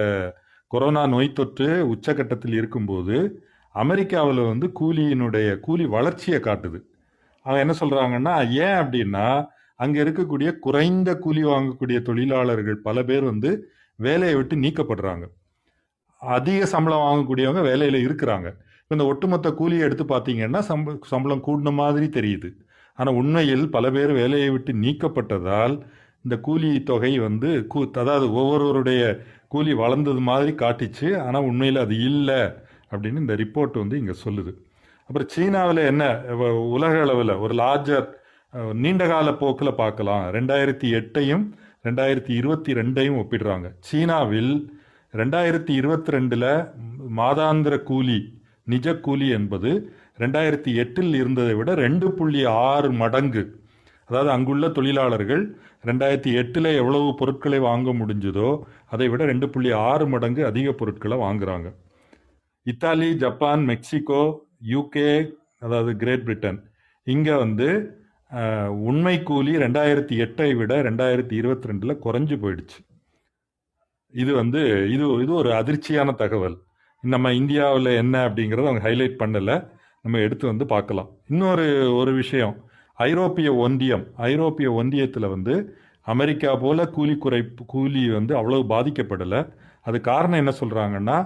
[0.73, 3.17] கொரோனா நோய் தொற்று உச்சகட்டத்தில் இருக்கும்போது
[3.75, 6.79] அமெரிக்காவில் வந்து கூலியினுடைய கூலி வளர்ச்சியை காட்டுது.
[7.47, 9.27] அவங்க என்ன சொல்கிறாங்கன்னா ஏன் அப்படின்னா
[9.81, 13.51] அங்கே இருக்கக்கூடிய குறைந்த கூலி வாங்கக்கூடிய தொழிலாளர்கள் பல பேர் வந்து
[13.99, 15.25] வேலையை விட்டு நீக்கப்படுறாங்க.
[16.23, 18.49] அதிக சம்பளம் வாங்கக்கூடியவங்க வேலையில் இருக்கிறாங்க.
[18.91, 22.49] இந்த ஒட்டுமொத்த கூலியை எடுத்து பார்த்தீங்கன்னா சம்ப சம்பளம் கூடின மாதிரி தெரியுது.
[22.99, 25.75] ஆனால் உண்மையில் பல பேர் வேலையை விட்டு நீக்கப்பட்டதால்
[26.25, 29.03] இந்த கூலி தொகை வந்து கூ அதாவது ஒவ்வொருவருடைய
[29.53, 31.09] கூலி வளர்ந்தது மாதிரி காட்டிச்சு.
[31.27, 32.41] ஆனால் உண்மையில் அது இல்லை
[32.93, 34.53] அப்படின்னு இந்த ரிப்போர்ட் வந்து இங்கே சொல்லுது.
[35.09, 36.05] அப்புறம் சீனாவில் என்ன
[36.77, 38.07] உலக அளவில் ஒரு லார்ஜர்
[38.85, 40.25] நீண்டகால போக்கில் பார்க்கலாம்.
[40.37, 41.45] ரெண்டாயிரத்தி எட்டையும்
[41.87, 43.69] ரெண்டாயிரத்தி இருபத்தி ரெண்டையும் ஒப்பிடுறாங்க.
[43.89, 44.53] சீனாவில்
[45.21, 46.51] ரெண்டாயிரத்தி இருபத்தி ரெண்டில்
[47.19, 48.19] மாதாந்திர கூலி
[48.73, 49.71] நிஜ கூலி என்பது
[50.23, 53.43] ரெண்டாயிரத்தி எட்டில் இருந்ததை விட ரெண்டு புள்ளி ஆறு மடங்கு.
[54.09, 55.43] அதாவது அங்குள்ள தொழிலாளர்கள்
[55.89, 58.51] ரெண்டாயிரத்தி எட்டில் எவ்வளவு பொருட்களை வாங்க முடிஞ்சதோ
[58.95, 61.69] அதை விட ரெண்டு புள்ளி ஆறு மடங்கு அதிக பொருட்களை வாங்குறாங்க.
[62.73, 64.23] இத்தாலி ஜப்பான் மெக்சிகோ
[64.75, 65.11] யூகே
[65.65, 66.61] அதாவது கிரேட் பிரிட்டன்.
[67.15, 67.69] இங்கே வந்து
[68.91, 72.79] உண்மை கூலி ரெண்டாயிரத்தி எட்டை விட ரெண்டாயிரத்தி இருபத்தி ரெண்டில் குறைஞ்சு போயிடுச்சு.
[74.23, 74.61] இது வந்து
[74.95, 76.57] இது இது ஒரு அதிர்ச்சியான தகவல்.
[77.13, 79.57] நம்ம இந்தியாவில் என்ன அப்படிங்கிறத அவங்க ஹைலைட் பண்ணலை.
[80.05, 81.11] நம்ம எடுத்து வந்து பார்க்கலாம்.
[81.33, 81.67] இன்னொரு
[82.01, 82.55] ஒரு விஷயம்.
[83.07, 85.55] ஐரோப்பிய ஒன்றியம் ஐரோப்பிய ஒன்றியத்தில் வந்து
[86.07, 89.41] அமெரிக்கா போல் கூலி குறைப்பு கூலி வந்து அவ்வளவு பாதிக்கப்படலை.
[89.87, 91.17] அது காரணம் என்ன சொல்கிறாங்கன்னா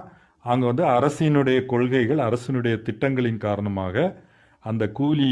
[0.45, 4.05] அங்கே வந்து அரசினுடைய கொள்கைகள் அரசினுடைய திட்டங்களின் காரணமாக
[4.65, 5.29] அந்த கூலி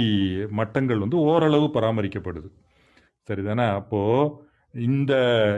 [0.60, 2.50] மட்டங்கள் வந்து ஓரளவு பராமரிக்கப்படுது.
[3.30, 3.66] சரிதானே?
[3.80, 4.32] அப்போது
[4.88, 5.14] இந்த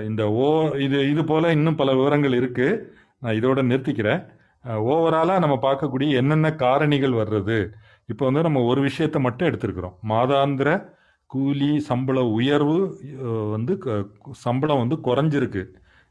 [0.09, 0.47] இந்த ஓ
[0.85, 2.79] இது இது போல் இன்னும் பல விவரங்கள் இருக்குது
[3.21, 4.21] நான் இதோட நிறுத்திக்கிறேன்.
[4.93, 7.57] ஓவராலாக நம்ம பார்க்கக்கூடிய என்னென்ன காரணிகள் வர்றது
[8.09, 9.95] இப்போ வந்து நம்ம ஒரு விஷயத்தை மட்டும் எடுத்திருக்கிறோம்.
[10.09, 10.89] மாதாந்திர
[11.25, 12.75] கூலி சம்பள உயர்வு
[13.51, 15.63] வந்து க- சம்பளம் வந்து குறைஞ்சிருக்கு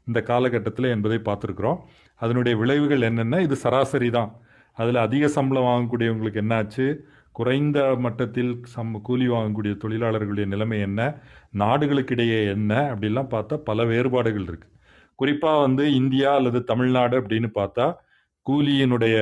[0.05, 1.77] இந்த காலகட்டத்தில் என்பதை பார்த்துருக்குறோம்.
[2.15, 3.41] அதனுடைய விளைவுகள் என்னென்ன?
[3.41, 4.31] இது சராசரி தான்.
[4.73, 6.97] அதில் அதிக சம்பளம் வாங்கக்கூடியவங்களுக்கு என்னாச்சு?
[7.31, 11.15] குறைந்த மட்டத்தில் சம் கூலி வாங்கக்கூடிய தொழிலாளர்களுடைய நிலைமை என்ன?
[11.53, 12.95] நாடுகளுக்கிடையே என்ன?
[12.95, 14.75] அப்படிலாம் பார்த்தா பல வேறுபாடுகள் இருக்குது
[15.15, 17.93] குறிப்பாக வந்து இந்தியா அல்லது தமிழ்நாடு அப்படின்னு பார்த்தா
[18.49, 19.17] கூலியினுடைய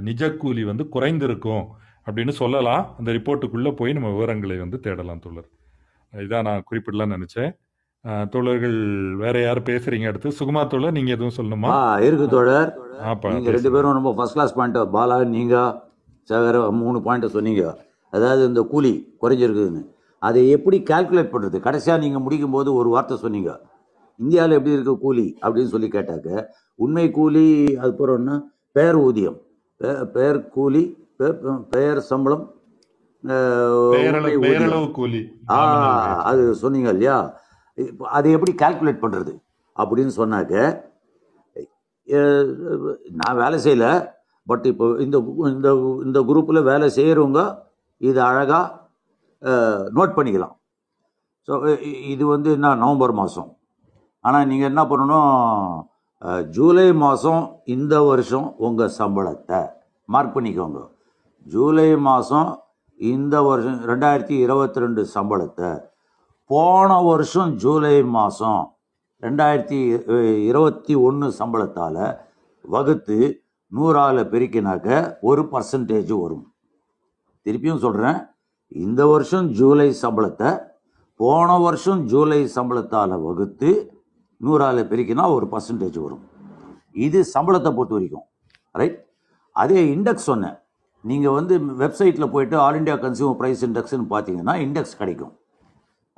[0.00, 1.66] நிஜ கூலி வந்து குறைந்திருக்கும்.
[2.08, 2.94] அப்படின்னு சொல்லலாம்.
[2.98, 5.48] அந்த ரிப்போர்ட்டுக்குள்ளே போய் நம்ம விவரங்களை வந்து தேடலாம் தோழர்.
[6.12, 8.28] இதான் நான் குறிப்பிடலாம்னு நினச்சேன்.
[8.28, 10.28] தோழர்கள் வேற யாரும் பேசுறீங்க அடுத்து?
[10.28, 12.00] சுகுமார் தோழர் நீங்கள் எதுவும் சொல்லணுமா?
[12.00, 12.78] இருக்கு தோழர்.
[13.22, 15.82] நீங்க ரெண்டு பேரும் ரொம்ப ஃபர்ஸ்ட் கிளாஸ் பாயிண்ட் பாலா நீங்க
[16.28, 17.86] சேகர மூணு பாயிண்ட் சொன்னீங்க.
[18.10, 19.84] அதாவது இந்த கூலி குறைஞ்சிருக்குதுன்னு.
[20.18, 21.58] அதை எப்படி கால்குலேட் பண்றது?
[21.58, 23.60] கடைசியா நீங்க முடிக்கும் போது ஒரு வார்த்தை சொன்னீங்க.
[24.18, 25.38] இந்தியாவில் எப்படி இருக்கு கூலி?
[25.42, 26.44] அப்படின்னு சொல்லி கேட்டாக்க
[26.74, 28.42] உண்மை கூலி அதுக்கப்புறம்னா
[28.72, 29.40] பெயர் ஊதியம்.
[29.80, 31.07] பெ- பெயர் கூலி
[31.74, 32.44] பெயர் சம்பளம்.
[36.30, 37.16] அது சொன்னீங்க இல்லையா?
[37.78, 39.32] இப்போ அதை எப்படி கால்குலேட் பண்ணுறது
[39.76, 40.54] அப்படின்னு சொன்னாக்க
[43.20, 43.86] நான் வேலை செய்யல
[44.50, 45.16] பட் இப்போ இந்த
[45.54, 45.70] இந்த
[46.06, 47.40] இந்த குரூப்பில் வேலை செய்கிறவங்க
[48.08, 48.64] இது அழகாக
[49.96, 50.54] நோட் பண்ணிக்கலாம்.
[51.48, 51.52] ஸோ
[52.14, 53.50] இது வந்து என்ன நவம்பர் மாதம்
[54.24, 55.32] ஆனால் நீங்கள் என்ன பண்ணணும்?
[56.54, 57.42] ஜூலை மாதம்
[57.74, 59.60] இந்த வருஷம் உங்கள் சம்பளத்தை
[60.14, 60.80] மார்க் பண்ணிக்கோங்க.
[61.52, 62.50] ஜூலை மாதம்
[63.00, 65.70] இந்த வருஷம் ரெண்டாயிரத்தி இருபத்தி ரெண்டு சம்பளத்தை
[66.50, 68.62] போன வருஷம் ஜூலை மாதம்
[69.22, 69.78] ரெண்டாயிரத்தி
[70.50, 72.02] இருபத்தி ஒன்று சம்பளத்தால்
[72.74, 73.18] வகுத்து
[73.72, 74.88] நூறால் பெருக்கினாக்க
[75.28, 76.44] ஒரு பர்சன்டேஜ் வரும்.
[77.46, 78.20] திருப்பியும் சொல்கிறேன்
[78.84, 80.50] இந்த வருஷம் ஜூலை சம்பளத்தை
[81.20, 83.70] போன வருஷம் ஜூலை சம்பளத்தால் வகுத்து
[84.40, 86.24] நூறால் பெருக்கினா ஒரு பர்சன்டேஜ் வரும்.
[87.06, 88.26] இது சம்பளத்தை பொறுத்த வரைக்கும்
[88.80, 88.98] ரைட்
[89.56, 90.58] அதே இண்டெக்ஸ் சொன்னேன்
[91.04, 95.34] நீங்கள் வந்து வெப்சைட்டில் போயிட்டு ஆல் இண்டியா கன்சியூமர் ப்ரைஸ் இண்டெக்ஸ்னு பார்த்தீங்கன்னா இண்டெக்ஸ் கிடைக்கும்.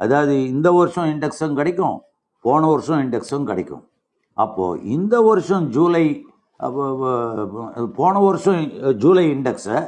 [0.00, 1.96] அதாவது இந்த வருஷம் இண்டெக்ஸும் கிடைக்கும்
[2.44, 3.82] போன வருஷம் இண்டெக்ஸும் கிடைக்கும்.
[4.36, 6.04] அப்போது இந்த வருஷம் ஜூலை
[7.98, 8.60] போன வருஷம்
[9.02, 9.78] ஜூலை இண்டெக்ஸை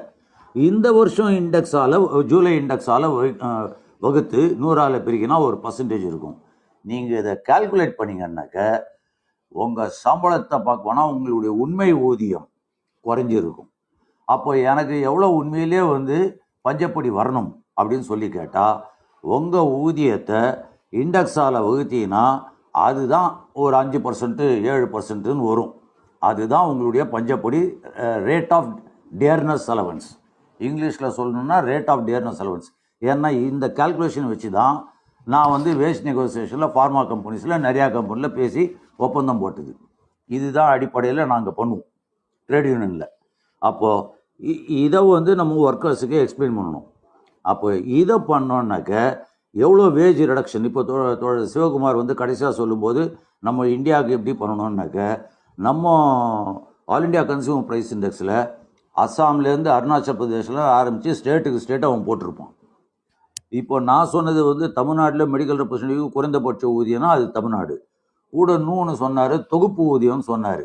[0.54, 1.96] இந்த வருஷம் இண்டெக்ஸால்
[2.30, 3.06] ஜூலை இண்டெக்ஸால்
[4.06, 6.36] வகுத்து நூறால் பிரிக்கினா ஒரு பர்சன்டேஜ் இருக்கும்.
[6.84, 8.58] நீங்கள் இதை கால்குலேட் பண்ணிங்கன்னாக்க
[9.64, 12.46] உங்கள் சம்பளத்தை பார்க்கணும்னா உங்களுடைய உண்மை ஊதியம்
[13.04, 13.70] குறைஞ்சிருக்கும்.
[14.28, 16.16] அப்போ எனக்கு எவ்வளோ உண்மையிலேயே வந்து
[16.66, 18.76] பஞ்சப்படி வரணும் அப்படின்னு சொல்லி கேட்டால்
[19.24, 20.40] உங்கள் ஊதியத்தை
[21.02, 22.24] இண்டெக்ஸால் வகுத்தீங்கன்னா
[22.86, 23.30] அதுதான்
[23.62, 25.72] ஒரு அஞ்சு பர்சன்ட்டு ஏழு பர்சன்ட்டுன்னு வரும்.
[26.22, 27.60] அதுதான் உங்களுடைய பஞ்சப்படி
[28.28, 28.70] ரேட் ஆஃப்
[29.22, 30.08] டேர்னஸ் அலவன்ஸ்
[30.60, 32.68] இங்கிலீஷில் சொல்லணுன்னா ரேட் ஆஃப் டேர்னஸ் அலவன்ஸ்
[33.02, 34.76] ஏன்னா இந்த கால்குலேஷன் வச்சு தான்
[35.26, 38.62] நான் வந்து வேஸ்ட் நெகோசியேஷனில் ஃபார்மா கம்பெனிஸில் நிறையா கம்பெனியில் பேசி
[39.04, 39.72] ஒப்பந்தம் போட்டுது.
[40.30, 41.86] இதுதான் அடிப்படையில் நாங்கள் பண்ணுவோம்.
[42.48, 43.08] ட்ரேட் யூனியனில்
[43.62, 44.06] அப்போது
[44.82, 46.86] இதை வந்து நம்ம ஒர்க்கர்ஸுக்கு எக்ஸ்பிளைன் பண்ணணும்.
[47.42, 49.18] அப்போ இதை பண்ணோன்னாக்க
[49.50, 55.24] எவ்வளோ வேஜ் ரிடக்ஷன் இப்போ தோ- சிவகுமார் வந்து கடைசியாக சொல்லும்போது நம்ம இந்தியாவுக்கு எப்படி பண்ணணுன்னாக்க
[55.56, 55.88] நம்ம
[56.86, 58.50] ஆல் இண்டியா கன்சியூமர் ப்ரைஸ் இண்டெக்ஸில்
[58.96, 62.52] அஸ்ஸாம்லேருந்து அருணாச்சல் பிரதேசில் ஆரம்பித்து ஸ்டேட்டுக்கு ஸ்டேட் அவன் போட்டிருப்பான்.
[63.48, 67.86] இப்போ நான் சொன்னது வந்து தமிழ்நாட்டில் மெடிக்கல் ரெப்ரசன்டேட்டிவ் குறைந்தபட்ச ஊதியம்னா அது தமிழ்நாடு.
[68.30, 70.64] கூட நூன்னு சொன்னார் தொகுப்பு ஊதியம்னு சொன்னார்.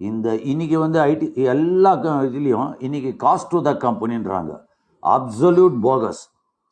[0.00, 4.52] இந்த இன்னைக்கு வந்து ஐடி எல்லா க- இதுலேயும் இன்றைக்கி காஸ்ட் டு த கம்பெனின்றாங்க
[5.02, 6.22] அப்சல்யூட் போகஸ்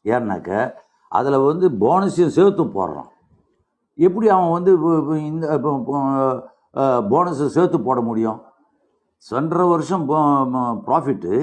[0.05, 0.51] ஏன்னாக்க
[1.13, 3.11] அதில் வந்து போனஸையும் சேர்த்து போடுறான்.
[3.99, 5.71] எப்படி அவன் வந்து இப்போ- இந்த இப்போ
[7.13, 8.39] போனஸை சேர்த்து போட முடியும்?
[9.27, 10.05] சென்ற வருஷம்
[10.87, 11.35] ப்ராஃபிட்டு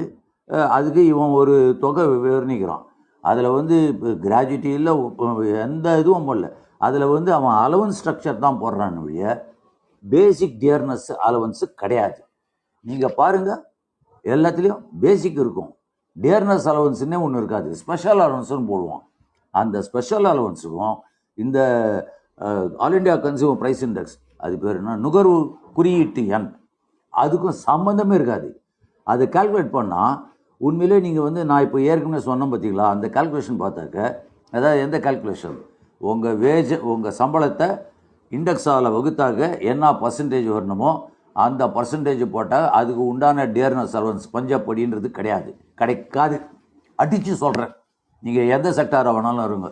[0.76, 2.84] அதுக்கு இவன் ஒரு தொகை விவரணிக்கிறான்.
[3.24, 4.92] அதில் வந்து இப்போ கிராஜுவிட்டி இல்லை
[5.66, 6.46] எந்த இதுவும் போடல.
[6.78, 9.02] அதில் வந்து அவன் அலவன்ஸ் ஸ்ட்ரக்சர் தான் போடுறான்னு
[10.04, 12.20] பேசிக் டியர்னஸ் அலவன்ஸு கிடையாது.
[12.84, 13.60] நீங்கள் பாருங்கள்
[14.34, 15.70] எல்லாத்துலேயும் பேசிக் இருக்கும்.
[16.16, 17.68] டியர்னஸ் அலவன்ஸ்னே ஒன்று இருக்காது.
[17.82, 19.02] ஸ்பெஷல் அலவன்ஸ்னு போடுவோம்.
[19.54, 20.96] அந்த ஸ்பெஷல் அலவன்ஸுக்கும்
[21.38, 21.58] இந்த
[22.84, 24.96] all India consumer price index அது பேர் என்ன?
[25.04, 25.38] நுகர்வு
[25.76, 26.48] குறியீட்டு எண்.
[27.22, 28.48] அதுக்கும் சம்மந்தமே இருக்காது.
[29.12, 30.14] அதை கால்குலேட் பண்ணால்
[30.66, 33.96] உண்மையிலே நீங்கள் வந்து நான் இப்போ ஏற்கனவே சொன்னோம் பார்த்தீங்களா அந்த கால்குலேஷன் பார்த்தாக்க
[34.56, 35.58] அதாவது எந்த கால்குலேஷன்
[36.10, 37.68] உங்கள் வேஜ் உங்கள் சம்பளத்தை
[38.30, 41.00] இண்டெக்ஸால் வகுத்தாக என்ன பர்சன்டேஜ் வரணுமோ
[41.32, 45.56] அந்த பர்சன்டேஜ் போட்டால் அதுக்கு உண்டான டேர்னஸ் அலவன்ஸ் பஞ்சப்படின்றது கிடையாது.
[45.74, 46.40] கிடைக்காது.
[46.96, 47.72] அடித்து சொல்கிறேன்
[48.20, 49.68] நீங்கள் எந்த செக்டாராக வேணாலும் இருங்க.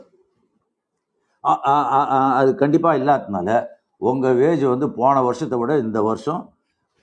[2.40, 6.52] அது கண்டிப்பாக இல்லாததுனால உங்கள் வேஜ் வந்து போன வருஷத்தை விட இந்த வருஷம்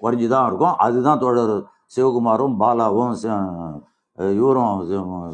[0.02, 0.76] குறைஞ்சி தான் இருக்கும்.
[0.78, 1.64] அதுதான் தொடர்
[1.96, 4.74] சிவகுமாரும் பாலாவும் ச- இவரும்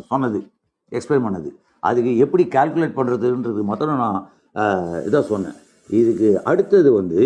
[0.07, 0.51] சொன்னது
[0.91, 1.49] எக்ஸ்பிளைன் பண்ணது.
[1.80, 5.55] அதுக்கு எப்படி கால்குலேட் பண்ணுறதுன்றது மட்டும் நான் இதாக சொன்னேன்.
[6.00, 7.22] இதுக்கு அடுத்தது வந்து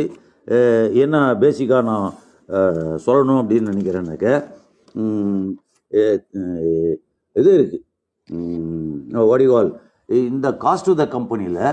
[1.04, 2.08] என்ன பேசிக்காக நான்
[3.06, 4.28] சொல்லணும் அப்படின்னு நினைக்கிறேன்னாக்க
[7.36, 7.84] இது இருக்குது
[9.32, 9.72] வடிவால்
[10.30, 11.64] இந்த காஸ்ட் டு த கம்பெனியில்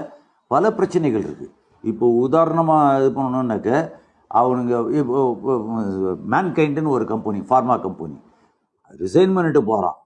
[0.51, 1.53] பல பிரச்சனைகள் இருக்குது
[1.85, 3.71] இப்போ உதாரணமாக இது பண்ணணுன்னாக்க
[4.31, 5.55] அவனுங்க இப்போ
[6.35, 8.17] மேன்கைண்டுன்னு ஒரு கம்பெனி ஃபார்மா கம்பெனி
[9.01, 9.99] ரிசைன் பண்ணிட்டு போகிறான்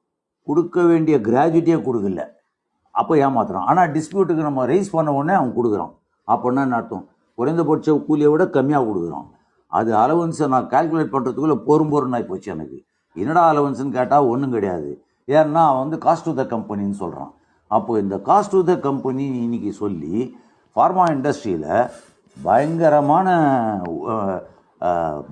[0.46, 2.22] கொடுக்க வேண்டிய கிராஜுவேட்டியே கொடுக்கல.
[2.94, 3.66] அப்போ ஏமாத்துறான்.
[3.70, 5.92] ஆனால் டிஸ்பியூட்டுக்கு நம்ம ரைஸ் பண்ண உடனே அவன் கொடுக்குறான்.
[6.32, 7.04] அப்படின்னா என்ன அர்த்தம்?
[7.38, 9.26] குறைந்தபட்ச கூலியை விட கம்மியாக கொடுக்குறான்
[9.72, 12.78] அது அலவன்ஸை நான் கால்குலேட் பண்ணுறதுக்குள்ளே போரும் போரும் ஆகி போச்சு எனக்கு.
[13.16, 14.90] என்னடா அலவன்ஸ்னு கேட்டால் ஒன்றும் கிடையாது.
[15.28, 17.32] ஏன்னா அவன் வந்து காஸ்ட் டு த கம்பெனின்னு சொல்கிறான்
[17.70, 20.14] அப்போது இந்த காஸ்ட் டு த கம்பெனி இன்னைக்கு சொல்லி
[20.76, 21.70] ஃபார்மா இண்டஸ்ட்ரியில்
[22.36, 23.28] பயங்கரமான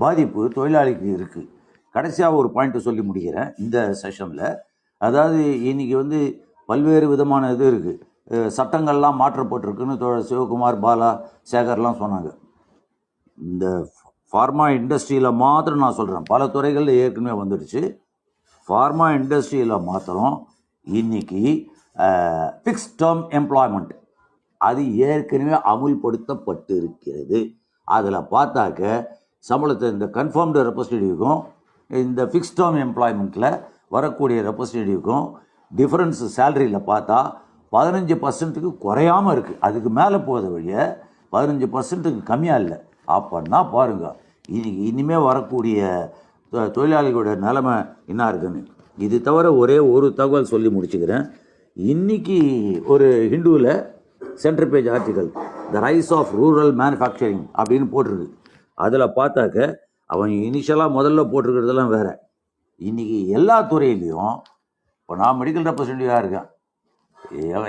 [0.03, 1.51] பாதிப்பு தொழிலாளிக்கு இருக்குது
[1.95, 3.51] கடைசியாக ஒரு பாயிண்ட்டை சொல்லி முடிக்கிறேன்.
[3.65, 4.47] இந்த செஷனில்
[5.01, 5.41] அதாவது
[5.71, 6.21] இன்றைக்கி வந்து
[6.69, 8.01] பல்வேறு விதமான இது இருக்குது
[8.57, 11.11] சட்டங்கள்லாம் மாற்றப்பட்டிருக்குன்னு தோழர் சிவகுமார் பாலா
[11.51, 12.31] சேகர்லாம் சொன்னாங்க.
[13.39, 13.65] இந்த
[14.33, 17.83] ஃபார்மா இண்டஸ்ட்ரியில் மாத்திரம் நான் சொல்கிறேன் பல துறைகளில் ஏற்கனவே வந்துடுச்சு.
[18.69, 20.37] ஃபார்மா இண்டஸ்ட்ரியில் மாத்திரம்
[20.87, 21.43] இன்னைக்கு
[22.65, 23.93] ஃபிக்ஸ் டேர்ம் எம்ப்ளாய்மெண்ட்
[24.61, 27.39] அது ஏற்கனவே அமுல்படுத்தப்பட்டு இருக்கிறது
[27.89, 28.83] அதில் பார்த்தாக்க
[29.45, 31.41] சம்பளத்தை இந்த கன்ஃபார்ம்டு ரெப்ரஸன்டேட்டிவ்க்கும்
[31.91, 33.51] இந்த ஃபிக்ஸ் டேர்ம் எம்ப்ளாய்மெண்ட்டில்
[33.97, 35.27] வரக்கூடிய ரெப்ரஸன்டேட்டிவ்க்கும்
[35.71, 37.19] டிஃப்ரென்ஸ் சேலரியில் பார்த்தா
[37.75, 40.75] பதினஞ்சு பர்சன்ட்டுக்கு குறையாமல் இருக்குது அதுக்கு மேலே போகிற வழிய
[41.35, 42.79] பதினஞ்சு பர்சன்ட்டுக்கு கம்மியாக இல்லை.
[43.15, 44.17] அப்படின்னா பாருங்கள்
[44.59, 45.81] இது இனிமேல் வரக்கூடிய
[46.77, 47.75] தொழிலாளிகளோட நிலைமை
[48.13, 48.61] என்ன இருக்குன்னு.
[49.05, 51.25] இது தவிர ஒரே ஒரு தகவல் சொல்லி முடிச்சுக்கிறேன்.
[51.77, 52.37] இன்னைக்கு
[52.93, 53.73] ஒரு ஹிந்துவில்
[54.43, 55.31] centre page article
[55.73, 58.29] the rise of rural manufacturing அப்படின்னு போட்டிருக்கு.
[58.85, 59.67] அதில் பார்த்தாக்க
[60.15, 62.15] அவன் இனிஷியலாக முதல்ல போட்டிருக்கிறதெல்லாம் வேறு.
[62.89, 64.35] இன்னைக்கு எல்லா துறையிலையும்
[65.01, 66.49] இப்போ நான் மெடிக்கல் ரெப்ரசன்டேட்டிவாக இருக்கேன்.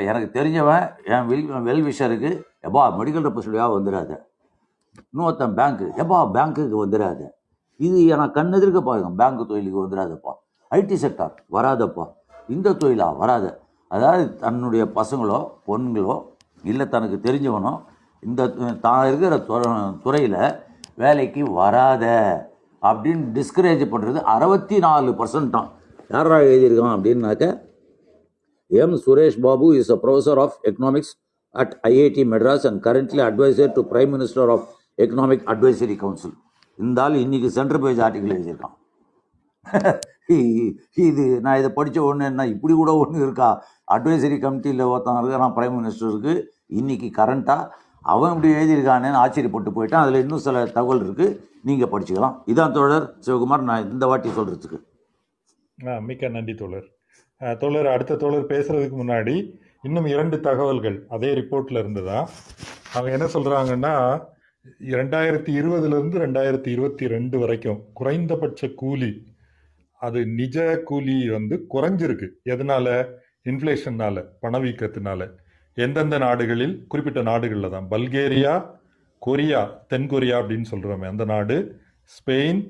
[0.07, 2.31] எனக்கு தெரிஞ்சவன் என் வெல் வெல் விஷருக்கு
[2.61, 4.11] எப்பா மெடிக்கல் ரெப்ரசன்டேட்டிவாக வந்துடாத
[5.13, 7.21] இன்னொருத்தன் பேங்க்கு எப்பா பேங்க்குக்கு வந்துடாத
[7.79, 10.33] இது எனக்கு கண்ணெதிர்க்க பாருங்க பேங்க் தொழிலுக்கு வந்துடாதப்பா
[10.71, 12.05] ஐடி செக்டார் வராதப்பா.
[12.49, 13.45] இந்த தொழிலா வராத.
[13.91, 16.15] அதாவது தன்னுடைய பசங்களோ பொண்களோ
[16.63, 17.73] இல்லை தனக்கு தெரிஞ்சவனோ
[18.23, 18.47] இந்த
[18.79, 19.35] தான் இருக்கிற
[20.03, 20.39] துறையில்
[20.97, 22.05] வேலைக்கு வராத.
[22.81, 25.69] அப்படின்னு டிஸ்கரேஜ் பண்ணுறது அறுபத்தி நாலு பர்சன்ட்டான்
[26.11, 27.45] யாரா எழுதியிருக்கான் அப்படின்னாக்க
[28.75, 31.13] M Suresh Babu is a professor of economics
[31.55, 34.65] at IIT Madras and currently advisor to prime minister of
[34.97, 36.35] economic advisory council
[36.79, 38.75] இந்த ஆள் இன்னைக்கு சென்டர் பேஜ் ஆர்டிக்கல் எழுதியிருக்கான்.
[41.05, 43.49] இது நான் இதை படித்த ஒன்று என்ன இப்படி கூட ஒன்று இருக்கா?
[43.87, 46.33] அட்வைசரி கமிட்டியில் ஒருத்தன் இருக்கிறான் பிரைம் மினிஸ்டருக்கு
[46.79, 47.69] இன்னைக்கு கரண்ட்டாக
[48.05, 50.03] அவன் இப்படி எழுதியிருக்கானே ஆச்சரியப்பட்டு போயிட்டான்.
[50.03, 51.35] அதில் இன்னும் சில தகவல் இருக்குது
[51.69, 52.35] நீங்கள் படிச்சுக்கலாம்.
[52.51, 54.79] இதான் தோழர் சிவகுமார் நான் இந்த வாட்டி சொல்கிறதுக்கு
[55.79, 56.87] ஆ, மிக்க நன்றி தோழர்.
[57.53, 59.35] தோழர் அடுத்த தோழர் பேசுகிறதுக்கு முன்னாடி
[59.81, 61.05] இன்னும் இரண்டு தகவல்கள்.
[61.09, 62.27] அதே ரிப்போர்ட்டில் இருந்து தான்
[62.93, 63.93] அவங்க என்ன சொல்கிறாங்கன்னா
[64.81, 69.27] ரெண்டாயிரத்தி இருபதுலேருந்து ரெண்டாயிரத்தி இருபத்தி ரெண்டு வரைக்கும் குறைந்தபட்ச கூலி
[69.99, 72.27] அது நிஜ கூலி வந்து குறைஞ்சிருக்கு.
[72.49, 72.87] எதனால?
[73.43, 75.31] இன்ஃப்ளேஷன்னால பணவீக்கத்தினால.
[75.75, 76.85] எந்தெந்த நாடுகளில்?
[76.87, 77.87] குறிப்பிட்ட நாடுகளில் தான்.
[77.91, 78.73] பல்கேரியா
[79.19, 81.79] கொரியா தென்கொரியா அப்படின்னு சொல்கிறோமே அந்த நாடு.
[82.15, 82.61] Spain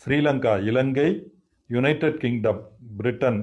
[0.00, 1.31] Sri Lanka Ilangai
[1.74, 2.60] united kingdom
[2.98, 3.40] Britain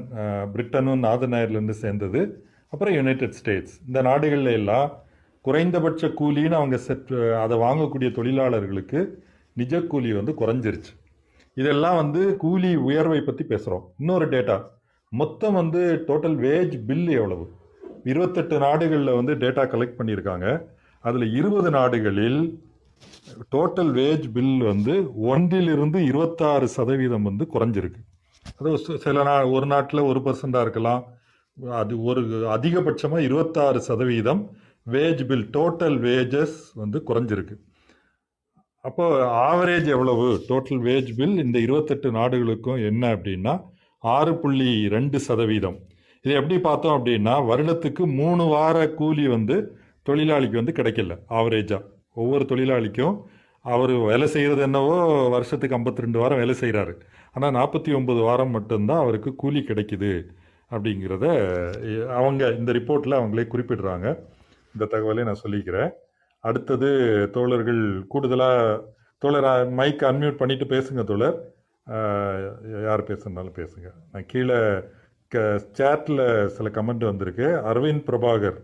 [0.54, 2.22] பிரிட்டனும் northern அயர்லேருந்து சேர்ந்தது.
[2.74, 4.90] அப்புறம் யுனைடெட் ஸ்டேட்ஸ் இந்த நாடுகளில் எல்லாம்
[5.46, 7.12] குறைந்தபட்ச கூலின்னு அவங்க செட்
[7.44, 9.00] அதை வாங்கக்கூடிய தொழிலாளர்களுக்கு
[9.62, 10.92] நிஜ கூலி வந்து குறைஞ்சிருச்சு.
[11.58, 14.58] இதெல்லாம் வந்து கூலி உயர்வை பற்றி பேசுகிறோம் இன்னொரு டேட்டா
[15.12, 17.46] மொத்தம் வந்து டோட்டல் வேஜ் பில் எவ்வளவு?
[18.12, 20.48] இருபத்தெட்டு நாடுகளில் வந்து டேட்டா கலெக்ட் பண்ணியிருக்காங்க.
[21.04, 22.40] அதில் இருபது நாடுகளில்
[23.56, 24.94] டோட்டல் வேஜ் பில் வந்து
[25.32, 28.02] ஒன்றிலிருந்து இருபத்தாறு சதவீதம் வந்து குறைஞ்சிருக்கு.
[28.58, 28.72] அது
[29.04, 31.02] சில நா ஒரு நாட்டில் ஒரு பர்சண்டாக இருக்கலாம்.
[31.80, 32.22] அது ஒரு
[32.56, 34.42] அதிகபட்சமாக இருபத்தாறு சதவீதம்
[34.86, 37.56] வேஜ் பில் டோட்டல் வேஜஸ் வந்து குறைஞ்சிருக்கு.
[38.86, 39.06] அப்போ
[39.50, 40.28] ஆவரேஜ் எவ்வளவு?
[40.50, 43.54] டோட்டல் வேஜ் பில் இந்த இருபத்தெட்டு நாடுகளுக்கும் என்ன அப்படின்னா
[44.04, 45.78] ஆறு புள்ளி ரெண்டு சதவீதம்.
[46.26, 49.58] இது எப்படி பார்த்தோம் அப்படின்னா வருடத்துக்கு மூணு வார கூலி வந்து
[50.10, 51.84] தொழிலாளிக்கு வந்து கிடைக்கல ஆவரேஜாக
[52.22, 53.16] ஒவ்வொரு தொழிலாளிக்கும்
[53.66, 54.96] அவர் வேலை செய்கிறது என்னவோ
[55.34, 56.94] வருஷத்துக்கு 52 வாரம் வேலை செய்கிறாரு
[57.34, 60.12] ஆனால் நாற்பத்தி ஒம்பது வாரம் மட்டும்தான் அவருக்கு கூலி கிடைக்குது
[60.72, 61.26] அப்படிங்கிறத
[62.20, 64.08] அவங்க இந்த ரிப்போர்ட்டில் அவங்களே குறிப்பிடுறாங்க.
[64.74, 65.92] இந்த தகவலை நான் சொல்லிக்கிறேன்.
[66.44, 66.90] அடுத்தது
[67.36, 67.82] தோழர்கள்
[68.14, 68.82] கூடுதலாக
[69.24, 71.38] தோழர் மைக் அன்மியூட் பண்ணிவிட்டு பேசுங்க தோழர்.
[72.88, 73.88] யார் பேசுனாலும் பேசுங்க.
[74.12, 74.60] நான் கீழே
[75.28, 75.38] க
[75.80, 76.24] சேட்டில்
[76.56, 77.48] சில கமெண்ட் வந்திருக்கு.
[77.72, 78.60] Aravind Prabhakar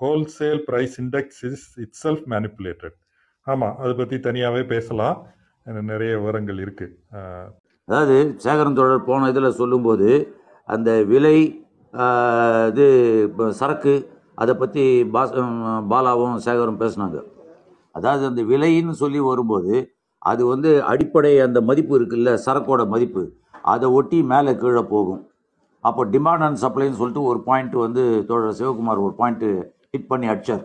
[0.00, 2.96] wholesale price index is it self manipulated
[3.46, 5.16] ஆமாம் அதை பற்றி தனியாகவே பேசலாம்.
[5.66, 6.94] நிறைய விவரங்கள் இருக்குது
[7.88, 10.08] அதாவது சேகரன் தொடர் போன இதில் சொல்லும்போது
[10.68, 11.36] அந்த விலை
[12.70, 12.86] இது
[13.60, 13.94] சரக்கு
[14.42, 14.82] அதை பற்றி
[15.14, 15.32] பாஸ்
[15.92, 17.18] பாலாவும் சேகரும் பேசினாங்க.
[17.94, 19.74] அதாவது அந்த விலைன்னு சொல்லி வரும்போது
[20.30, 23.22] அது வந்து அடிப்படை அந்த மதிப்பு இருக்குல்ல சரக்கோட மதிப்பு.
[23.72, 25.22] அதை ஒட்டி மேலே கீழே போகும்.
[25.84, 29.50] அப்போ டிமாண்ட் அண்ட் சப்ளைன்னு சொல்லிட்டு ஒரு பாயிண்ட் வந்து தோழர் சிவகுமார் ஒரு பாயிண்ட்டு
[29.92, 30.64] ஹிட் பண்ணி அடிச்சார்.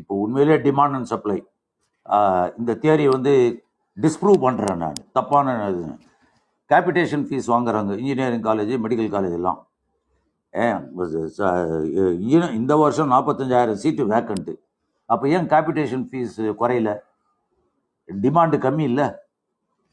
[0.00, 1.38] இப்போ உண்மையிலே டிமாண்ட் அண்ட் சப்ளை
[2.60, 3.34] இந்த தியரி வந்து
[4.02, 5.00] டிஸ்ப்ரூவ் பண்ணுறேன் நான்.
[5.16, 5.84] தப்பான இது.
[6.70, 7.92] கேபிட்டேஷன் ஃபீஸ் வாங்குறாங்க.
[8.00, 9.58] இன்ஜினியரிங் காலேஜ் மெடிக்கல் காலேஜ் எல்லாம்.
[10.54, 10.78] ஏன்
[12.60, 14.54] இந்த வருஷம் நாற்பத்தஞ்சாயிரம் சீட்டு வேக்கண்ட்டு
[15.12, 16.90] அப்போ ஏன் கேபிட்டேஷன் ஃபீஸ் குறையல?
[18.08, 19.06] டிமாண்டு கம்மி இல்லை.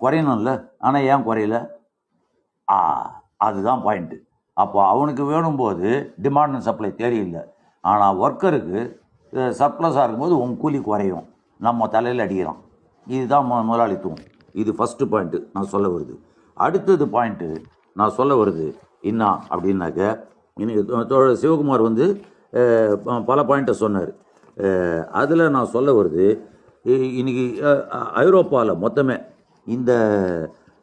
[0.02, 0.52] குறையணும்ல.
[0.86, 1.56] ஆனால் ஏன் குறையல?
[2.68, 2.78] ஆ
[3.48, 4.18] அதுதான் பாயிண்ட்டு
[4.54, 5.88] அப்போ அவனுக்கு வேணும்போது
[6.26, 7.42] டிமாண்ட் அண்ட் சப்ளை தெரியல
[7.84, 8.80] ஆனால் ஒர்க்கருக்கு
[9.60, 11.26] சர்ப்ளஸாக இருக்கும்போது உன் கூலி குறையும்.
[11.66, 12.60] நம்ம தலையில் அடிக்கிறோம்.
[13.08, 14.18] இதுதான் முதலாளித்துவம்.
[14.54, 16.20] இது ஃபஸ்ட்டு பாயிண்ட்டு நான் சொல்ல வருது.
[16.54, 17.56] அடுத்தது பாயிண்ட்டு
[17.94, 20.20] நான் சொல்ல வருது என்ன அப்படின்னாக்க
[20.56, 20.98] இன்னைக்கு
[21.36, 22.22] சிவகுமார் வந்து
[23.04, 24.12] ப- பல பாயிண்ட்டை சொன்னார்.
[25.12, 26.40] அதில் நான் சொல்ல வருது
[26.86, 27.64] இ- இன்னைக்கு
[28.14, 29.24] ஐரோப்பாவில் மொத்தமே
[29.66, 29.94] இந்த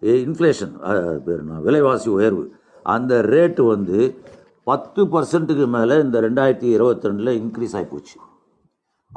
[0.02, 2.52] இன்ஃப்ளேஷன் விலைவாசி உயர்வு
[2.82, 4.18] அந்த ரேட்டு வந்து
[4.64, 8.20] பத்து பர்சன்ட்டுக்கு மேலே இந்த ரெண்டாயிரத்தி இருபத்தி ரெண்டில் இன்க்ரீஸ் ஆகி போச்சு.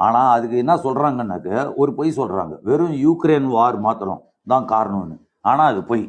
[0.06, 1.48] ஆனால் அதுக்கு என்ன சொல்கிறாங்கன்னாக்க
[1.80, 4.20] ஒரு பொய் சொல்கிறாங்க வெறும் யூக்ரைன் வார் மாத்திரம்
[4.52, 5.16] தான் காரணம்னு.
[5.50, 6.04] ஆனால் அது பொய்.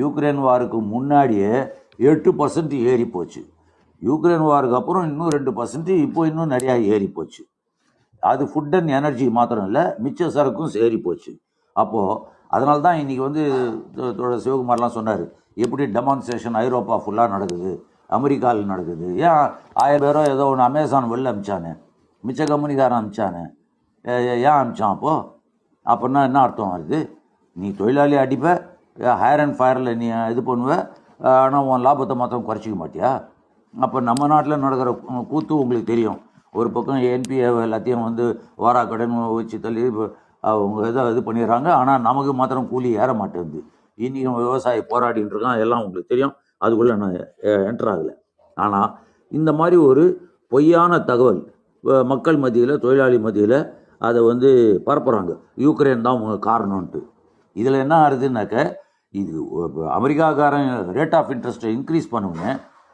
[0.00, 1.50] யூக்ரைன் வாருக்கு முன்னாடியே
[2.10, 3.42] எட்டு பர்சன்ட் ஏறி போச்சு.
[4.02, 7.42] யூக்ரைன் வாருக்கு அப்புறம் இன்னும் ரெண்டு பர்சன்ட் இப்போ இன்னும் நிறையா ஏறி போச்சு.
[8.30, 11.32] அது ஃபுட் அண்ட் எனர்ஜி மாத்திரம் இல்லை மிச்ச சரக்கும் ஏறி போச்சு.
[11.76, 12.20] அப்போது
[12.56, 13.42] அதனால தான் இன்றைக்கி வந்து
[14.44, 15.24] சிவகுமார்லாம் சொன்னார்.
[15.64, 17.72] எப்படி டெமான்ஸ்ட்ரேஷன் ஐரோப்பா ஃபுல்லாக நடக்குது
[18.16, 19.06] அமெரிக்காவில் நடக்குது.
[19.26, 19.40] ஏன்
[19.82, 21.72] ஆயிரம் பேரோ ஏதோ ஒன்று அமேசான் வெளில அமிச்சானே.
[22.26, 23.44] மிச்ச கம்பெனிக்காரன் அமிச்சானே.
[24.48, 25.24] ஏன் அமிச்சான் அப்போது
[25.92, 26.98] அப்படின்னா என்ன அர்த்தம் வருது?
[27.60, 28.46] நீ தொழிலாளி அடிப்ப
[29.22, 30.72] ஹையர் அண்ட் ஃபயரில் நீ இது பண்ணுவ
[31.44, 33.10] ஆனால் உன் லாபத்தை மாத்திரம் குறைச்சிக்க மாட்டியா?
[33.74, 34.90] அப்போ நம்ம நாட்டில் நடக்கிற
[35.32, 36.18] கூத்து உங்களுக்கு தெரியும்.
[36.58, 38.24] ஒரு பக்கம் என்பிஏ எல்லாத்தையும் வந்து
[38.64, 39.84] வாரா கடன் வச்சு தள்ளி
[40.50, 41.68] அவங்க இதை இது பண்ணிடுறாங்க.
[41.80, 43.60] ஆனால் நமக்கு மாத்திரம் கூலி ஏற மாட்டேங்குது.
[44.04, 46.34] இன்றைக்கும் விவசாயி போராடின்னு இருக்கான் எல்லாம் உங்களுக்கு தெரியும்.
[46.64, 47.16] அதுக்குள்ளே நான்
[47.70, 48.14] என்டர் ஆகலை.
[48.64, 48.88] ஆனால்
[49.38, 50.04] இந்த மாதிரி ஒரு
[50.52, 51.40] பொய்யான தகவல்
[52.12, 53.58] மக்கள் மத்தியில் தொழிலாளி மத்தியில்
[54.08, 54.48] அதை வந்து
[54.86, 55.32] பரப்புகிறாங்க
[55.64, 57.00] யூக்ரைன் தான் உங்கள் காரணம்ன்ட்டு.
[57.60, 58.56] இதில் என்ன ஆகுதுன்னாக்க
[59.20, 59.32] இது
[59.98, 62.46] அமெரிக்காக்காரன் ரேட் ஆஃப் இன்ட்ரெஸ்ட்டை இன்க்ரீஸ் பண்ணுவோங்க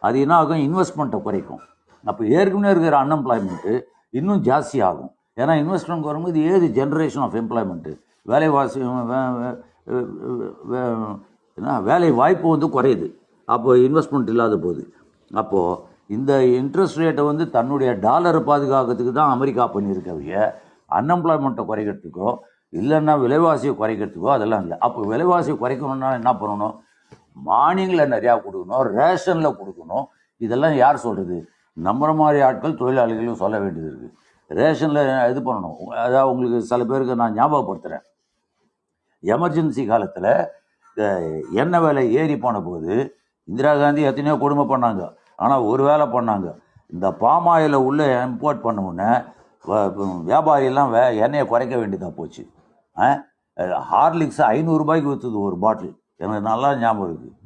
[0.06, 0.62] அது என்ன ஆகும்?
[0.68, 1.62] இன்வெஸ்ட்மெண்ட்டை குறைக்கும்.
[2.04, 3.74] அப்போ ஏற்கனவே இருக்கிற அன்எம்ப்ளாய்மெண்ட்டு
[4.18, 5.10] இன்னும் ஜாஸ்தி ஆகும்.
[5.40, 7.92] ஏன்னா இன்வெஸ்ட்மெண்ட் வரும்போது ஏது ஜென்ரேஷன் ஆஃப் எம்ப்ளாய்மெண்ட்டு
[8.32, 8.80] வேலைவாசி
[11.58, 11.78] என்ன?
[11.90, 13.08] வேலை வாய்ப்பு வந்து குறையுது.
[13.54, 14.82] அப்போது இன்வெஸ்ட்மெண்ட் இல்லாத போது.
[15.30, 15.78] அப்போது
[16.16, 20.34] இந்த இன்ட்ரெஸ்ட் ரேட்டை வந்து தன்னுடைய டாலரை பாதுகாக்கிறதுக்கு தான் அமெரிக்கா பண்ணியிருக்கவைய
[20.98, 22.30] அன்எம்ப்ளாய்மெண்ட்டை குறைக்கிறதுக்கோ
[22.80, 24.76] இல்லைன்னா விலைவாசியை குறைக்கிறதுக்கோ அதெல்லாம் இல்லை.
[24.86, 26.74] அப்போ விலைவாசியை குறைக்கணும்னா என்ன பண்ணணும்?
[27.48, 30.06] மானியங்களில் நிறையா கொடுக்கணும் ரேஷனில் கொடுக்கணும்.
[30.46, 31.38] இதெல்லாம் யார் சொல்கிறது
[31.76, 34.16] நம்புற மாதிரி ஆட்கள் தொழிலாளிகளும் சொல்ல வேண்டியது இருக்குது
[34.50, 35.76] ரேஷனில் இது பண்ணணும்.
[36.04, 38.04] அதாவது உங்களுக்கு சில பேருக்கு நான் ஞாபகப்படுத்துகிறேன்
[39.22, 40.32] எமர்ஜென்சி காலத்தில்
[41.62, 42.92] எண்ணெய் விலை ஏறி போன போது
[43.48, 45.02] இந்திரா காந்தி எத்தனையோ கொடுமை பண்ணாங்க.
[45.44, 46.48] ஆனால் ஒரு வேலை பண்ணாங்க.
[46.94, 49.10] இந்த பாமாயில உள்ளே இம்போர்ட் பண்ண உடனே
[50.30, 52.42] வியாபாரியெல்லாம் வே எண்ணெயை குறைக்க வேண்டியதாக போச்சு.
[53.90, 55.94] ஹார்லிக்ஸ் ஐநூறுரூபாய்க்கு விற்றுது ஒரு பாட்டில்.
[56.22, 57.36] எனக்கு நல்லா ஞாபகம் இருக்குது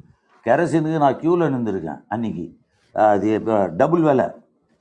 [0.45, 2.45] கெரசினுக்கு நான் க்யூவில் நின்றுருக்கேன் அன்னைக்கு.
[2.95, 4.27] அது இப்போ டபுள் விலை.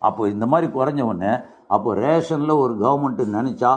[0.08, 1.32] அப்போ இந்த மாதிரி குறைஞ்ச உடனே
[1.74, 3.72] அப்போ ரேஷனில் ஒரு கவர்மெண்ட்டு நினச்சா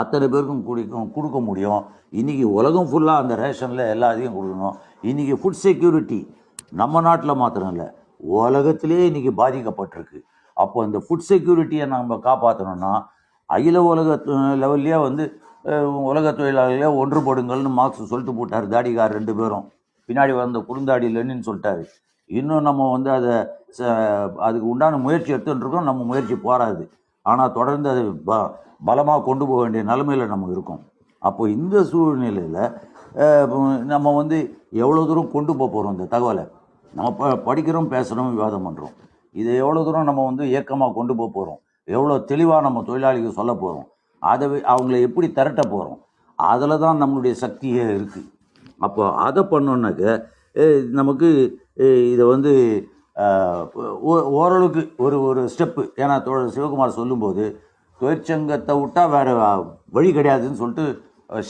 [0.00, 1.82] அத்தனை பேருக்கும் குடிக்கும் கொடுக்க முடியும்.
[2.20, 4.76] இன்றைக்கி உலகம் ஃபுல்லாக அந்த ரேஷனில் எல்லாத்தையும் கொடுக்கணும்.
[5.10, 6.20] இன்றைக்கி ஃபுட் செக்யூரிட்டி
[6.80, 7.88] நம்ம நாட்டில் மாத்திரம் இல்லை.
[8.22, 10.20] உலகத்திலே இன்றைக்கி பாதிக்கப்பட்டிருக்கு.
[10.54, 13.04] அப்போ இந்த ஃபுட் செக்யூரிட்டியை நம்ம காப்பாற்றணும்னா
[13.46, 14.22] அகில உலக
[14.62, 15.40] லெவல்லையே வந்து
[16.10, 19.72] உலக தொழிலாளர்களே ஒன்றுபடுங்கள்னு மார்க்ஸ் சொல்லிட்டு போட்டார் தாடிகார் ரெண்டு பேரும்.
[20.08, 21.84] பின்னாடி வந்த குறுந்தாடி லெனின்னு சொல்லிட்டாரு.
[22.26, 23.46] இன்னும் நம்ம வந்து அதை
[23.78, 26.90] ச- அதுக்கு உண்டான முயற்சி எடுத்துட்டு இருக்கோம் நம்ம முயற்சி போராது
[27.22, 30.80] ஆனால் தொடர்ந்து அதை ப பலமாக கொண்டு போக வேண்டிய நிலைமையில் நம்ம இருக்கோம்.
[31.18, 36.48] அப்போ இந்த சூழ்நிலையில் நம்ம வந்து எவ்வளோ தூரம் கொண்டு போக போகிறோம் இந்த தகவலை?
[36.94, 38.94] நம்ம ப படிக்கிறோம் பேசுகிறோம் விவாதம் பண்ணுறோம்
[39.34, 43.88] இதை எவ்வளோ தூரம் நம்ம வந்து இயக்கமாக கொண்டு போக போகிறோம் எவ்வளோ தெளிவாக நம்ம தொழிலாளிகள் சொல்ல போகிறோம்
[44.22, 46.00] அதை அவங்கள எப்படி திரட்ட போகிறோம்
[46.38, 48.28] அதில் தான் நம்மளுடைய சக்தியே இருக்குது
[48.80, 50.04] அப்போ அதை பண்ணோன்னாக்க
[50.94, 51.28] நமக்கு
[52.12, 52.52] இதை வந்து
[54.06, 57.44] ஓ- ஓரளவுக்கு ஒரு ஒரு ஸ்டெப்பு ஏன்னா தோழர் சிவகுமார் சொல்லும்போது
[58.00, 59.32] தொழிற்சங்கத்தை விட்டால் வேறு
[59.92, 60.86] வழி கிடையாதுன்னு சொல்லிட்டு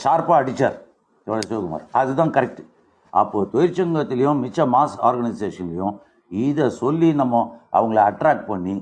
[0.01, 0.77] ஷார்ப்பாக அடித்தார்
[1.47, 1.85] சிவகுமார்.
[1.93, 2.63] அதுதான் கரெக்டு
[3.19, 5.95] அப்போது தொழிற்சங்கத்திலையும் மிச்ச மாஸ் ஆர்கனைசேஷன்லையும்
[6.31, 7.41] இதை சொல்லி நம்ம
[7.77, 8.75] அவங்கள அட்ராக்ட் பண்ணி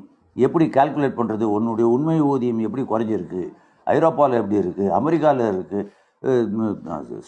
[0.46, 3.44] எப்படி கால்குலேட் பண்ணுறது உன்னுடைய உண்மை ஊதியம் எப்படி குறைஞ்சிருக்கு
[3.88, 5.82] ஐரோப்பாவில் எப்படி இருக்குது அமெரிக்காவில் இருக்குது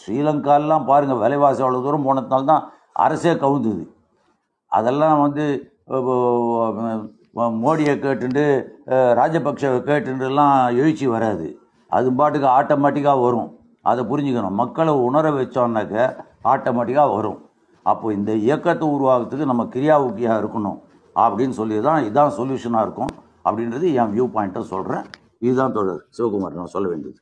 [0.00, 2.64] ஸ்ரீலங்காலெலாம் பாருங்கள் விலைவாசி அவ்வளோ தூரம் போனதுனால தான்
[3.04, 3.84] அரசே கவுந்துது.
[4.72, 5.44] அதெல்லாம் வந்து
[7.64, 8.44] மோடியை கேட்டுண்டு
[9.20, 11.48] ராஜபக்சவை கேட்டுண்டுலாம் எழுச்சி வராது.
[11.96, 13.50] அது பாட்டுக்கு ஆட்டோமேட்டிக்காக வரும்.
[13.90, 14.58] அதை புரிஞ்சுக்கணும்.
[14.62, 15.96] மக்களை உணர வச்சோன்னாக்க
[16.44, 17.40] ஆட்டோமேட்டிக்காக வரும்.
[17.82, 20.78] அப்போ இந்த இயக்கத்தை உருவாகிறதுக்கு நம்ம கிரியாவுக்கியாக இருக்கணும்.
[21.16, 23.12] அப்படின்னு சொல்லி தான் இதுதான் சொல்யூஷனாக இருக்கும்.
[23.48, 25.04] அப்படின்றது என் வியூ பாயிண்ட்டை சொல்கிறேன்
[25.38, 27.18] இதுதான் தொடர் சிவகுமார் நான் சொல்ல வேண்டியது.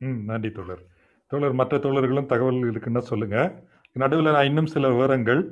[0.00, 0.82] ம் நன்றி தோழர்.
[1.26, 3.50] தோழர் மற்ற தோழர்களும் தகவல் இருக்குன்னா சொல்லுங்கள்
[3.92, 5.42] நடுவில் நான் இன்னும் சில விவரங்கள்.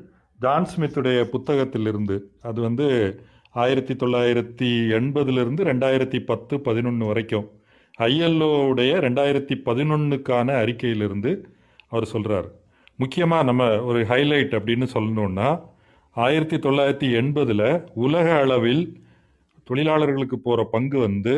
[0.40, 2.86] ஜான் ஸ்மித்துடைய புத்தகத்திலிருந்து அது வந்து
[3.52, 7.47] ஆயிரத்தி தொள்ளாயிரத்தி எண்பதுலேருந்து ரெண்டாயிரத்தி பத்து பதினொன்று வரைக்கும்.
[7.98, 11.32] ஐஎல்ஓவுடைய ரெண்டாயிரத்தி பதினொன்றுக்கான அறிக்கையிலிருந்து
[11.89, 12.48] அவர் சொல்கிறார்
[13.02, 15.48] முக்கியமாக நம்ம ஒரு ஹைலைட் அப்படின்னு சொல்லணுன்னா
[16.16, 17.66] ஆயிரத்தி தொள்ளாயிரத்தி எண்பதில்
[18.04, 18.84] உலக அளவில்
[19.68, 21.34] தொழிலாளர்களுக்கு போகிற பங்கு வந்து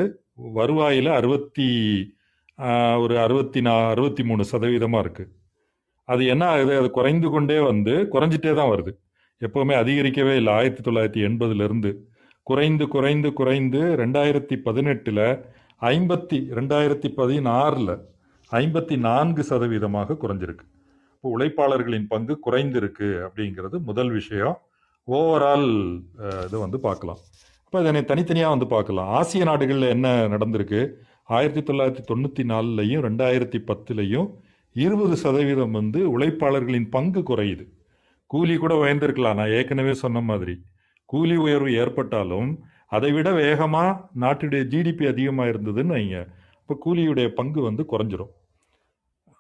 [0.59, 1.69] வருவாயில் அறுபத்தி
[3.05, 5.31] ஒரு அறுபத்தி நா அறுபத்தி மூணு சதவீதமாக இருக்குது
[6.09, 6.73] அது என்ன ஆகுது?
[6.81, 8.93] அது குறைந்து கொண்டே வந்து குறைஞ்சிட்டே தான் வருது.
[9.41, 10.53] எப்போவுமே அதிகரிக்கவே இல்லை.
[10.59, 11.91] ஆயிரத்தி தொள்ளாயிரத்தி எண்பதுலேருந்து
[12.47, 15.25] குறைந்து குறைந்து குறைந்து ரெண்டாயிரத்தி பதினெட்டில்
[15.93, 17.95] ஐம்பத்தி ரெண்டாயிரத்தி பதினாறில்
[18.53, 20.65] ஐம்பத்தி நான்கு சதவீதமாக குறைஞ்சிருக்கு.
[21.33, 24.57] உழைப்பாளர்களின் பங்கு குறைந்திருக்கு அப்படிங்கிறது முதல் விஷயம்.
[25.09, 25.69] ஓவரால்
[26.47, 27.21] இது வந்து பார்க்கலாம்.
[27.65, 29.09] இப்போ இதனை தனித்தனியாக வந்து பார்க்கலாம்.
[29.19, 30.81] ஆசிய நாடுகளில் என்ன நடந்திருக்கு?
[31.37, 34.29] ஆயிரத்தி தொள்ளாயிரத்தி தொண்ணூற்றி நாலுலையும் ரெண்டாயிரத்தி பத்துலையும்
[34.85, 37.65] இருபது சதவீதம் வந்து உழைப்பாளர்களின் பங்கு குறையுது.
[38.33, 39.39] கூலி கூட உயர்ந்திருக்கலாம்.
[39.41, 40.55] நான் ஏற்கனவே சொன்ன மாதிரி.
[41.13, 42.51] கூலி உயர்வு ஏற்பட்டாலும்
[42.97, 46.19] அதை விட வேகமாக நாட்டுடைய ஜிடிபி அதிகமாக இருந்ததுன்னு வைங்க.
[46.61, 48.33] இப்போ கூலியுடைய பங்கு வந்து குறைஞ்சிரும்.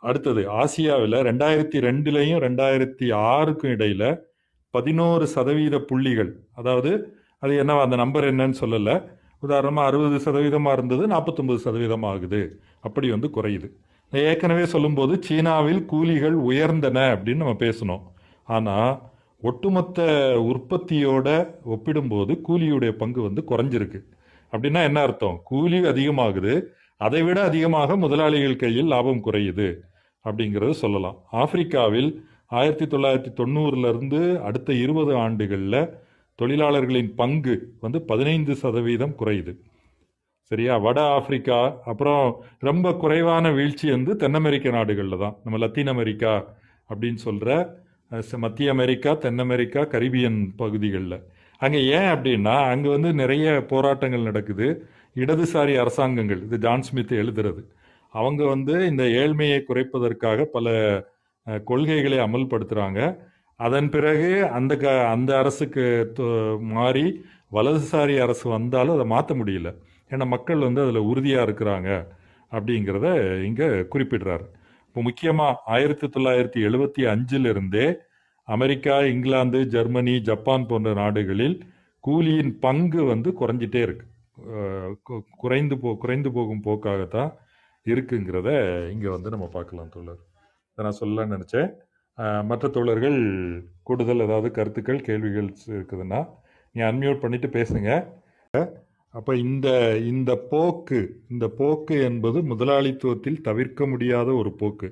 [0.08, 4.08] அடுத்தது ஆசியாவில் ரெண்டாயிரத்தி ரெண்டுலேயும் ரெண்டாயிரத்தி ஆறுக்கும் இடையில்
[4.74, 6.92] பதினோரு சதவீத புள்ளிகள் அதாவது
[7.38, 8.94] அது என்ன அந்த நம்பர் என்னன்னு சொல்லலை.
[9.46, 12.40] உதாரணமாக அறுபது சதவீதமாக இருந்தது நாற்பத்தொம்பது சதவீதம் ஆகுது.
[12.80, 13.68] அப்படி வந்து குறையுது.
[14.12, 18.02] ஏற்கனவே சொல்லும்போது சீனாவில் கூலிகள் உயர்ந்தன அப்படின்னு நம்ம பேசணும்.
[18.48, 18.92] ஆனால்
[19.42, 20.00] ஒட்டுமொத்த
[20.50, 21.28] உற்பத்தியோட
[21.74, 24.00] ஒப்பிடும்போது கூலியுடைய பங்கு வந்து குறைஞ்சிருக்கு.
[24.52, 25.38] அப்படின்னா என்ன அர்த்தம்?
[25.44, 26.54] கூலி அதிகமாகுது.
[27.00, 29.68] அதை விட அதிகமாக முதலாளிகள் கையில் லாபம் குறையுது.
[30.24, 31.16] அப்படிங்கிறது சொல்லலாம்.
[31.42, 32.10] ஆப்பிரிக்காவில்
[32.58, 35.78] ஆயிரத்தி தொள்ளாயிரத்தி தொண்ணூறுலேருந்து அடுத்த இருபது ஆண்டுகளில்
[36.38, 39.52] தொழிலாளர்களின் பங்கு வந்து பதினைந்து சதவீதம் குறையுது.
[40.50, 40.74] சரியா?
[40.86, 41.58] வட ஆப்பிரிக்கா
[41.90, 42.24] அப்புறம்
[42.68, 45.36] ரொம்ப குறைவான வீழ்ச்சி வந்து தென் அமெரிக்க நாடுகளில் தான்.
[45.44, 46.32] நம்ம லத்தீன் அமெரிக்கா
[46.90, 47.52] அப்படின்னு சொல்கிற
[48.44, 51.16] மத்திய அமெரிக்கா தென் அமெரிக்கா கரிபியன் பகுதிகளில்.
[51.58, 54.68] அங்கே ஏன் அப்படின்னா அங்கே வந்து நிறைய போராட்டங்கள் நடக்குது.
[55.22, 57.62] இடதுசாரி அரசாங்கங்கள் இது ஜான் ஸ்மித் எழுதுறது.
[58.18, 60.66] அவங்க வந்து இந்த ஏழ்மையை குறைப்பதற்காக பல
[61.70, 63.00] கொள்கைகளை அமல்படுத்துகிறாங்க
[63.60, 65.84] அதன் பிறகு அந்த க அந்த அரசுக்கு
[66.76, 67.06] மாறி
[67.56, 69.68] வலதுசாரி அரசு வந்தாலும் அதை மாற்ற முடியல.
[70.12, 71.90] ஏன்னா மக்கள் வந்து அதில் உறுதியாக இருக்கிறாங்க
[72.52, 73.06] அப்படிங்கிறத
[73.48, 74.46] இங்கே குறிப்பிடுறாரு.
[74.88, 77.86] இப்போ முக்கியமாக ஆயிரத்தி தொள்ளாயிரத்தி எழுபத்தி அஞ்சிலிருந்தே
[78.48, 81.56] அமெரிக்கா இங்கிலாந்து ஜெர்மனி ஜப்பான் போன்ற நாடுகளில்
[82.04, 84.06] கூலியின் பங்கு வந்து குறைஞ்சிட்டே இருக்கு.
[85.42, 87.30] குறைந்து போ குறைந்து போகும் போக்காகத்தான்
[87.92, 88.48] இருக்குங்கிறத
[88.94, 90.22] இங்கே வந்து நம்ம பார்க்கலாம் தோழர்.
[90.72, 91.68] இதை நான் சொல்லலாம்னு நினச்சேன்.
[92.50, 93.18] மற்ற தோழர்கள்
[93.88, 96.20] கூடுதல் ஏதாவது கருத்துக்கள் கேள்விகள் இருக்குதுன்னா
[96.74, 97.90] நீங்கள் அன்மியூட் பண்ணிவிட்டு பேசுங்க.
[99.18, 99.68] அப்போ இந்த
[100.12, 101.00] இந்த போக்கு
[101.32, 104.88] இந்த போக்கு என்பது முதலாளித்துவத்தில் தவிர்க்க முடியாத ஒரு போக்கு.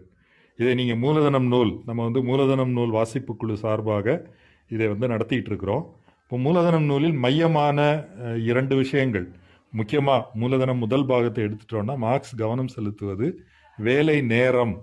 [0.58, 4.06] இதை நீங்கள் மூலதனம் நூல் நம்ம வந்து மூலதனம் நூல் வாசிப்பு குழு சார்பாக
[4.70, 5.84] இதை வந்து நடத்திட்டு இருக்கிறோம்.
[6.24, 7.78] இப்போ மூலதனம் நூலில் மையமான
[8.50, 9.26] இரண்டு விஷயங்கள்.
[9.78, 13.26] முக்கியமாக மூலதனம் முதல் பாகத்தை எடுத்துட்டோம்னா மார்க்ஸ் கவனம் செலுத்துவது
[13.78, 14.74] வேலை நேரம்.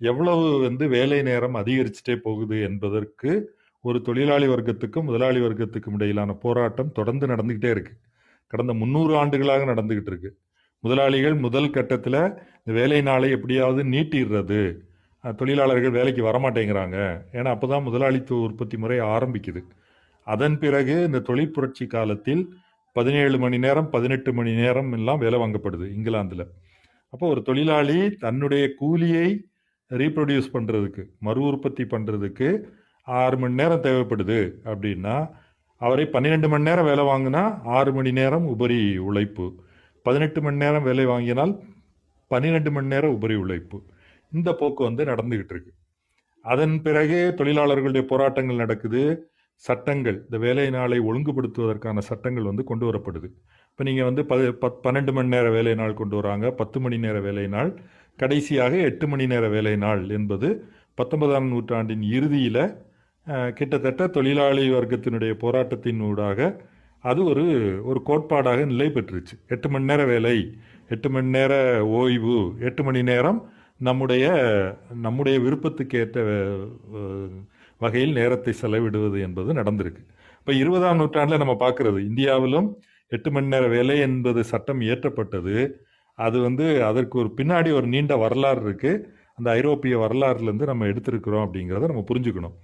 [0.00, 3.32] எவ்வளவு வந்து வேலை நேரம் அதிகரிச்சுட்டே போகுது என்பதற்கு
[3.84, 7.94] ஒரு தொழிலாளி வர்க்கத்துக்கும் முதலாளி வர்க்கத்துக்கும் இடையிலான போராட்டம் தொடர்ந்து நடந்துக்கிட்டே இருக்கு.
[8.52, 10.30] கடந்த முந்நூறு ஆண்டுகளாக நடந்துக்கிட்டு இருக்கு.
[10.84, 12.20] முதலாளிகள் முதல் கட்டத்தில்
[12.58, 14.60] இந்த வேலை நாளை எப்படியாவது நீட்டிடுறது.
[15.40, 16.98] தொழிலாளர்கள் வேலைக்கு வரமாட்டேங்கிறாங்க.
[17.38, 19.62] ஏன்னா அப்போ தான் முதலாளித்துவ உற்பத்தி முறை ஆரம்பிக்குது.
[20.26, 22.42] அதன் பிறகு இந்த தொழிற்புரட்சி காலத்தில்
[22.96, 26.44] பதினேழு மணி நேரம் பதினெட்டு மணி நேரம் எல்லாம் வேலை வாங்கப்படுது இங்கிலாந்தில்.
[27.12, 29.26] அப்போ ஒரு தொழிலாளி தன்னுடைய கூலியை
[29.90, 32.48] ரீப்ரொடியூஸ் பண்ணுறதுக்கு மறு உற்பத்தி பண்ணுறதுக்கு
[33.06, 35.16] ஆறு மணி நேரம் தேவைப்படுது அப்படின்னா
[35.80, 39.46] அவரை பன்னிரெண்டு மணி நேரம் வேலை வாங்கினா ஆறு மணி நேரம் உபரி உழைப்பு.
[40.02, 41.54] பதினெட்டு மணி நேரம் வேலை வாங்கினால்
[42.26, 43.78] பன்னிரெண்டு மணி நேரம் உபரி உழைப்பு.
[44.32, 45.72] இந்த போக்கு வந்து நடந்துக்கிட்டு இருக்கு.
[46.44, 49.02] அதன் பிறகு தொழிலாளர்களுடைய போராட்டங்கள் நடக்குது.
[49.62, 53.28] சட்டங்கள் இந்த வேலை நாளை ஒழுங்குபடுத்துவதற்கான சட்டங்கள் வந்து கொண்டு வரப்படுது.
[53.70, 56.46] இப்போ நீங்கள் வந்து ப பத் பன்னெண்டு மணி நேர வேலை நாள் கொண்டு வராங்க.
[56.60, 57.70] பத்து மணி நேர வேலை நாள்.
[58.18, 60.48] கடைசியாக எட்டு மணி நேர வேலை நாள் என்பது
[60.98, 62.62] பத்தொன்பதாம் நூற்றாண்டின் இறுதியில்
[63.58, 66.40] கிட்டத்தட்ட தொழிலாளி வர்க்கத்தினுடைய போராட்டத்தின் ஊடாக
[67.04, 67.44] அது ஒரு
[67.90, 69.34] ஒரு கோட்பாடாக நிலை பெற்றுச்சு.
[69.54, 70.36] எட்டு மணி நேர வேலை
[70.94, 71.52] எட்டு மணி நேர
[71.98, 72.36] ஓய்வு
[72.68, 73.40] எட்டு மணி நேரம்
[73.80, 74.24] நம்முடைய
[75.06, 76.18] நம்முடைய விருப்பத்துக்கு ஏற்ற
[77.80, 80.02] வகையில் நேரத்தை செலவிடுவது என்பது நடந்திருக்கு.
[80.40, 82.68] இப்போ இருபதாம் நூற்றாண்டில் நம்ம பார்க்குறது இந்தியாவிலும்
[83.12, 85.56] எட்டு மணி நேர வேலை என்பது சட்டம் இயற்றப்பட்டது.
[86.18, 89.02] அது வந்து அதற்கு ஒரு பின்னாடி ஒரு நீண்ட வரலாறு இருக்குது
[89.38, 92.54] அந்த ஐரோப்பிய வரலாறுலேருந்து நம்ம எடுத்திருக்கிறோம் அப்படிங்கிறத நம்ம புரிஞ்சுக்கணும்.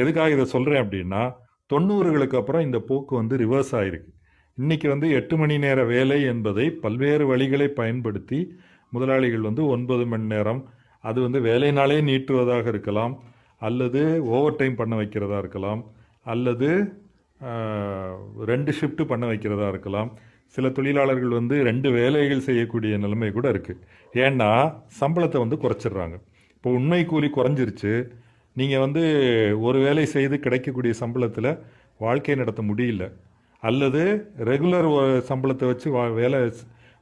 [0.00, 1.22] எதுக்காக இதை சொல்கிறேன் அப்படின்னா
[1.70, 4.10] தொண்ணூறுகளுக்கு அப்புறம் இந்த போக்கு வந்து ரிவர்ஸ் ஆகிருக்கு
[4.58, 8.38] இன்றைக்கி வந்து எட்டு மணி நேர வேலை என்பதை பல்வேறு வழிகளை பயன்படுத்தி
[8.92, 10.60] முதலாளிகள் வந்து ஒன்பது மணி நேரம்
[11.04, 13.14] அது வந்து வேலை நாளே நீட்டுவதாக இருக்கலாம்.
[13.60, 14.00] அல்லது
[14.36, 15.82] ஓவர் டைம் பண்ண வைக்கிறதா இருக்கலாம்.
[16.32, 16.68] அல்லது
[18.50, 20.10] ரெண்டு ஷிஃப்ட் பண்ண வைக்கிறதா இருக்கலாம்.
[20.54, 23.82] சில தொழிலாளர்கள் வந்து ரெண்டு வேலைகள் செய்யக்கூடிய நிலைமை கூட இருக்குது
[24.26, 24.50] ஏன்னா
[25.00, 26.16] சம்பளத்தை வந்து குறைச்சிடுறாங்க.
[26.56, 27.92] இப்போ உண்மை கூலி குறைஞ்சிருச்சு.
[28.60, 29.02] நீங்கள் வந்து
[29.66, 31.50] ஒரு வேலை செய்து கிடைக்கக்கூடிய சம்பளத்தில்
[32.04, 33.04] வாழ்க்கை நடத்த முடியல.
[33.62, 34.02] அல்லது
[34.50, 34.88] ரெகுலர்
[35.30, 36.38] சம்பளத்தை வச்சு வா வேலை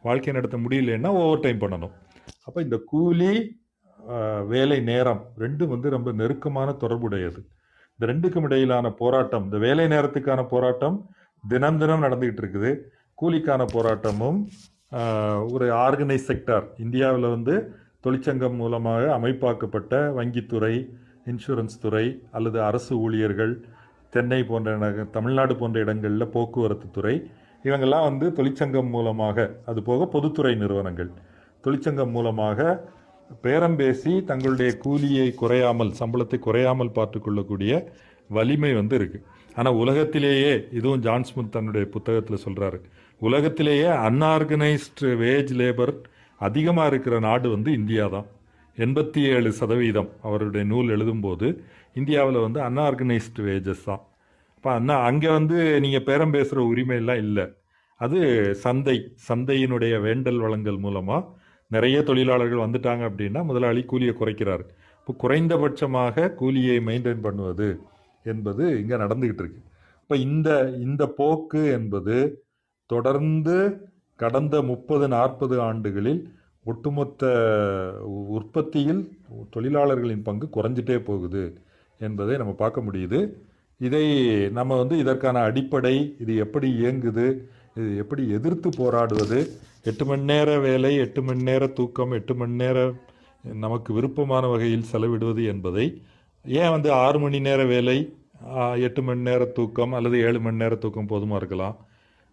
[0.07, 1.95] வாழ்க்கை நடத்த முடியலன்னா ஓவர் டைம் பண்ணணும்.
[2.47, 3.33] அப்போ இந்த கூலி
[4.47, 7.41] வேலை நேரம் ரெண்டும் வந்து ரொம்ப நெருக்கமான தொடர்புடையது.
[7.99, 11.11] இந்த ரெண்டுக்கும் இடையிலான போராட்டம் இந்த வேலை நேரத்துக்கான போராட்டம்
[11.49, 12.79] தினம் தினம் நடந்துகிட்டு இருக்குது.
[13.23, 14.47] கூலிக்கான போராட்டமும்
[15.53, 20.89] ஒரு ஆர்கனைஸ் செக்டார் இந்தியாவில் வந்து தொழிற்சங்கம் மூலமாக அமைப்பாக்கப்பட்ட வங்கித்துறை
[21.27, 23.65] இன்சூரன்ஸ் துறை அல்லது அரசு ஊழியர்கள்
[24.09, 27.31] சென்னை போன்ற நக- தமிழ்நாடு போன்ற இடங்களில் போக்குவரத்து துறை
[27.65, 31.11] இவங்கெல்லாம் வந்து தொழிற்சங்கம் மூலமாக அது போக பொதுத்துறை நிறுவனங்கள்.
[31.61, 32.89] தொழிற்சங்கம் மூலமாக
[33.45, 37.73] பேரம் பேசி தங்களுடைய கூலியை குறையாமல் சம்பளத்தை குறையாமல் பார்த்துக்கொள்ளக்கூடிய
[38.31, 39.25] வலிமை வந்து இருக்குது
[39.59, 42.79] ஆனால் உலகத்திலேயே இதுவும் ஜான்ஸ்மித் தன்னுடைய புத்தகத்தில் சொல்கிறாரு
[43.21, 45.95] உலகத்திலேயே அன்ஆர்கனைஸ்டு வேஜ் லேபர்
[46.41, 48.27] அதிகமாக இருக்கிற நாடு வந்து இந்தியா தான்.
[48.79, 51.49] எண்பத்தி ஏழு சதவீதம் அவருடைய நூல் எழுதும்போது
[52.01, 54.03] இந்தியாவில் வந்து அன்ஆர்கனைஸ்டு வேஜஸ் தான்.
[54.57, 57.45] இப்போ அண்ணா அங்கே வந்து நீங்கள் பேரம் பேசுகிற உரிமையெல்லாம் இல்லை.
[58.01, 58.19] அது
[58.65, 58.97] சந்தை
[59.29, 61.23] சந்தையினுடைய வேண்டல் வளங்கள் மூலமாக
[61.75, 64.65] நிறைய தொழிலாளர்கள் வந்துட்டாங்க அப்படின்னா முதலாளி கூலியை குறைக்கிறார்.
[65.01, 67.69] இப்போ குறைந்தபட்சமாக கூலியை மெயின்டைன் பண்ணுவது
[68.27, 69.61] என்பது இங்கே நடந்துக்கிட்டு இருக்கு.
[70.03, 70.49] இப்போ இந்த
[70.81, 72.17] இந்த போக்கு என்பது
[72.91, 73.57] தொடர்ந்து
[74.19, 76.21] கடந்த முப்பது நாற்பது ஆண்டுகளில்
[76.67, 77.25] ஒட்டுமொத்த
[78.07, 79.03] உ- உற்பத்தியில்
[79.51, 81.45] தொழிலாளர்களின் பங்கு குறைஞ்சிட்டே போகுது
[82.01, 83.21] என்பதை நம்ம பார்க்க முடியுது.
[83.81, 84.05] இதை
[84.51, 87.27] நம்ம வந்து இதற்கான அடிப்படை இது எப்படி இயங்குது
[87.77, 89.39] இது எப்படி எதிர்த்து போராடுவது
[89.91, 92.95] எட்டு மணி நேர வேலை எட்டு மணி நேர தூக்கம் எட்டு மணி நேரம்
[93.63, 95.85] நமக்கு விருப்பமான வகையில் செலவிடுவது என்பதை
[96.45, 97.97] ஏன் வந்து ஆறு மணி நேர வேலை
[98.87, 101.77] எட்டு மணி நேர தூக்கம் அல்லது ஏழு மணி நேர தூக்கம் போதுமா இருக்கலாம்?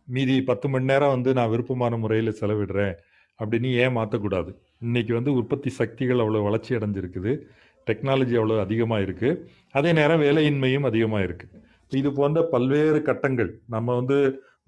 [0.07, 2.95] மீதி பத்து மணி நேரம் வந்து நான் விருப்பமான முறையில் செலவிடுறேன்
[3.39, 4.53] அப்படின்னு ஏன் மாற்றக்கூடாது
[4.87, 7.33] இன்னைக்கு வந்து உற்பத்தி சக்திகள் அவ்வளோ வளர்ச்சி அடைஞ்சிருக்குது.
[7.87, 9.37] டெக்னாலஜி அவ்வளோ அதிகமாக இருக்குது
[9.79, 11.59] அதே நேரம் வேலையின்மையும் அதிகமாக இருக்குது
[11.91, 14.17] இது போன்ற பல்வேறு கட்டங்கள் நம்ம வந்து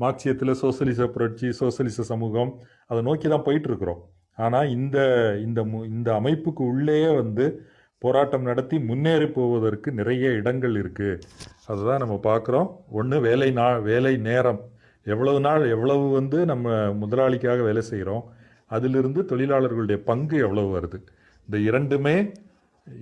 [0.04, 4.00] மார்க்சியத்தில் சோசலிச புரட்சி சோசலிச சமூகம் அதை நோக்கி தான் போயிட்டுருக்குறோம்.
[4.36, 4.98] ஆனால் இந்த
[5.44, 7.66] இந்த மு- இந்த அமைப்புக்கு உள்ளேயே வந்து
[7.98, 11.20] போராட்டம் நடத்தி முன்னேறி போவதற்கு நிறைய இடங்கள் இருக்குது
[11.68, 12.68] அதுதான் நம்ம பார்க்குறோம்.
[12.92, 14.62] ஒன்று வேலை நா வேலை நேரம்.
[15.04, 18.24] எவ்வளவு நாள் எவ்வளவு வந்து நம்ம முதலாளிக்காக வேலை செய்கிறோம்.
[18.68, 21.06] அதிலிருந்து தொழிலாளர்களுடைய பங்கு எவ்வளவு வருது?
[21.46, 22.32] இந்த இரண்டுமே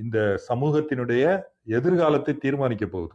[0.02, 3.14] இந்த சமூகத்தினுடைய எதிர்காலத்தை தீர்மானிக்க போகுது.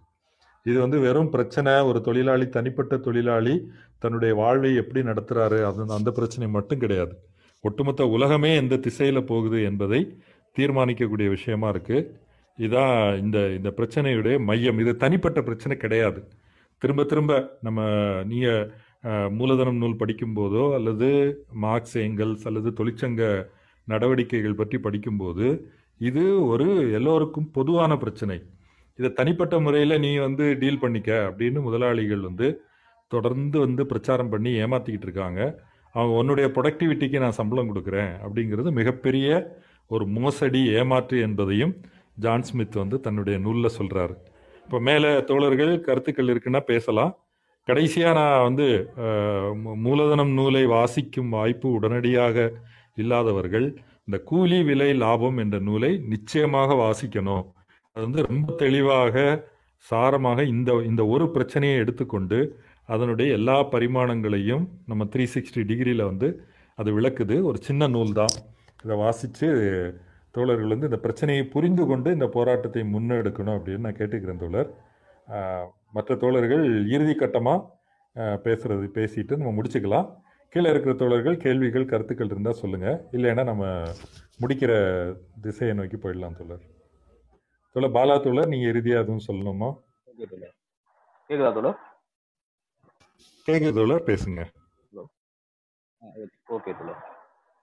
[0.69, 3.55] இது வந்து வெறும் பிரச்சனை ஒரு தொழிலாளி தனிப்பட்ட தொழிலாளி
[4.03, 7.15] தன்னுடைய வாழ்வை எப்படி நடத்துகிறாரு அது அந்த பிரச்சனை மட்டும் கிடையாது.
[7.65, 10.01] ஒட்டுமொத்த உலகமே எந்த திசையில் போகுது என்பதை
[10.57, 12.09] தீர்மானிக்கக்கூடிய விஷயமா இருக்குது
[12.59, 14.79] இதான் இந்த இந்த பிரச்சனையுடைய மையம்.
[14.83, 16.21] இது தனிப்பட்ட பிரச்சனை கிடையாது.
[16.83, 17.33] திரும்ப திரும்ப
[17.67, 17.81] நம்ம
[18.31, 18.63] நீங்கள்
[19.39, 21.09] மூலதனம் நூல் படிக்கும்போதோ அல்லது
[21.65, 23.23] மார்க்ஸ் எங்கல்ஸ் அல்லது தொழிற்சங்க
[23.89, 25.47] நடவடிக்கைகள் பற்றி படிக்கும்போது
[26.01, 26.69] இது ஒரு
[26.99, 28.39] எல்லோருக்கும் பொதுவான பிரச்சனை.
[28.99, 32.47] இதை தனிப்பட்ட முறையில் நீ வந்து டீல் பண்ணிக்க அப்படின்னு முதலாளிகள் வந்து
[33.13, 35.41] தொடர்ந்து வந்து பிரச்சாரம் பண்ணி ஏமாத்திக்கிட்டு இருக்காங்க.
[35.95, 39.27] அவங்க உன்னுடைய ப்ரொடக்டிவிட்டிக்கு நான் சம்பளம் கொடுக்குறேன் அப்படிங்கிறது மிகப்பெரிய
[39.91, 41.75] ஒரு மோசடி ஏமாற்று என்பதையும்
[42.25, 44.15] ஜான் ஸ்மித் வந்து தன்னுடைய நூலில் சொல்கிறாரு
[44.65, 47.13] இப்போ மேலே தோழர்கள் கருத்துக்கள் இருக்குன்னா பேசலாம்.
[47.69, 48.67] கடைசியாக நான் வந்து
[49.85, 52.47] மூலதனம் நூலை வாசிக்கும் வாய்ப்பு உடனடியாக
[53.03, 53.67] இல்லாதவர்கள்
[54.07, 57.45] இந்த கூலி விலை லாபம் என்ற நூலை நிச்சயமாக வாசிக்கணும்.
[57.97, 59.15] அது வந்து ரொம்ப தெளிவாக
[59.85, 62.39] சாரமாக இந்த இந்த ஒரு பிரச்சனையை எடுத்துக்கொண்டு
[62.95, 66.29] அதனுடைய எல்லா பரிமாணங்களையும் நம்ம த்ரீ சிக்ஸ்டி டிகிரியில் வந்து
[66.79, 67.37] அது விளக்குது.
[67.49, 68.35] ஒரு சின்ன நூல் தான்
[68.85, 69.49] இதை வாசித்து
[70.35, 74.71] தோழர்கள் வந்து இந்த பிரச்சனையை புரிந்து கொண்டு இந்த போராட்டத்தை முன்னெடுக்கணும் அப்படின்னு நான் கேட்டுக்கிறேன் தோழர்.
[75.97, 76.65] மற்ற தோழர்கள்
[76.95, 80.09] இறுதி கட்டமாக பேசுகிறது பேசிட்டு நம்ம முடிச்சுக்கலாம்.
[80.53, 83.65] கீழே இருக்கிற தோழர்கள் கேள்விகள் கருத்துக்கள் இருந்தால் சொல்லுங்கள் இல்லைன்னா நம்ம
[84.43, 84.73] முடிக்கிற
[85.47, 86.65] திசையை நோக்கி போயிடலாம் தோழர்.
[87.77, 89.67] தோழர் பாலா தோழர் நீங்கள் இறுதியாக எதுவும் சொல்லணுமா?
[90.11, 90.53] ஓகே தோழர்?
[91.31, 91.51] கேக்குதா.
[93.79, 94.41] தோழர் பேசுங்க.
[96.57, 97.03] ஓகே தோழர்.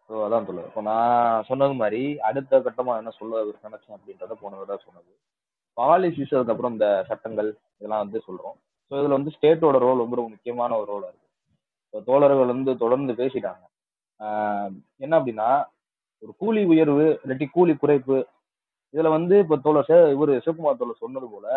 [0.09, 0.67] ஸோ அதான் தோழர்.
[0.69, 5.11] இப்போ நான் சொன்னது மாதிரி அடுத்த கட்டமா என்ன சொல்ல நினைச்சேன் அப்படின்றத போன தடவை சொன்னது.
[5.77, 8.57] பாலிசிஸ் அதுக்கப்புறம் இந்த சட்டங்கள் இதெல்லாம் வந்து சொல்றோம்.
[8.91, 11.29] ஸோ இதுல வந்து ஸ்டேட்டோட ரோல் வந்து ரொம்ப முக்கியமான ஒரு ரோலா இருக்கு.
[11.85, 13.63] இப்போ தோழர்கள் வந்து தொடர்ந்து பேசிட்டாங்க.
[15.05, 15.49] என்ன அப்படின்னா
[16.23, 18.19] ஒரு கூலி உயர்வு இல்லாட்டி கூலி குறைப்பு
[18.93, 21.47] இதுல வந்து இப்போ தோழர் இவர் சிவகுமார் தோழர் சொன்னது போல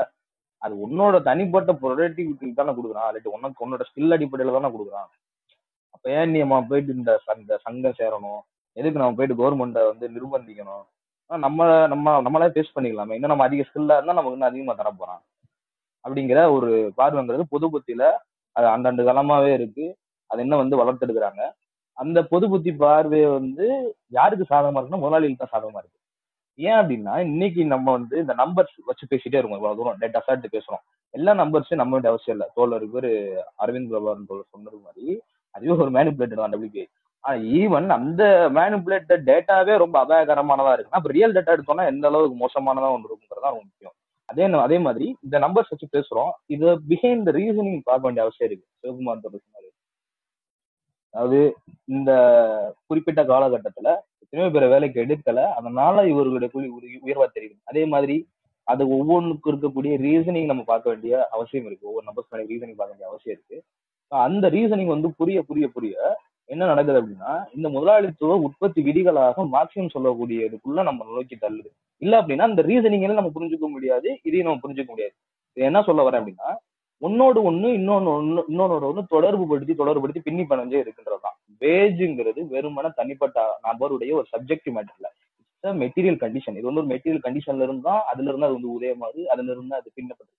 [0.63, 3.09] அது உன்னோட தனிப்பட்ட ப்ரொடக்டிவிட்டிக்கு தானே கொடுக்குறான்.
[3.09, 5.09] இல்லாட்டி உனக்கு உன்னோட ஸ்கில் அடிப்படையில தானே கொடுக்குறான்.
[5.95, 7.11] அப்ப ஏன் நீ நம்ம போயிட்டு இந்த
[7.41, 8.41] இந்த சங்கம் சேரணும்?
[8.77, 10.85] எதுக்கு நம்ம போயிட்டு கவர்மெண்ட்டை வந்து நிர்பந்திக்கணும்?
[11.31, 11.61] ஆனா நம்ம
[11.93, 13.17] நம்ம நம்மளே ஃபேஸ் பண்ணிக்கலாமே.
[13.19, 15.23] இன்னும் நம்ம அதிக ஸ்கில்லா இருந்தா நமக்கு இன்னும் அதிகமா தர போறான்.
[16.05, 18.05] அப்படிங்கிற ஒரு பார்வைங்கிறது பொது புத்தியில
[18.57, 19.87] அது அந்தண்டு காலமாவே இருக்கு.
[20.31, 21.43] அது இன்னும் வந்து வளர்த்தெடுக்கிறாங்க
[21.99, 23.67] அந்த பொது புத்தி பார்வை வந்து
[24.19, 25.99] யாருக்கு சாதகமா இருக்குன்னா முதலாளிகளுக்கு தான் சாதகமா இருக்கு.
[26.59, 29.59] ஏன் அப்படின்னா இன்னைக்கு நம்ம வந்து இந்த நம்பர்ஸ் வச்சு பேசிட்டே இருக்கோம்.
[29.61, 30.83] இவ்வளவு தூரம் டேட் சாட்டு பேசுறோம்.
[31.15, 32.49] எல்லா நம்பர்ஸும் நம்ம வேண்டிய அவசியம் இல்லை.
[32.55, 33.11] தோழர் இவர்
[33.65, 35.07] அரவிந்த் பிரபாகரன் தோழர் சொன்னது மாதிரி
[35.55, 36.85] அதுவே ஒரு மேனிபுலேட்டட் தான் டபிள்யூபி
[37.25, 38.23] ஆனா ஈவன் அந்த
[38.59, 43.63] மேனிபுலேட்டட் டேட்டாவே ரொம்ப அபாயகரமானதா இருக்குன்னா அப்ப ரியல் டேட்டா எடுத்தோம்னா எந்த அளவுக்கு மோசமானதா ஒன்று இருக்குங்கிறது ரொம்ப
[43.69, 43.95] முக்கியம்.
[44.29, 46.31] அதே அதே மாதிரி இந்த நம்பர்ஸ் வச்சு பேசுறோம்.
[46.55, 48.67] இது பிஹைண்ட் த ரீசனிங் பார்க்க வேண்டிய அவசியம் இருக்கு.
[48.81, 49.69] சிவகுமார் தோழர் சொன்னாரு.
[51.15, 51.41] அதாவது
[51.97, 52.11] இந்த
[52.87, 53.91] குறிப்பிட்ட காலகட்டத்துல
[54.27, 55.41] எத்தனையோ பேரை வேலைக்கு எடுக்கல.
[55.59, 56.69] அதனால இவர்களுடைய கூலி
[57.07, 58.17] உயர்வா தெரியுது அதே மாதிரி
[58.67, 61.89] அது ஒவ்வொன்றுக்கும் இருக்கக்கூடிய ரீசனிங் நம்ம பார்க்க வேண்டிய அவசியம் இருக்கு.
[61.91, 63.59] ஒவ்வொரு நம்பர்ஸ்க்கான ரீசனிங் பார்க்க வேண்டிய அவசியம் இருக்கு.
[64.13, 65.95] அந்த ரீசனிங் வந்து புரிய புரிய புரிய
[66.49, 71.71] என்ன நடக்குது அப்படின்னா இந்த முதலாளித்துவ உற்பத்தி விதிகளாக மார்க்சியம் சொல்லக்கூடியதுக்குள்ள நம்ம நோக்கி தள்ளுது.
[72.03, 75.15] இல்ல அப்படின்னா இந்த ரீசனிங் நம்ம புரிஞ்சுக்க முடியாது இதையும் நம்ம புரிஞ்சுக்க முடியாது.
[75.57, 76.51] இது என்ன சொல்ல வரேன் அப்படின்னா
[77.03, 81.37] ஒன்னோடு ஒண்ணு இன்னொன்னு ஒண்ணு இன்னொன்னோட ஒண்ணு தொடர்பு படுத்தி தொடர்பு படுத்தி பின்னி பணஞ்சே இருக்குன்றதுதான்.
[81.63, 85.11] வேஜுங்கிறது வெறுமன தனிப்பட்ட நபருடைய ஒரு சப்ஜெக்டிவ் மேட்டர் இல்ல
[85.83, 89.75] மெட்டீரியல் கண்டிஷன் இது வந்து ஒரு மெட்டீரியல் கண்டிஷன்ல இருந்தா அதுல இருந்து அது வந்து உதயமாகுது அதுல இருந்து
[89.81, 90.33] அது பின்னப்படுது.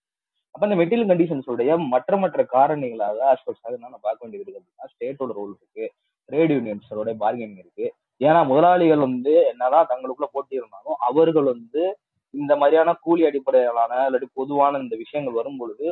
[0.56, 4.62] அப்ப அந்த மெட்டீரியல் கண்டிஷன்ஸுடைய மற்ற மற்ற காரணிகளாக ஆஸ்பெக்ட்ஸ் நம்ம பார்க்க வேண்டியது இருக்கு.
[4.62, 5.86] அப்படின்னா ஸ்டேட்டோட ரோல் இருக்கு.
[6.30, 7.86] ட்ரேட் யூனியன்ஸோட பார்கெனிங் இருக்கு.
[8.22, 11.82] ஏன்னா முதலாளிகள் வந்து என்னதான் தங்களுக்குள்ள போட்டி இருந்தாலும் அவர்கள் வந்து
[12.34, 15.88] இந்த மாதிரியான கூலி அடிப்படையிலான இல்லாட்டி பொதுவான இந்த விஷயங்கள் வரும் பொழுது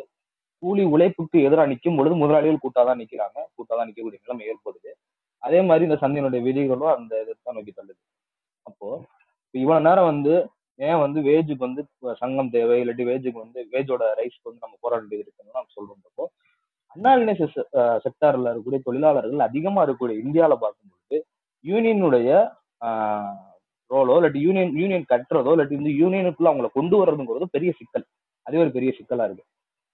[0.63, 3.37] கூலி உழைப்புக்கு எதிராக நிற்கும் பொழுது முதலாளிகள் கூட்டாதான் நிக்கிறாங்க.
[3.57, 4.91] கூட்டாதான் நிற்கக்கூடிய நிலைமை ஏற்படுது.
[5.43, 8.01] அதே மாதிரி இந்த சந்தையினுடைய விதிகளும் அந்த இதைத்தான் நோக்கி தள்ளுது.
[8.65, 8.87] அப்போ
[9.53, 10.33] இவ்வளவு நேரம் வந்து
[10.79, 11.81] ஏன் வந்து வேஜுக்கு வந்து
[12.21, 16.25] சங்கம் தேவை இல்லாட்டி வேஜுக்கு வந்து வேஜோட ரைஸ்க்கு வந்து நம்ம போராட வேண்டியது இருக்குன்னு நம்ம சொல்றோம்ப்போ
[16.95, 17.43] அன்ஆர்கனைஸ்
[18.05, 21.17] செக்டார்ல இருக்கக்கூடிய தொழிலாளர்கள் அதிகமா இருக்கக்கூடிய இந்தியாவில பார்க்கும்பொழுது
[21.65, 22.29] யூனியனுடைய
[23.91, 28.05] ரோலோ இல்லாட்டி யூனியன் யூனியன் கட்டுறதோ இல்லாட்டி இந்த யூனியனுக்குள்ள அவங்கள கொண்டு வர்றதுங்கிறது பெரிய சிக்கல்.
[28.45, 29.45] அதே ஒரு பெரிய சிக்கலா இருக்கு.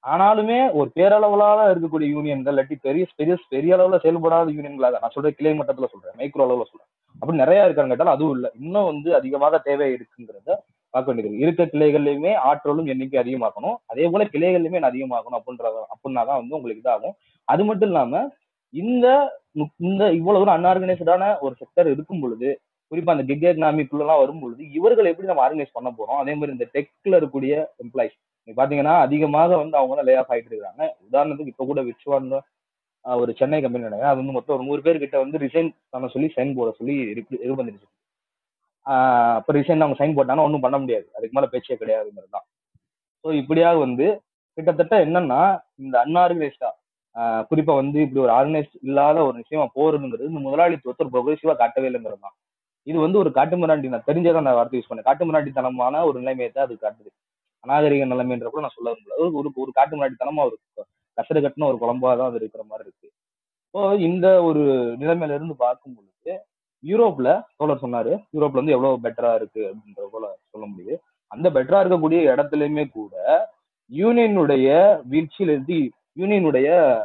[0.03, 5.53] ஆனாலுமே ஒரு பேரளவுலாக இருக்கக்கூடிய யூனியன்கள் இல்லாட்டி பெரிய பெரிய பெரிய அளவுல செயல்படாத யூனியன்களாக நான் சொல்றேன் கிளை
[5.59, 6.89] மட்டத்துல சொல்றேன் மைக்ரோ அளவுல சொல்றேன்.
[7.21, 8.49] அப்படி நிறைய இருக்கான்னு கேட்டால் அதுவும் இல்லை.
[8.63, 10.49] இன்னும் வந்து அதிகமாக தேவை இருக்குங்கிறத
[10.93, 13.77] பார்க்க வேண்டியது இருக்க கிளைகள்லயுமே ஆற்றலும் எண்ணிக்கை அதிகமாக்கணும்.
[13.91, 14.97] அதே போல கிளைகள்லயுமே நான்
[15.39, 17.15] அப்படின்ற அப்படின்னா தான் வந்து உங்களுக்கு இதாகும்.
[17.47, 18.23] அது மட்டும் இல்லாம
[18.73, 19.07] இந்த
[19.87, 22.49] இந்த இவ்வளவு ஒரு அன்ஆர்கனைஸ்டான ஒரு செக்டர் இருக்கும் பொழுது
[22.91, 26.19] குறிப்பா அந்த கிக் எக்கனாமிக்குள்ளலாம் வரும் பொழுது இவர்கள் எப்படி நம்ம ஆர்கனைஸ் பண்ண போறோம்?
[26.23, 27.53] அதே மாதிரி இந்த டெக்ல இருக்கக்கூடிய
[27.83, 28.17] எம்ப்ளாயிஸ்
[28.47, 30.83] நீங்க பாத்தீங்கன்னா அதிகமாக வந்து அவங்க லே ஆஃப் ஆயிட்டு இருக்காங்க.
[31.07, 32.29] உதாரணத்துக்கு இப்ப கூட விச்சுவான்
[33.05, 34.11] ஒரு சென்னை கம்பெனி நினைக்கிறேன்.
[34.11, 36.95] அது வந்து மொத்தம் ஒரு நூறு பேர் கிட்ட வந்து ரிசைன் பண்ண சொல்லி சைன் போட சொல்லி
[37.45, 37.87] இது பண்ணிருச்சு
[38.85, 41.07] ஆஹ் அப்ப ரிசைன் அவங்க சைன் போட்டாங்கன்னா ஒன்றும் பண்ண முடியாது.
[41.17, 42.45] அதுக்கு மேல பேச்சே கிடையாதுங்கிறது தான்.
[43.25, 44.05] ஸோ இப்படியாக வந்து
[44.57, 45.41] கிட்டத்தட்ட என்னன்னா
[45.83, 46.69] இந்த அன்ஆர்கனைஸ்டா
[47.49, 52.23] குறிப்பா வந்து இப்படி ஒரு ஆர்கனைஸ் இல்லாத ஒரு விஷயமா போறதுங்கிறது இந்த முதலாளித்துவத்தை ஒரு ப்ரொக்ரெசிவா காட்டவே இல்லைங்கிறது
[52.27, 52.35] தான்.
[52.87, 55.07] இது வந்து ஒரு காட்டுமிராண்டி நான் தெரிஞ்சதான் நான் வார்த்தை யூஸ் பண்ணேன்.
[55.09, 57.09] காட்டுமிராண்டித்தனமான ஒரு நிலைமையை தான் அது காட்டுது.
[57.61, 60.59] அநாகரிக நிலைமைன்ற கூட நான் சொல்ல விரும்பல ஒரு ஒரு- காட்டு முன்னாடி தனமா ஒரு
[61.13, 63.11] கசடு கட்டின ஒரு குழம்பா தான் அது இருக்கிற மாதிரி இருக்கு.
[63.73, 64.59] ஸோ இந்த ஒரு
[64.99, 66.45] நிலைமையில இருந்து பார்க்கும் பொழுது
[66.85, 69.73] யூரோப்ல தோழர் சொன்னாரு யூரோப்ல வந்து எவ்வளவு பெட்டரா இருக்கு?
[69.73, 70.95] அப்படின்ற போல சொல்ல முடியுது.
[71.27, 73.47] அந்த பெட்டரா இருக்கக்கூடிய இடத்துலயுமே கூட
[73.91, 76.97] யூனியனுடைய வீழ்ச்சியில இருந்து யூனியனுடைய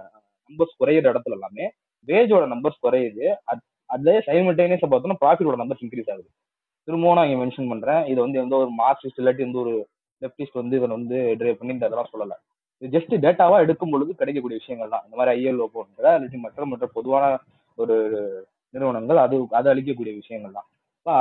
[0.49, 1.71] நம்பர்ஸ் குறையிற இடத்துல எல்லாமே
[2.07, 3.35] வேஜோட நம்பர்ஸ் குறையுது.
[3.53, 6.29] அத்- அதே சைமல்டேனியஸா பார்த்தோம்னா ப்ராஃபிட்டோட நம்பர்ஸ் இன்க்ரீஸ் ஆகுது.
[6.85, 8.05] திரும்பவும் நான் இங்க மென்ஷன் பண்றேன்.
[8.07, 9.89] இது வந்து எந்த ஒரு மார்க்சிஸ்ட் இல்லாட்டி எந்த ஒரு
[10.23, 12.37] லெப்டிஸ்ட் வந்து இதை வந்து டிரைவ் பண்ணி இந்த சொல்லலை.
[12.83, 15.05] இது ஜஸ்ட் டேட்டாவா எடுக்கும் பொழுது கிடைக்கக்கூடிய விஷயங்கள் தான்.
[15.07, 17.25] இந்த மாதிரி ஐஎல்ஓ போன்ற அல்லது மற்ற மற்ற பொதுவான
[17.79, 17.97] ஒரு
[18.75, 20.69] நிறுவனங்கள் அது அது அளிக்கக்கூடிய விஷயங்கள் தான்.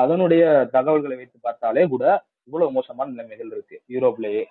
[0.04, 0.44] அதனுடைய
[0.76, 2.04] தகவல்களை வைத்து பார்த்தாலே கூட
[2.48, 3.76] இவ்வளவு மோசமான நிலைமைகள் இருக்கு.
[3.94, 4.44] யூரோப்லயே.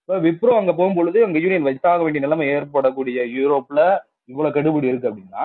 [0.00, 3.80] இப்போ விப்ரோ அங்க போகும்பொழுது அங்க யூனியன் வச்சாக வேண்டிய நிலைமை ஏற்படக்கூடிய யூரோப்ல
[4.32, 5.42] இவ்வளவு கெடுபடி இருக்கு அப்படின்னா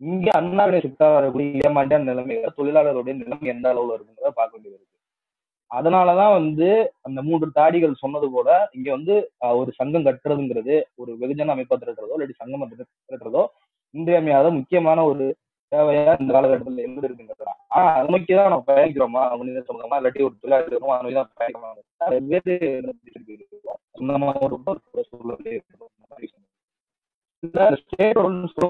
[0.00, 4.93] இங்க அண்ணாவிட சித்தா வரக்கூடிய ஏமாண்டிய நிலைமைகள் தொழிலாளருடைய நிலைமை எந்த அளவுல இருக்குங்கிறத பார்க்க வேண்டியது இருக்கு.
[5.74, 6.68] அதனாலதான் வந்து
[7.02, 9.14] அந்த மூன்று தாடிகள் சொன்னது போல இங்க வந்து
[9.60, 12.66] ஒரு சங்கம் கட்டுறதுங்கிறது ஒரு வெகுஜன அமைப்பா திரட்டுறதோ இல்லாட்டி சங்கம்
[13.08, 13.44] திரட்டுறதோ
[13.94, 15.24] இன்றியமையாத முக்கியமான ஒரு
[15.72, 17.58] தேவையா இந்த காலகட்டத்தில் தான்.
[17.74, 19.22] ஆனா அதை நோக்கி தான் நம்ம பயணிக்கிறோமா?
[19.40, 21.70] மனித சமூகமா இல்லாட்டி ஒரு தொழிலாளி இருக்கோமா அதை தான் பயணிக்கிறோமா.
[23.96, 24.56] சொந்தமா ஒரு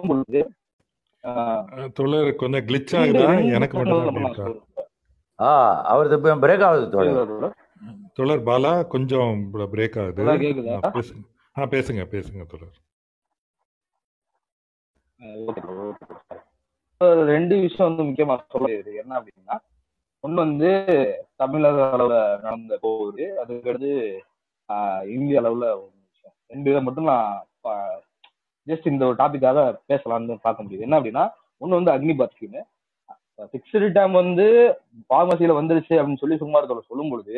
[0.04, 0.40] பொழுது
[2.40, 3.26] கொஞ்சம் கிளிச் ஆகுதா
[3.56, 4.56] எனக்கு மட்டும்
[5.40, 7.52] ஆ அவரது பிரேக் ஆகுது கேக்குதா?
[8.14, 10.22] தோழர் பாலா கொஞ்சம் பிரேக் ஆகுது.
[11.56, 12.02] ஆ, பேசுங்க.
[12.14, 12.62] பேசுங்க
[16.92, 19.56] இப்போ ரெண்டு விஷயம் வந்து முக்கியமா சொல்லுது என்ன அப்படின்னா
[20.22, 20.70] ஒண்ணு வந்து
[21.36, 23.44] தமிழக அளவுல நடந்த போகுது.
[23.44, 24.18] அதுக்கடுத்து
[25.08, 26.36] இந்திய அளவுல ஒரு விஷயம்.
[26.48, 27.46] ரெண்டு இதை மட்டும் நான்
[28.66, 30.80] ஜஸ்ட் இந்த ஒரு டாபிக்காக பேசலாம்னு பார்க்க முடியுது.
[30.80, 31.30] என்ன அப்படின்னா
[31.60, 32.62] ஒண்ணு வந்து அக்னிபாத் ஸ்கீம்
[33.50, 34.46] ஃபிக்ஸ்டு டேம் வந்து
[35.12, 37.36] பார்மசியில வந்துருச்சு அப்படின்னு சொல்லி சுமார் சொல்லும் பொழுது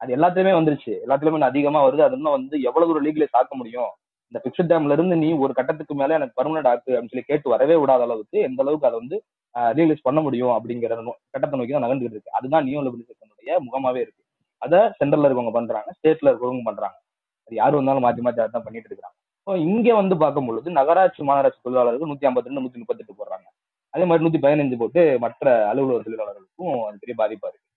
[0.00, 0.92] அது எல்லாத்துலயுமே வந்துருச்சு.
[1.04, 2.02] எல்லாத்துலயுமே அதிகமா வருது.
[2.06, 3.92] அது இன்னும் வந்து எவ்வளவு தூரம் லீக்ல ஆக்க முடியும்?
[4.30, 7.74] இந்த பிக்சட் டேம்ல இருந்து நீ ஒரு கட்டத்துக்கு மேல எனக்கு பர்மனன்ட் ஆக்கு அப்படின்னு சொல்லி கேட்டு வரவே
[7.82, 9.16] விடாத அளவுக்கு எந்த அளவுக்கு அதை வந்து
[9.78, 10.94] ரியலைஸ் பண்ண முடியும் அப்படிங்கிற
[11.34, 12.36] கட்டத்தை நோக்கி தான் நகர்ந்துகிட்டு இருக்கு.
[12.38, 14.22] அதுதான் நியூ லிபரலைசேஷனுடைய முகமாவே இருக்கு.
[14.62, 16.98] அதை சென்ட்ரல்ல இருக்கவங்க பண்றாங்க ஸ்டேட்ல இருக்கவங்க பண்றாங்க.
[17.46, 19.14] அது யார் வந்தாலும் மாத்தி மாத்தி அதான் பண்ணிட்டு இருக்காங்க
[19.70, 23.46] இங்க வந்து பார்க்கும் பொழுது நகராட்சி மாநகராட்சி தொழிலாளர்கள் நூத்தி ஐம்பத்தி ரெண்டு நூத்தி முப்பத்தெட்டு போடுறாங்க.
[23.96, 27.70] அதே மாதிரி நூத்தி பதினஞ்சு போட்டு மற்ற அலுவலக தொழிலாளர்களுக்கும் அது பெரிய பாதிப்பா இருக்கு.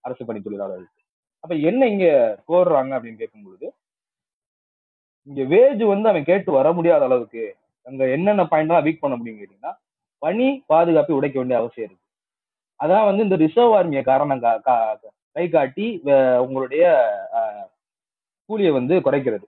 [0.00, 1.02] அரசு பணி தொழிலாளர்களுக்கு.
[1.38, 2.04] அப்ப என்ன இங்க
[2.48, 3.66] கோர்றாங்க அப்படின்னு கேட்கும்பொழுது
[5.28, 9.72] இங்க வேஜ் வந்து அவன் கேட்டு வர முடியாத அளவுக்கு அங்க என்னென்ன பாயிண்ட் வீக் பண்ண முடியும் கேட்டீங்கன்னா
[10.18, 12.08] பணி பாதுகாப்பை உடைக்க வேண்டிய அவசியம் இருக்கு.
[12.84, 14.96] அதான் வந்து இந்த ரிசர்வ் ஆர்மியை காரணம் கா- கா-
[15.32, 16.00] கை காட்டி
[16.38, 16.84] உங்களுடைய
[17.32, 17.66] ஆஹ்,
[18.44, 19.44] கூலியை வந்து குறைக்கிறது.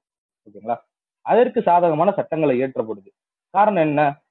[0.47, 0.77] ஓகேங்களா?
[1.21, 3.11] அதற்கு சாதகமான சட்டங்களை இயற்றப்படுது.
[3.51, 4.24] காரணம் என்ன?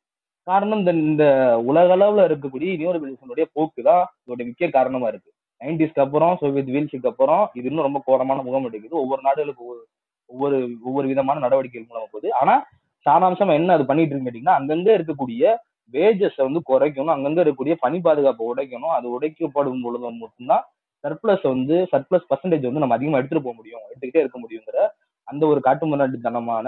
[0.47, 1.25] காரணம் இந்த இந்த
[1.69, 5.29] உலக அளவுல இருக்கக்கூடிய நியூரபிலிசனுடைய போக்கு தான் இதோட முக்கிய காரணமா இருக்கு.
[5.61, 8.95] நைன்டிஸ்க்கு அப்புறம் சோவியத் வீழ்ச்சிக்கு அப்புறம் இது இன்னும் ரொம்ப கோரமான முகம் எடுக்குது.
[9.03, 9.81] ஒவ்வொரு நாடுகளுக்கு ஒவ்வொரு
[10.29, 10.57] ஒவ்வொரு
[10.87, 12.29] ஒவ்வொரு விதமான நடவடிக்கைகள் மூலமா போகுது.
[12.41, 12.53] ஆனா
[13.05, 15.43] சாராம்சம் என்ன அது பண்ணிட்டு இருக்கு கேட்டீங்கன்னா அங்கங்க இருக்கக்கூடிய
[15.93, 20.63] வேஜஸ் வந்து குறைக்கணும் அங்கங்க இருக்கக்கூடிய பணி பாதுகாப்பை உடைக்கணும் அது உடைக்கப்படும் பொழுது மட்டும்தான்
[21.03, 24.77] சர்ப்ளஸ் வந்து சர்ப்ளஸ் பர்சன்டேஜ் வந்து நம்ம அதிகமா எடுத்துட்டு போக முடியும் எடுத்துக்கிட்டே இருக்க முடியுங்கிற
[25.27, 26.67] அந்த ஒரு காட்டு முன்னாடித்தனமான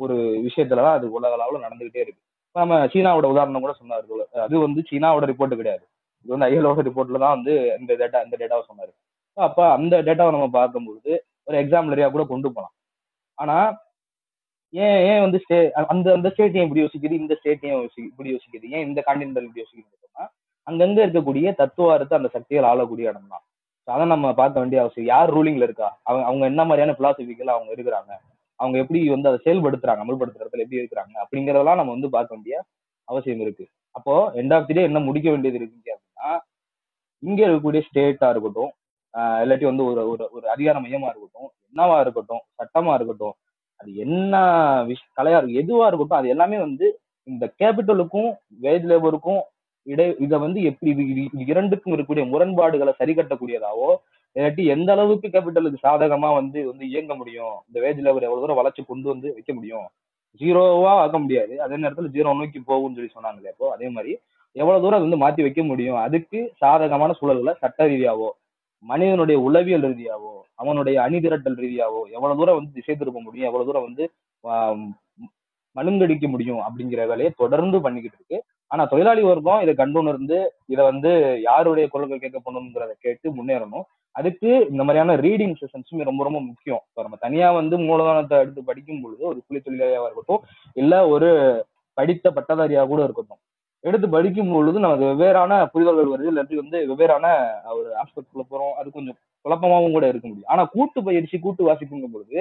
[0.00, 2.23] ஒரு விஷயத்துலதான் அது உலக அளவுல நடந்துகிட்டே இருக்கு.
[2.56, 4.04] நம்ம சீனாவோட உதாரணம் கூட சொன்னார்
[4.46, 5.84] அது வந்து சீனாவோட ரிப்போர்ட் கிடையாது.
[6.26, 8.92] இது வந்து ஐஎல்ஓ ரிப்போர்ட்ல தான் வந்து இந்த டேட்டா இந்த டேட்டாவை சொன்னாரு.
[9.36, 11.12] அப்ப அந்த டேட்டாவை நம்ம பார்க்கும்பொழுது
[11.48, 12.74] ஒரு எக்ஸாம்பிளரியா கூட கொண்டு போலாம்.
[13.38, 13.56] ஆனா
[14.72, 15.58] ஏன் ஏன் வந்து ஸ்டே
[15.92, 19.46] அந்த அந்த ஸ்டேட் ஏன் இப்படி யோசிக்குது இந்த ஸ்டேட் ஏன் யோசி இப்படி யோசிக்குது ஏன் இந்த கான்டினென்டல்
[19.48, 20.26] இப்படி யோசிக்குதுன்னு
[20.66, 23.44] அங்கங்க இருக்கக்கூடிய தத்துவார்த்த அந்த சக்திகள் ஆளக்கூடிய இடம் தான்
[23.88, 25.08] அதை நம்ம பார்க்க வேண்டிய அவசியம்.
[25.14, 25.88] யார் ரூலிங்ல இருக்கா?
[26.08, 28.12] அவங்க அவங்க என்ன மாதிரியான பிலாசபிக்கல் அவங்க இருக்கிறாங்க
[28.60, 32.56] அவங்க எப்படி வந்து அதை செயல்படுத்துறாங்க அமல்படுத்துறதுல எப்படி இருக்கிறாங்க அப்படிங்கறதெல்லாம் நம்ம வந்து பார்க்க வேண்டிய
[33.08, 33.64] அவசியம் இருக்கு.
[33.94, 36.28] அப்போ எண்ட் ஆஃப் தி டே என்ன முடிக்க வேண்டியது இருக்கு அப்படின்னா
[37.22, 38.70] இங்க இருக்கக்கூடிய ஸ்டேட்டா இருக்கட்டும்
[39.14, 43.34] ஆஹ் இல்லாட்டி வந்து ஒரு ஒரு ஒரு அதிகார மையமா இருக்கட்டும் என்னவா இருக்கட்டும் சட்டமா இருக்கட்டும்
[43.80, 44.34] அது என்ன
[44.88, 46.86] விஷ் கலையா இருக்கும் எதுவா இருக்கட்டும் அது எல்லாமே வந்து
[47.28, 48.30] இந்த கேபிட்டலுக்கும்
[48.62, 49.42] வேஜ் லேபருக்கும்
[49.86, 53.88] இடை இதை வந்து எப்படி இது இது இரண்டுக்கும் இருக்கக்கூடிய முரண்பாடுகளை சரி கட்டக்கூடியதாவோ
[54.36, 57.56] இல்லாட்டி எந்த அளவுக்கு கேபிட்டலுக்கு சாதகமா வந்து வந்து இயங்க முடியும்?
[57.68, 59.86] இந்த வேஜ் லேபர் எவ்வளவு தூரம் வளர்ச்சி கொண்டு வந்து வைக்க முடியும்?
[60.40, 61.54] ஜீரோவா ஆக்க முடியாது.
[61.64, 64.12] அதே நேரத்துல ஜீரோ நோக்கி போகும்னு சொல்லி சொன்னாங்களே இப்போ அதே மாதிரி
[64.56, 65.98] எவ்வளவு தூரம் அது வந்து மாத்தி வைக்க முடியும்?
[66.06, 68.30] அதுக்கு சாதகமான சூழல்களை சட்ட ரீதியாவோ
[68.84, 73.48] மனிதனுடைய உளவியல் ரீதியாவோ அவனுடைய அணிதிரட்டல் ரீதியாவோ எவ்வளவு தூரம் வந்து திசை திருப்ப முடியும்?
[73.48, 74.04] எவ்வளவு தூரம் வந்து
[74.44, 74.84] ஆம்,
[75.76, 76.60] மழுங்கடிக்க முடியும்?
[76.66, 78.38] அப்படிங்கிற வேலையை தொடர்ந்து பண்ணிக்கிட்டு இருக்கு.
[78.70, 80.38] ஆனா தொழிலாளி வர்க்கம் இதை கண்டுணர்ந்து
[80.72, 81.10] இதை வந்து
[81.48, 83.84] யாருடைய குரல்கள் கேட்கப்படணுங்கிறத கேட்டு முன்னேறணும்.
[84.14, 86.82] அதுக்கு இந்த மாதிரியான ரீடிங் செஷன்ஸும் ரொம்ப ரொம்ப முக்கியம்.
[86.88, 90.42] இப்போ நம்ம தனியா வந்து மூலதனத்தை எடுத்து படிக்கும் பொழுது ஒரு கூலி தொழிலாளியாக இருக்கட்டும்
[90.76, 91.30] இல்ல ஒரு
[91.98, 93.40] படித்த பட்டதாரியாக கூட இருக்கட்டும்
[93.84, 97.26] எடுத்து படிக்கும் பொழுது நமக்கு வெவ்வேறான புரிதல்கள் வருது இல்லாட்டி வந்து வெவ்வேறான
[97.78, 100.50] ஒரு ஆஸ்பெக்ட்ல போறோம் அது கொஞ்சம் குழப்பமாவும் கூட இருக்க முடியும்.
[100.52, 102.38] ஆனா கூட்டு பயிற்சி கூட்டு வாசிப்புங்கும் பொழுது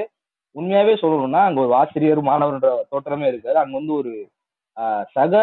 [0.56, 3.58] உண்மையாவே சொல்லணும்னா அங்க ஒரு ஆசிரியர் மாணவர்ன்ற தோற்றமே இருக்காது.
[3.64, 4.14] அங்க வந்து ஒரு
[5.16, 5.34] சக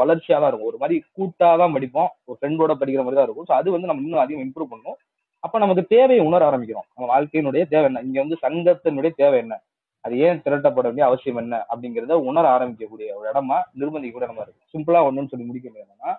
[0.00, 0.70] வளர்ச்சியா தான் இருக்கும்.
[0.72, 3.48] ஒரு மாதிரி கூட்டா தான் படிப்போம் ஒரு ஃப்ரெண்டோட படிக்கிற மாதிரி தான் இருக்கும்.
[3.50, 4.98] ஸோ அது வந்து நம்ம இன்னும் அதிகம் இம்ப்ரூவ் பண்ணணும்
[5.44, 6.86] அப்ப நமக்கு தேவையை உணர ஆரம்பிக்கிறோம்.
[6.94, 8.00] நம்ம வாழ்க்கையினுடைய தேவை என்ன?
[8.06, 9.56] இங்க வந்து சங்கத்தினுடைய தேவை என்ன?
[10.04, 11.54] அது ஏன் திரட்டப்பட வேண்டிய அவசியம் என்ன?
[11.72, 16.12] அப்படிங்கிறத உணர ஆரம்பிக்கக்கூடிய ஒரு இடமா நிர்பந்தி கூட நம்ம இருக்கு சிம்பிளா ஒண்ணுன்னு சொல்லி முடிக்க என்னன்னா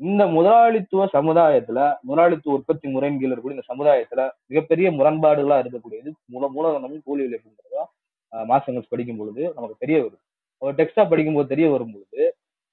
[0.00, 1.78] இந்த முதலாளித்துவ சமுதாயத்துல
[2.08, 7.84] முதலாளித்துவ உற்பத்தி முறையின் கீழ் இருக்கக்கூடிய இந்த சமுதாயத்துல மிகப்பெரிய முரண்பாடுகளா இருக்கக்கூடியது மூல மூலதனமும் கூலி உழைப்புங்கிறதா
[8.52, 10.24] மாசங்கள் படிக்கும் பொழுது நமக்கு தெரிய வரும்
[10.62, 12.20] ஒரு டெக்ஸ்டா படிக்கும்போது தெரிய வரும்போது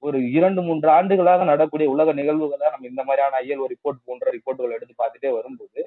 [0.02, 4.94] ஒரு இரண்டு மூன்று ஆண்டுகளாக நடக்கூடிய உலக நிகழ்வுகளை நம்ம இந்த மாதிரியான ஐஎல்ஓ ரிப்போர்ட் போன்ற ரிப்போர்ட்டுகள் எடுத்து
[5.02, 5.80] பார்த்துட்டே வரும்போது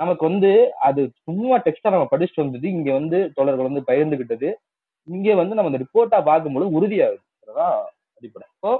[0.00, 0.50] நமக்கு வந்து
[0.88, 4.48] அது சும்மா டெக்ஸ்டா நம்ம படிச்சுட்டு வந்தது இங்க வந்து தொடர்கள் வந்து பகிர்ந்துகிட்டது
[5.08, 7.76] இங்க வந்து நம்ம இந்த ரிப்போர்ட்டா பார்க்கும்போது உறுதியாகுதுதான்
[8.18, 8.46] அடிப்படை.
[8.54, 8.70] இப்போ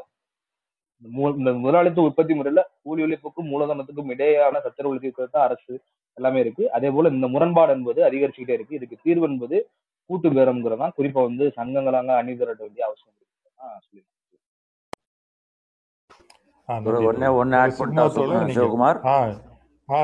[1.41, 5.75] இந்த முதலாளித்துவ உற்பத்தி முறையில கூலி உழைப்புக்கும் மூலதனத்துக்கும் இடையேயான சச்சரவுகளுக்கு தான் அரசு.
[6.17, 6.65] எல்லாமே இருக்கு.
[6.77, 8.79] அதே போல இந்த முரண்பாடு என்பது அதிகரிச்சுக்கிட்டே இருக்கு.
[8.79, 9.57] இதுக்கு தீர்வு என்பது
[10.11, 13.15] கூட்டு பேரம்ங்கிறதான் குறிப்பா வந்து சங்கங்களாங்க அணி திரட்ட வேண்டிய அவசியம்
[16.85, 17.05] தோழர்.
[17.09, 18.05] ஒண்ணு ஒரு ஆட் பண்ணிட்டா
[18.55, 18.99] சிவகுமார்.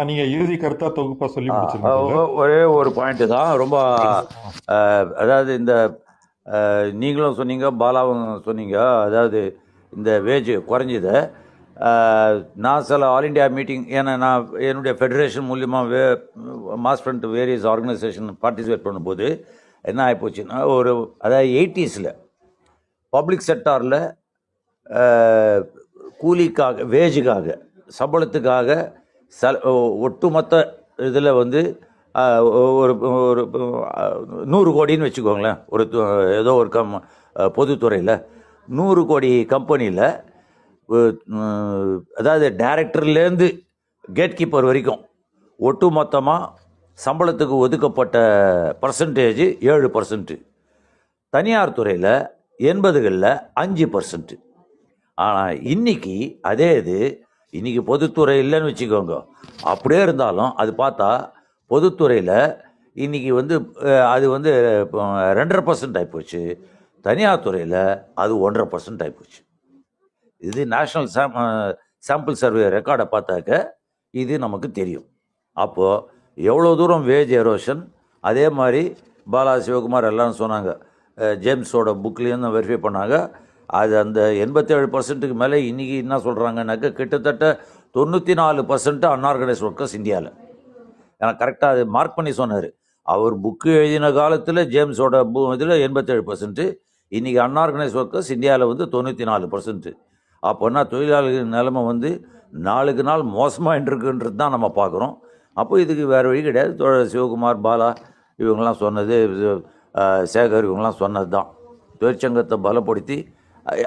[0.09, 1.49] நீங்க இறுதி கருத்தா தொகுப்பா சொல்லி
[2.41, 3.51] ஒரே ஒரு பாயிண்ட் தான்.
[3.63, 3.77] ரொம்ப
[5.23, 5.75] அதாவது இந்த
[7.03, 8.77] நீங்களும் சொன்னீங்க பாலாவும் சொன்னீங்க.
[9.07, 9.41] அதாவது
[9.93, 11.15] இந்த வேஜ் குறைஞ்சது.
[12.65, 16.03] நான் சில ஆல் இண்டியா மீட்டிங் ஏன்னா நான் என்னுடைய ஃபெடரேஷன் மூலியமாக we
[16.87, 19.27] mass front various organisation participate பண்ணும்போது
[19.85, 20.93] என்ன ஆகிப்போச்சுன்னா ஒரு
[21.25, 22.11] அதாவது எயிட்டிஸில்
[23.13, 23.99] பப்ளிக் செக்டாரில்
[26.23, 27.57] கூலிக்காக வேஜுக்காக
[27.99, 28.71] சம்பளத்துக்காக
[29.35, 29.61] சல
[30.07, 30.61] ஒட்டுமொத்த
[31.09, 31.61] இதில் வந்து
[32.81, 32.95] ஒரு
[33.31, 33.43] ஒரு
[34.53, 35.59] நூறு கோடின்னு வச்சுக்கோங்களேன்.
[35.75, 35.85] ஒரு
[36.41, 36.97] ஏதோ ஒரு கம்
[37.57, 38.15] பொதுத்துறையில்.
[38.69, 40.05] நூறு கோடி கம்பெனியில்
[42.21, 43.49] அதாவது டைரக்டர்லேருந்து
[44.19, 45.01] கேட் கீப்பர் வரைக்கும்
[45.61, 46.51] ஒட்டு மொத்தமாக
[46.99, 48.17] சம்பளத்துக்கு ஒதுக்கப்பட்ட
[48.83, 50.37] பர்சன்டேஜ் ஏழு பர்சன்ட்டு
[51.33, 52.15] தனியார் துறையில்
[52.61, 53.31] எண்பதுகளில்
[53.63, 54.37] அஞ்சு பர்சன்ட்டு
[55.19, 56.17] ஆனால் இன்னைக்கு
[56.51, 56.99] அதே இது
[57.55, 59.15] இன்னைக்கு பொதுத்துறை இல்லைன்னு வச்சுக்கோங்க.
[59.73, 61.09] அப்படியே இருந்தாலும் அது பார்த்தா
[61.71, 62.37] பொதுத்துறையில்
[62.97, 63.55] இன்னைக்கு வந்து
[64.15, 64.51] அது வந்து
[65.39, 66.41] ரெண்டரை பர்சன்ட் ஆகிப்போச்சு
[67.05, 67.83] தனியார் துறையில்
[68.15, 69.41] அது ஒன்றரை பர்சன்ட் ஆகிப்போச்சு
[70.43, 71.37] இது நேஷ்னல் சாம்
[72.09, 73.51] சாம்பிள் சர்வே ரெக்கார்டை பார்த்தாக்க
[74.15, 75.07] இது நமக்கு தெரியும்.
[75.57, 76.05] அப்போது
[76.39, 77.81] எவ்வளோ தூரம் வேஜ் எரோஷன்?
[78.25, 78.83] அதே மாதிரி
[79.33, 80.71] பாலா சிவகுமார் எல்லாம் சொன்னாங்க.
[81.45, 83.17] ஜேம்ஸோட புக்லேயும் வெரிஃபை பண்ணாங்க.
[83.81, 87.45] அது அந்த எண்பத்தேழு பர்சன்ட்டுக்கு மேலே இன்றைக்கி என்ன சொல்கிறாங்கன்னாக்க கிட்டத்தட்ட
[87.97, 90.31] தொண்ணூற்றி நாலு பர்சன்ட் அன்ஆர்கனைஸ் ஒர்க்கர்ஸ் இந்தியாவில்
[91.21, 92.69] ஏன்னா கரெக்டாக அது மார்க் பண்ணி சொன்னார்.
[93.15, 96.65] அவர் புக்கு எழுதின காலத்தில் ஜேம்ஸோட பு இதில் எண்பத்தேழு பர்சன்ட்டு
[97.13, 99.93] இன்றைக்கி அன்ஆர்கனைஸ் ஒர்க்கர்ஸ் இந்தியாவில் வந்து தொண்ணூற்றி நாலு பர்சன்ட்டு
[100.43, 102.11] அப்போனா தொழிலாளர்கள் நிலைமை வந்து
[102.69, 105.15] நாளுக்கு நாள் மோசமாக இருக்குன்றது தான் நம்ம பார்க்குறோம்.
[105.61, 106.73] அப்போ இதுக்கு வேறு வழி கிடையாது.
[106.81, 107.89] தோழர் சிவகுமார் பாலா
[108.43, 109.17] இவங்கெல்லாம் சொன்னது
[110.35, 111.49] சேகர் இவங்கெல்லாம் சொன்னது தான்
[112.01, 113.19] தொழிற்சங்கத்தை பலப்படுத்தி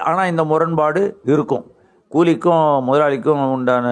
[0.10, 1.02] ஆனால் இந்த முரண்பாடு
[1.32, 1.64] இருக்கும்.
[2.12, 3.88] கூலிக்கும் முதலாளிக்கும் உண்டான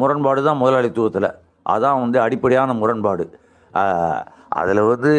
[0.00, 1.28] முரண்பாடு தான் முதலாளித்துவத்தில்.
[1.72, 3.24] அதான் வந்து அடிப்படையான முரண்பாடு.
[4.60, 5.12] அதில் வந்து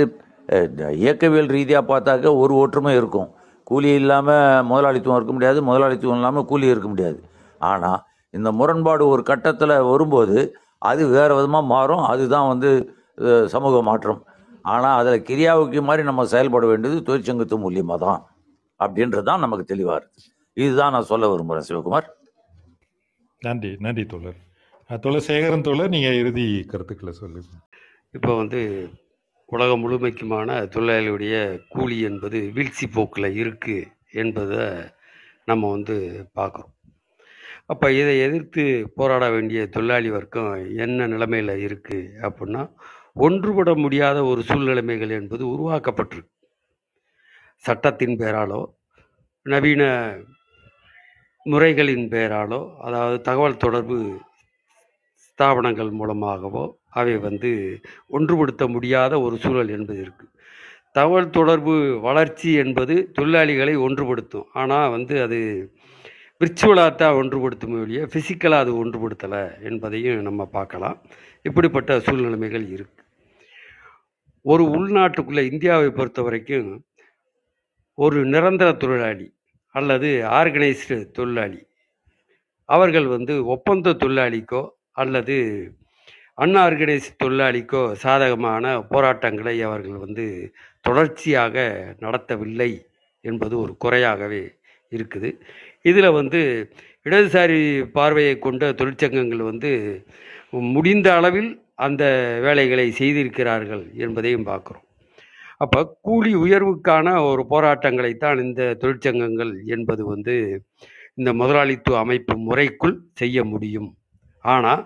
[1.04, 3.30] இயக்கவியல் ரீதியாக பார்த்தாக்க ஒரு ஒற்றுமை இருக்கும்.
[3.70, 5.60] கூலி இல்லாமல் முதலாளித்துவம் இருக்க முடியாது.
[5.70, 7.20] முதலாளித்துவம் இல்லாமல் கூலி இருக்க முடியாது.
[7.72, 8.00] ஆனால்
[8.38, 10.38] இந்த முரண்பாடு ஒரு கட்டத்தில் வரும்போது
[10.82, 12.04] அது வேறு விதமாக மாறும்.
[12.12, 12.70] அதுதான் வந்து
[13.54, 14.22] சமூக மாற்றம்.
[14.74, 18.22] ஆனால் அதில் கிரியாவுக்கு மாதிரி நம்ம செயல்பட வேண்டியது தொழிற்சங்கத்து மூலியமாக தான்
[18.80, 20.28] அப்படின்றது தான் நமக்கு தெளிவாக இருக்குது
[20.64, 22.08] இதுதான் நான் சொல்ல விரும்புகிறேன் சிவகுமார்.
[23.42, 24.40] நன்றி நன்றி தோழர்.
[25.04, 27.52] தோழர் சேகரன் தோழர் நீங்க இறுதி கருத்துக்களை சொல்லுங்க.
[28.18, 28.62] இப்போ வந்து
[29.56, 31.36] உலகம் முழுமைக்குமான தொழிலாளியுடைய
[31.74, 33.88] கூலி என்பது வீழ்ச்சி போக்கில் இருக்குது
[34.22, 34.66] என்பதை
[35.50, 35.96] நம்ம வந்து
[36.40, 36.74] பார்க்குறோம்.
[37.70, 38.64] அப்போ இதை எதிர்த்து
[38.98, 40.52] போராட வேண்டிய தொழிலாளி வர்க்கம்
[40.86, 42.64] என்ன நிலைமையில் இருக்குது அப்படின்னா
[43.26, 46.34] ஒன்றுபட முடியாத ஒரு சூழ்நிலைமைகள் என்பது உருவாக்கப்பட்டிருக்கு.
[47.66, 48.62] சட்டத்தின் பெயராலோ
[49.46, 49.84] நவீன
[51.46, 53.98] முறைகளின் பெயராலோ அதாவது தகவல் தொடர்பு
[55.24, 56.64] ஸ்தாபனங்கள் மூலமாகவோ
[57.00, 57.52] அவை வந்து
[58.18, 60.34] ஒன்றுபடுத்த முடியாத ஒரு சூழல் என்பது இருக்குது
[60.98, 61.74] தகவல் தொடர்பு
[62.08, 64.48] வளர்ச்சி என்பது தொழிலாளிகளை ஒன்றுபடுத்தும்.
[64.62, 65.40] ஆனால் வந்து அது
[66.42, 70.98] விர்ச்சுவலாக தான் ஒன்றுபடுத்தும் ஒழிய ஃபிசிக்கலாக அது ஒன்றுபடுத்தலை என்பதையும் நம்ம பார்க்கலாம்.
[71.48, 73.06] இப்படிப்பட்ட சூழ்நிலைமைகள் இருக்குது
[74.46, 76.70] ஒரு உள்நாட்டுக்குள்ளே இந்தியாவை பொறுத்த வரைக்கும்
[77.98, 79.28] ஒரு நிரந்தர தொழிலாளி
[79.76, 80.10] அல்லது
[80.40, 81.60] ஆர்கனைஸ்டு தொழிலாளி.
[82.70, 84.64] அவர்கள் வந்து ஒப்பந்த தொழிலாளிக்கோ
[85.04, 85.38] அல்லது
[86.46, 90.26] அன்ஆர்கனைஸ்ட் தொழிலாளிக்கோ சாதகமான போராட்டங்களை அவர்கள் வந்து
[90.88, 91.66] தொடர்ச்சியாக
[92.06, 92.72] நடத்தவில்லை
[93.26, 94.44] என்பது ஒரு குறையாகவே
[94.92, 95.30] இருக்குது.
[95.86, 96.42] இதில் வந்து
[97.06, 97.60] இடதுசாரி
[97.98, 99.72] பார்வையை கொண்ட தொழிற்சங்கங்கள் வந்து
[100.76, 101.50] முடிந்த அளவில்
[101.86, 102.04] அந்த
[102.46, 104.86] வேலைகளை செய்திருக்கிறார்கள் என்பதையும் பார்க்குறோம்.
[105.64, 110.36] அப்போ கூலி உயர்வுக்கான ஒரு போராட்டங்களைத்தான் இந்த தொழிற்சங்கங்கள் என்பது வந்து
[111.20, 113.90] இந்த முதலாளித்துவ அமைப்பு முறைக்குள் செய்ய முடியும்.
[114.46, 114.84] ஆனால்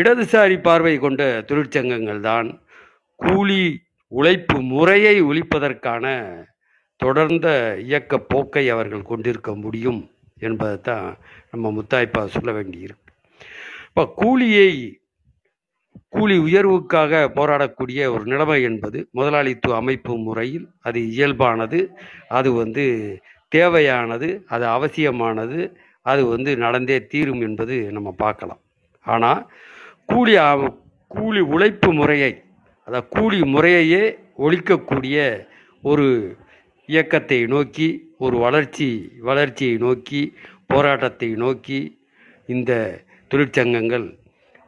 [0.00, 2.48] இடதுசாரி பார்வை கொண்ட தொழிற்சங்கங்கள் தான்
[3.20, 3.62] கூலி
[4.12, 6.06] உழைப்பு முறையை ஒழிப்பதற்கான
[7.00, 7.48] தொடர்ந்த
[7.86, 10.00] இயக்க போக்கை அவர்கள் கொண்டிருக்க முடியும்.
[10.42, 11.16] என்பதைத்தான்
[11.50, 13.00] நம்ம முத்தாய்ப்பா சொல்ல வேண்டியிருக்கு.
[13.88, 14.96] இப்போ கூலியை
[16.08, 21.88] கூலி உயர்வுக்காக போராடக்கூடிய ஒரு நிலைமை என்பது முதலாளித்துவ அமைப்பு முறையில் அது இயல்பானது
[22.28, 28.60] அது வந்து தேவையானது அது அவசியமானது அது வந்து நடந்தே தீரும் என்பது நம்ம பார்க்கலாம்.
[29.02, 29.50] ஆனால்
[30.06, 30.76] கூலி ஆ-
[31.08, 32.42] கூலி உழைப்பு முறையை
[32.84, 35.46] அதாவது கூலி முறையையே ஒழிக்கக்கூடிய
[35.82, 36.36] ஒரு
[36.86, 38.88] இயக்கத்தை நோக்கி ஒரு வளர்ச்சி
[39.28, 40.20] வளர்ச்சியை நோக்கி
[40.72, 41.78] போராட்டத்தை நோக்கி
[42.54, 42.72] இந்த
[43.30, 44.06] தொழிற்சங்கங்கள்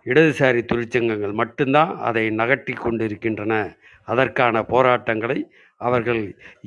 [0.07, 3.53] இடதுசாரி தொழிற்சங்கங்கள் மட்டும்தான் அதை நகர்த்தி கொண்டிருக்கின்றன.
[4.09, 5.39] அதற்கான போராட்டங்களை
[5.81, 6.23] அவர்கள்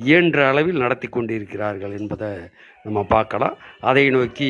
[0.08, 2.32] இயன்ற அளவில் நடத்தி கொண்டிருக்கிறார்கள் என்பதை
[2.86, 3.56] நம்ம பார்க்கலாம்.
[3.90, 4.50] அதை நோக்கி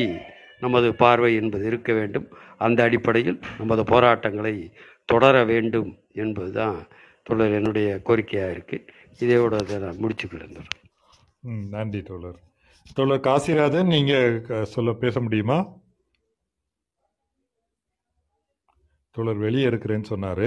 [0.64, 2.26] நமது பார்வை என்பது இருக்க வேண்டும்.
[2.66, 4.54] அந்த அடிப்படையில் நமது போராட்டங்களை
[5.12, 5.90] தொடர வேண்டும்
[6.24, 6.78] என்பதுதான்
[7.28, 8.86] தொடர் என்னுடைய கோரிக்கையாக இருக்குது
[9.22, 10.56] இதையோட இதை நான் முடிச்சுக்கிறேன்
[11.48, 12.38] ம் நன்றி தோழர்.
[12.96, 14.32] தோழர் காசிராஜன் நீங்கள்
[14.66, 15.58] சொல்ல பேச முடியுமா?
[19.16, 20.46] தோழர் வெளியே இருக்கிறேன்னு சொன்னார்.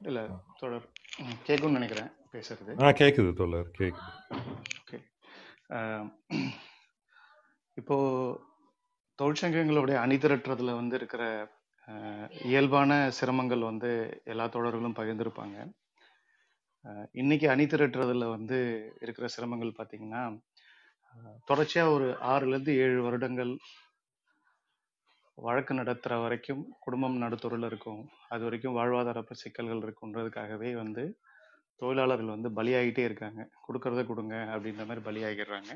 [0.00, 0.22] இல்லை
[0.58, 0.86] தொடர்
[1.18, 2.72] ம், கேட்கும்னு நினைக்கிறேன் பேசுறது.
[2.82, 4.10] ஆ கேட்குது தோழர் கேட்குது
[4.80, 4.98] ஓகே.
[7.76, 7.96] இப்போ
[9.18, 11.22] தொழிற்சங்கங்களுடைய அணிதிரட்டுறதுல வந்து இருக்கிற
[12.44, 13.90] இயல்பான சிரமங்கள் வந்து
[14.24, 15.56] எல்லா தோழர்களும் பகிர்ந்திருப்பாங்க.
[17.12, 18.58] இன்னைக்கு அணி திரட்டுறதுல வந்து
[19.04, 20.22] இருக்கிற சிரமங்கள் பார்த்தீங்கன்னா
[21.44, 23.52] தொடர்ச்சியாக ஒரு ஆறுலேருந்து ஏழு வருடங்கள்
[25.38, 28.00] வழக்கு நடத்துகிற வரைக்கும் குடும்பம் நடுத்தொழில் இருக்கும்.
[28.28, 31.04] அது வரைக்கும் வாழ்வாதார சிக்கல்கள் இருக்குன்றதுக்காகவே வந்து
[31.76, 33.40] தொழிலாளர்கள் வந்து பலியாகிட்டே இருக்காங்க.
[33.66, 35.72] கொடுக்கறத கொடுங்க அப்படின்ற மாதிரி பலியாகிடுறாங்க.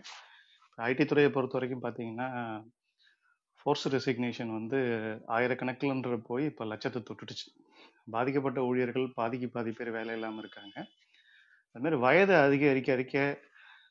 [0.78, 2.28] ஐடி துறையை பொறுத்த வரைக்கும் பார்த்தீங்கன்னா
[3.60, 4.78] ஃபோர்ஸ் ரெசிக்னேஷன் வந்து
[5.36, 7.48] ஆயிரக்கணக்கில்ன்ற போய் இப்போ லட்சத்தை தொட்டுடுச்சு.
[8.10, 10.74] பாதிக்கப்பட்ட ஊழியர்கள் பாதிக்கு பாதி பேர் வேலை இல்லாமல் இருக்காங்க.
[11.74, 13.40] அது மாதிரி வயது அதிகரிக்க அதிக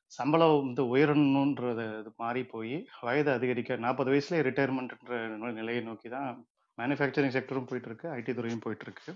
[0.06, 6.48] சம்பளம் வந்து உயரணுன்றது இது மாறி போய் வயது அதிகரிக்க நாற்பது வயசுலேயே ரிட்டையர்மெண்ட்ன்ற நிலையை நோக்கி தான்
[6.78, 9.14] மேனுஃபேக்சரிங் செக்டரும் போயிட்டுருக்கு ஐடி துறையும் போயிட்டுருக்கு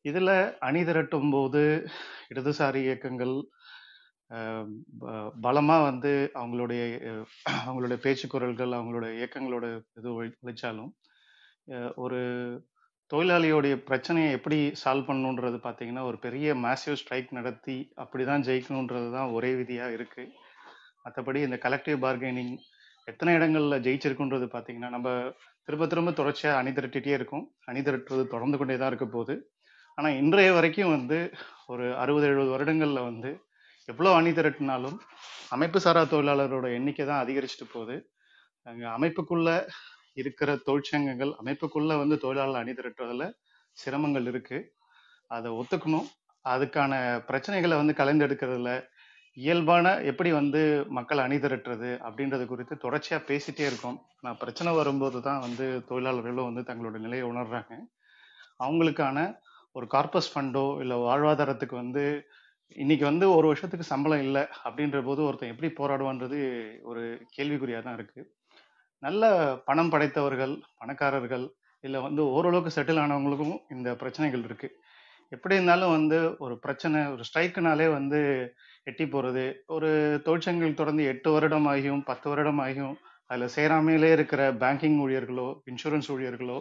[0.00, 1.88] இதில் அணி திரட்டும் போது
[2.34, 3.34] இடதுசாரி இயக்கங்கள்
[5.40, 7.24] பலமாக ப- வந்து அவங்களுடைய அவங்களுடைய
[7.66, 10.90] அவங்களுடைய பேச்சுக்குரல்கள் அவங்களுடைய இயக்கங்களோட இது ஒழி- ஒழிச்சாலும்
[11.94, 12.20] ஒரு
[13.10, 19.32] தொழிலாளியோடைய பிரச்சனையை எப்படி சால்வ் பண்ணணுன்றது பார்த்தீங்கன்னா ஒரு பெரிய மேசிவ் ஸ்ட்ரைக் நடத்தி அப்படி தான் ஜெயிக்கணுன்றது தான்
[19.36, 20.32] ஒரே விதியாக இருக்குது
[21.04, 22.54] மற்றபடி இந்த கலெக்டிவ் பார்கெனிங்
[23.08, 25.08] எத்தனை இடங்களில் ஜெயிச்சிருக்குன்றது பார்த்தீங்கன்னா நம்ம
[25.68, 27.44] திரும்ப திரும்ப தொடர்ச்சியாக அணி திரட்டிகிட்டே இருக்கும்.
[27.70, 29.34] அணி திரட்டுறது தொடர்ந்து கொண்டே தான் இருக்க போகுது.
[29.98, 31.18] ஆனால் இன்றைய வரைக்கும் வந்து
[31.72, 33.30] ஒரு அறுபது எழுபது வருடங்களில் வந்து
[33.88, 34.96] எவ்வளோ அணி திரட்டினாலும்
[35.56, 37.96] அமைப்பு சாரா தொழிலாளரோட எண்ணிக்கை தான் அதிகரிச்சுட்டு போகுது.
[38.66, 39.50] அங்கே அமைப்புக்குள்ள
[40.20, 43.24] இருக்கிற தொழிற்சங்கங்கள் அமைப்புக்குள்ள வந்து தொழிலாளர் அணி திரட்டுறதுல
[43.76, 44.58] சிரமங்கள் இருக்கு.
[45.30, 46.08] அதை ஒத்துக்கணும்.
[46.44, 46.92] அதுக்கான
[47.28, 48.70] பிரச்சனைகளை வந்து கலந்தெடுக்கிறதுல
[49.36, 50.60] இயல்பான எப்படி வந்து
[50.96, 53.98] மக்கள் அணி திரட்டுறது அப்படின்றது குறித்து தொடர்ச்சியாக பேசிட்டே இருக்கோம்.
[54.24, 57.74] நான் பிரச்சனை வரும்போது தான் வந்து தொழிலாளர்களும் வந்து தங்களோட நிலையை உணர்றாங்க.
[58.66, 59.18] அவங்களுக்கான
[59.76, 62.04] ஒரு கார்பஸ் ஃபண்டோ இல்லை வாழ்வாதாரத்துக்கு வந்து
[62.76, 66.38] இன்னைக்கு வந்து ஒரு வருஷத்துக்கு சம்பளம் இல்லை அப்படின்ற போது ஒருத்தன் எப்படி போராடுவான்றது
[66.90, 67.02] ஒரு
[67.36, 68.26] கேள்விக்குறியாக தான் இருக்குது
[69.02, 69.24] நல்ல
[69.68, 71.46] பணம் படைத்தவர்கள் பணக்காரர்கள்
[71.84, 74.68] இல்லை வந்து ஓரளவுக்கு செட்டில் ஆனவங்களுக்கும் இந்த பிரச்சனைகள் இருக்கு.
[75.32, 78.20] எப்படி இருந்தாலும் வந்து ஒரு பிரச்சனை ஒரு ஸ்ட்ரைக்குனாலே வந்து
[78.90, 79.44] எட்டி போகிறது
[79.76, 79.90] ஒரு
[80.26, 82.96] தொழிற்சங்கங்கள் தொடர்ந்து எட்டு வருடம் ஆகியும் பத்து வருடம் ஆகியும்
[83.30, 86.58] அதில் சேராமையிலே இருக்கிற பேங்கிங் ஊழியர்களோ இன்சூரன்ஸ் ஊழியர்களோ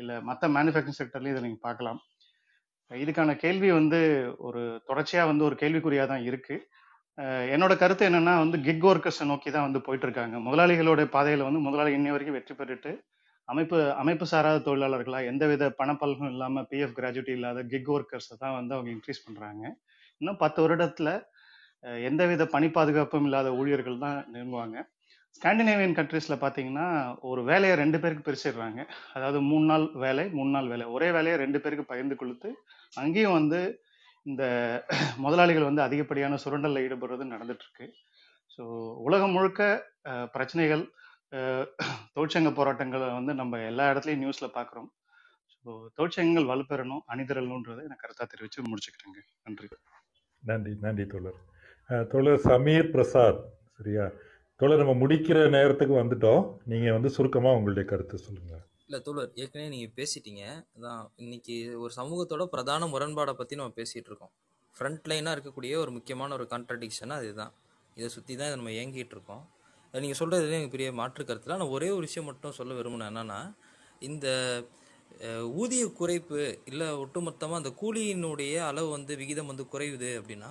[0.00, 2.00] இல்லை மற்ற மேனுஃபேக்சரிங் செக்டர்லையும் இதை நீங்கள் பார்க்கலாம்.
[2.90, 4.00] இதுக்கான கேள்வி வந்து
[4.46, 6.64] ஒரு தொடர்ச்சியாக வந்து ஒரு கேள்விக்குறியாக தான் இருக்குது
[7.54, 11.92] என்னோட கருத்து என்னன்னா வந்து கிக் ஒர்க்கர்ஸை நோக்கி தான் வந்து போயிட்டு இருக்காங்க முதலாளிகளோட பாதையில வந்து முதலாளி
[11.98, 12.92] இன்னை வரைக்கும் வெற்றி பெற்றுட்டு
[13.48, 18.90] அமைப்பு அமைப்பு சாராத தொழிலாளர்களா எந்தவித பணப்பலனும் இல்லாம பிஎஃப் கிராஜுவிட்டி இல்லாத கிக் ஒர்க்கர்ஸை தான் வந்து அவங்க
[18.94, 19.62] இன்க்ரீஸ் பண்றாங்க.
[20.20, 21.10] இன்னும் பத்து வருடத்துல
[22.08, 24.76] எந்தவித பணி பாதுகாப்பும் இல்லாத ஊழியர்கள் தான் நெருங்குவாங்க
[25.38, 26.86] ஸ்காண்டினேவியன் கண்ட்ரீஸில் பார்த்தீங்கன்னா
[27.30, 28.80] ஒரு வேலையை ரெண்டு பேருக்கு பிரிச்சிடுறாங்க.
[29.16, 30.84] அதாவது மூணு நாள் வேலை மூணு நாள் வேலை.
[30.96, 32.50] ஒரே வேலையை ரெண்டு பேருக்கு பகிர்ந்து கொடுத்து
[33.02, 33.60] அங்கேயும் வந்து
[34.26, 34.44] இந்த
[35.24, 37.86] முதலாளிகள் வந்து அதிகப்படியான சுரண்டலில் ஈடுபடுறது நடந்துட்டுருக்கு.
[38.54, 38.62] ஸோ
[39.06, 39.62] உலகம் முழுக்க
[40.34, 40.84] பிரச்சனைகள்
[42.16, 44.88] தொழிற்சங்க போராட்டங்களை வந்து நம்ம எல்லா இடத்துலையும் நியூஸில் பார்க்குறோம்
[45.54, 49.68] ஸோ தொழிற்சங்கங்கள் வலுப்பெறணும் அணிதிரளணுன்றதை நான் கருத்தாக தெரிவித்து முடிச்சுக்கிறேங்க நன்றி.
[50.42, 51.38] நன்றி நன்றி தோழர்.
[52.12, 53.42] தோழர் சமீர் பிரசாத்
[53.78, 54.04] சரியா?
[54.60, 56.42] தோழர் நம்ம முடிக்கிற நேரத்துக்கு வந்துட்டோம்.
[56.72, 60.42] நீங்கள் வந்து சுருக்கமாக உங்களுடைய கருத்து சொல்லுங்கள் இல்லை தோழர் ஏற்கனவே நீங்கள் பேசிட்டீங்க.
[60.76, 61.54] அதான் இன்னைக்கு
[61.84, 64.32] ஒரு சமூகத்தோட பிரதான முரண்பாடை பற்றி நம்ம பேசிகிட்டு இருக்கோம்.
[64.76, 67.52] ஃப்ரண்ட் லைனாக இருக்கக்கூடிய ஒரு முக்கியமான ஒரு கான்ட்ரடிக்ஷனாக அதுதான்.
[67.96, 69.42] இதை சுற்றி தான் இதை நம்ம இயங்கிட்டு இருக்கோம்.
[69.94, 73.40] நீங்கள் சொல்கிறது எனக்கு பெரிய மாற்று கருத்தில் ஆனால் ஒரே ஒரு விஷயம் மட்டும் சொல்ல விரும்பினேன் என்னென்னா
[74.08, 74.26] இந்த
[75.60, 76.40] ஊதிய குறைப்பு
[76.70, 80.50] இல்லை ஒட்டுமொத்தமாக அந்த கூலியினுடைய அளவு வந்து விகிதம் வந்து குறையுது அப்படின்னா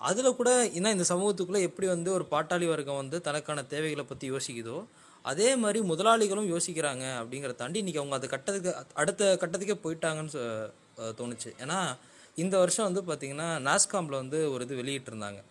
[0.00, 4.78] அதில் கூட ஏன்னா இந்த சமூகத்துக்குள்ளே எப்படி வந்து ஒரு பாட்டாளி வர்க்கம் வந்து தனக்கான தேவைகளை பற்றி யோசிக்குதோ
[5.26, 11.48] அதே மாதிரி முதலாளிகளும் யோசிக்கிறாங்க அப்படிங்கிறத தாண்டி இன்றைக்கி அவங்க அது கட்டத்துக்கு அடுத்த கட்டத்துக்கே போயிட்டாங்கன்னு சொ- தோணுச்சு.
[11.58, 11.96] ஏன்னா
[12.34, 15.42] இந்த வருஷம் வந்து பார்த்திங்கன்னா நாஸ்காமில் வந்து ஒரு இது வெளியிட்டிருந்தாங்க.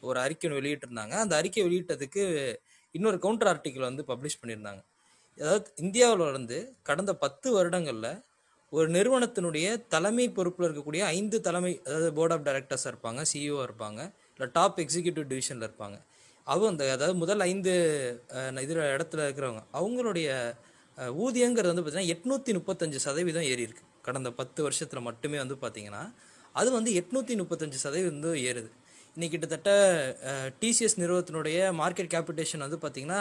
[0.00, 1.10] ஒரு அறிக்கை வெளியிட்டிருந்தாங்க.
[1.10, 2.56] அந்த அறிக்கை வெளியிட்டதுக்கு
[2.90, 4.84] இன்னொரு கவுண்டர் ஆர்டிக்கிள் வந்து பப்ளிஷ் பண்ணியிருந்தாங்க.
[5.40, 8.20] அதாவது இந்தியாவில் இருந்து கடந்த பத்து வருடங்களில்
[8.70, 14.50] ஒரு நிறுவனத்தினுடைய தலைமை பொறுப்பில் இருக்கக்கூடிய ஐந்து தலைமை அதாவது போர்ட் ஆஃப் டைரக்டர்ஸாக இருப்பாங்க சிஇஓ இருப்பாங்க இல்லை
[14.52, 16.00] டாப் எக்ஸிக்யூட்டிவ் டிவிஷனில் இருப்பாங்க.
[16.50, 17.72] அவங்க அந்த அதாவது முதல் ஐந்து
[18.64, 20.28] இதில் இடத்துல இருக்கிறவங்க அவங்களுடைய
[21.24, 26.02] ஊதியங்கிறது வந்து பார்த்தீங்கன்னா எட்நூற்றி முப்பத்தஞ்சு சதவீதம் ஏறி இருக்குது கடந்த பத்து வருஷத்தில் மட்டுமே வந்து பார்த்தீங்கன்னா
[26.60, 28.70] அது வந்து எட்நூற்றி முப்பத்தஞ்சு சதவீதம் வந்து ஏறுது.
[29.16, 29.70] இன்னைக்கு கிட்டத்தட்ட
[30.62, 33.20] டிசிஎஸ் நிறுவனத்தினுடைய மார்க்கெட் கேபிட்டேஷன் வந்து பார்த்தீங்கன்னா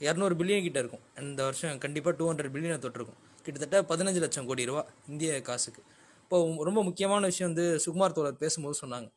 [0.00, 1.04] இரநூறு பில்லியன் கிட்ட இருக்கும்.
[1.22, 3.18] இந்த வருஷம் கண்டிப்பாக டூ ஹண்ட்ரட் பில்லியனை தொட்டிருக்கும்.
[3.44, 4.82] கிட்டத்தட்ட பதினஞ்சு லட்சம் கோடி ரூபா
[5.12, 5.82] இந்திய காசுக்கு.
[6.22, 6.38] இப்போ
[6.68, 9.08] ரொம்ப முக்கியமான விஷயம் வந்து சுகுமார் தோழர் பேசும்போது சொன்னாங்க.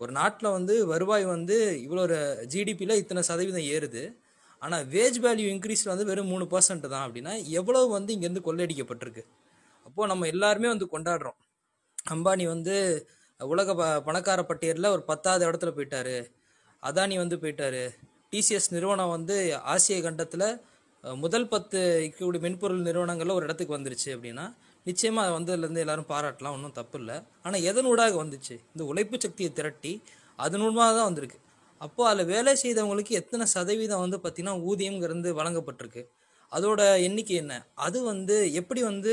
[0.00, 2.18] ஒரு நாட்டில் வந்து வருவாய் வந்து இவ்வளோ ஒரு
[2.52, 4.02] ஜிடிபியில் இத்தனை சதவீதம் ஏறுது.
[4.62, 9.22] ஆனால் வேஜ் வேல்யூ இன்க்ரீஸில் வந்து வெறும் மூணு பர்சன்ட் தான் அப்படின்னா எவ்வளோ வந்து இங்கேருந்து கொள்ளையடிக்கப்பட்டிருக்கு
[9.86, 11.38] அப்போது நம்ம எல்லாருமே வந்து கொண்டாடுறோம்.
[12.14, 12.74] அம்பானி வந்து
[13.40, 16.16] உலக ப பணக்கார பட்டியலில் ஒரு பத்தாவது இடத்துல போயிட்டாரு.
[16.82, 17.84] அதானி வந்து போயிட்டாரு.
[18.32, 19.36] டிசிஎஸ் நிறுவனம் வந்து
[19.74, 20.48] ஆசிய கண்டத்தில்
[21.04, 21.78] முதல் பத்து
[22.44, 24.46] மென்பொருள் நிறுவனங்களில் ஒரு இடத்துக்கு வந்துருச்சு அப்படின்னா
[24.86, 28.54] நிச்சயமாக அது வந்ததுலேருந்து எல்லாரும் பாராட்டலாம் ஒன்றும் தப்பு இல்லை ஆனால் எதனூடாக வந்துச்சு?
[28.72, 29.92] இந்த உழைப்பு சக்தியை திரட்டி
[30.38, 31.38] அதனூடாக தான் வந்திருக்கு.
[31.80, 36.02] அப்போ அதில் வேலை செய்தவங்களுக்கு எத்தனை சதவீதம் வந்து பார்த்திங்கன்னா ஊதியம்ங்கிறது வழங்கப்பட்டிருக்கு.
[36.52, 37.54] அதோட எண்ணிக்கை என்ன?
[37.86, 39.12] அது வந்து எப்படி வந்து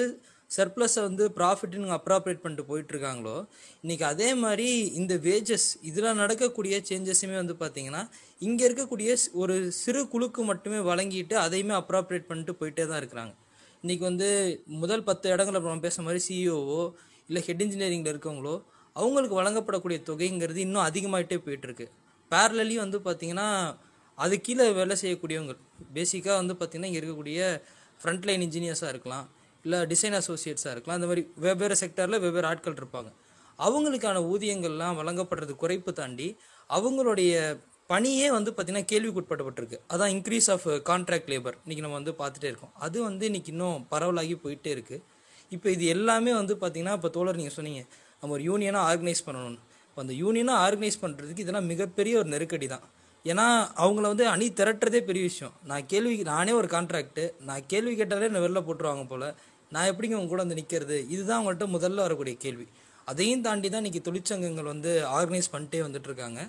[0.51, 3.35] சர்ப்ளஸை வந்து ப்ராஃபிட்னு அப்ராப்ரேட் பண்ணிட்டு போயிட்டுருக்காங்களோ
[3.83, 4.67] இன்றைக்கி அதே மாதிரி
[4.99, 8.03] இந்த வேஜஸ் இதில் நடக்கக்கூடிய சேஞ்சஸுமே வந்து பார்த்திங்கன்னா
[8.47, 13.33] இங்கே இருக்கக்கூடிய ஒரு சிறு குழுக்கு மட்டுமே வழங்கிட்டு அதையுமே அப்ராப்ரேட் பண்ணிட்டு போயிட்டே தான் இருக்கிறாங்க.
[13.87, 14.29] இன்றைக்கி வந்து
[14.65, 16.91] முதல் பத்து இடங்களை நம்ம பேசுகிற மாதிரி சிஇஓவோ
[17.27, 21.85] இல்லை ஹெட் இன்ஜினியரிங்கில் இருக்கவங்களோ அவங்களுக்கு வழங்கப்படக்கூடிய தொகைங்கிறது இன்னும் அதிகமாகிட்டே போயிட்டுருக்கு.
[22.31, 23.77] பேரலி வந்து பார்த்திங்கன்னா
[24.15, 25.55] அது கீழே வேலை செய்யக்கூடியவங்க
[25.93, 27.61] பேசிக்காக வந்து பார்த்திங்கன்னா இங்கே இருக்கக்கூடிய
[28.03, 29.29] ஃப்ரண்ட்லைன் இன்ஜினியர்ஸாக இருக்கலாம்
[29.63, 33.11] இல்லை டிசைன் அசோசியேட்ஸாக இருக்கலாம் அந்த மாதிரி வெவ்வேறு செக்டரில் வெவ்வேறு ஆட்கள் இருப்பாங்க.
[33.59, 36.37] அவங்களுக்கான ஊதியங்கள்லாம் வழங்கப்படுறது குறைப்பு தாண்டி
[36.69, 37.59] அவங்களுடைய
[37.91, 39.77] பணியே வந்து பார்த்திங்கன்னா கேள்விக்குட்பட்டப்பட்டிருக்கு.
[39.93, 42.73] அதான் இன்க்ரீஸ் ஆஃப் கான்ட்ராக்ட் லேபர் இன்றைக்கி நம்ம வந்து பார்த்துட்டே இருக்கோம்.
[42.85, 45.03] அது வந்து இன்றைக்கி இன்னும் பரவலாகி போயிட்டே இருக்குது
[45.55, 47.81] இப்போ இது எல்லாமே வந்து பார்த்திங்கன்னா இப்போ தோழர் நீங்கள் சொன்னீங்க
[48.21, 49.59] நம்ம ஒரு யூனியனாக ஆர்கனைஸ் பண்ணணும்னு.
[49.89, 52.85] இப்போ அந்த யூனியனாக ஆர்கனைஸ் பண்ணுறதுக்கு இதெல்லாம் மிகப்பெரிய ஒரு நெருக்கடி தான்.
[53.25, 53.45] ஏன்னா
[53.83, 55.53] அவங்கள வந்து அணி திரட்டுறதே பெரிய விஷயம்.
[55.69, 59.27] நான் கேள்வி நானே ஒரு கான்ட்ராக்ட்டு நான் கேள்வி கேட்டாலே என்ன வெளில போட்டுருவாங்க போல்.
[59.75, 62.67] நான் எப்படிங்க உங்க கூட வந்து நிற்கிறது இதுதான் அவங்கள்ட்ட முதல்ல வரக்கூடிய கேள்வி.
[63.11, 66.41] அதையும் தாண்டி தான் இன்றைக்கி தொழிற்சங்கங்கள் வந்து ஆர்கனைஸ் பண்ணிட்டே வந்துட்டுருக்காங்க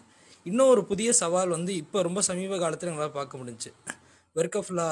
[0.46, 3.70] இன்னும் ஒரு புதிய சவால் வந்து இப்போ ரொம்ப சமீப காலத்தில் எங்களால் பார்க்க முடிஞ்சுச்சு
[4.36, 4.86] work of law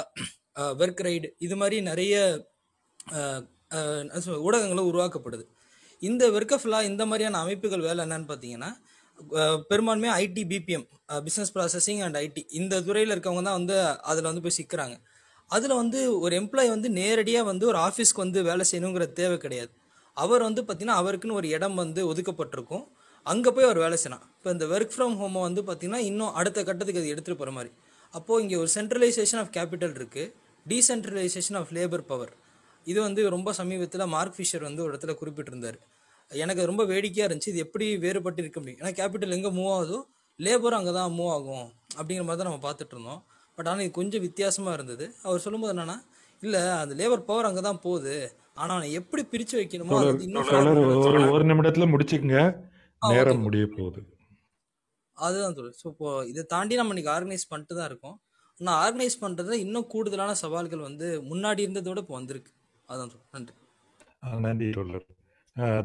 [0.81, 2.15] work ride இது மாதிரி நிறைய
[4.45, 5.45] ஊடகங்களும் உருவாக்கப்படுது.
[6.03, 8.71] இந்த ஒர்க் ஆஃப் லா இந்த மாதிரியான அமைப்புகள் வேலை என்னன்னு பார்த்தீங்கன்னா
[9.37, 9.61] அஹ்,
[10.17, 10.87] IT BPM
[11.27, 14.97] business processing and IT இந்த துறையில் இருக்கவங்க தான் வந்து அதில் வந்து போய் சிக்கிறாங்க.
[15.51, 19.71] அதில் வந்து ஒரு எம்ப்ளாயி வந்து நேரடியாக வந்து ஒரு ஆஃபீஸ்க்கு வந்து வேலை செய்யணுங்கிற தேவை கிடையாது.
[20.17, 22.85] அவர் வந்து பார்த்தீங்கன்னா அவருக்குன்னு ஒரு இடம் வந்து ஒதுக்கப்பட்டிருக்கும்.
[23.33, 27.01] அங்கே போய் அவர் வேலை செய்யலாம் இப்போ இந்த ஒர்க் ஃப்ரம் ஹோமை வந்து பார்த்தீங்கன்னா இன்னும் அடுத்த கட்டத்துக்கு
[27.03, 27.71] அது எடுத்துகிட்டு போகிற மாதிரி.
[28.15, 30.33] அப்போது இங்கே ஒரு சென்ட்ரலைசேஷன் ஆஃப் கேபிட்டல் இருக்குது
[30.67, 32.33] டீசென்ட்ரலைசேஷன் ஆஃப் லேபர் பவர்
[32.87, 35.79] இது வந்து ரொம்ப சமீபத்தில் மார்க் ஃபிஷர் வந்து ஒரு இடத்துல குறிப்பிட்டிருந்தார்.
[36.31, 37.51] எனக்கு ரொம்ப வேடிக்கையாக இருந்துச்சு.
[37.55, 39.99] இது எப்படி வேறுபட்டு இருக்க முடியும் ஏன்னா கேபிட்டல் எங்கே மூவ் ஆகுதோ
[40.39, 41.67] லேபரும் அங்கே தான் மூவ் ஆகும்
[41.99, 43.21] அப்படிங்கிற மாதிரி தான் நம்ம பார்த்துட்டு இருந்தோம்.
[43.59, 45.05] பட் ஆனால் இது கொஞ்சம் வித்தியாசமாக இருந்தது.
[45.27, 45.97] அவர் சொல்லும்போது என்னன்னா
[46.43, 48.17] இல்லை அந்த லேபர் பவர் அங்கே தான் போகுது
[48.63, 52.41] ஆனால் எப்படி பிரித்து வைக்கணுமோ இன்னும் ஒரு நிமிடத்துல முடிச்சுக்கங்க.
[53.03, 54.01] நேரம் முடிய போகுது.
[55.17, 58.17] அதுதான் தோழர் ஸோ இப்போ இதை தாண்டி நம்ம இன்னைக்கு ஆர்கனைஸ் பண்ணிட்டு தான் இருக்கோம்.
[58.61, 62.53] ஆனால் ஆர்கனைஸ் பண்ணுறதுல இன்னும் கூடுதலான சவால்கள் வந்து முன்னாடி இருந்ததோட இப்போ வந்திருக்கு.
[62.89, 63.55] அதான் தோழர் நன்றி.
[64.47, 65.07] நன்றி தோழர்.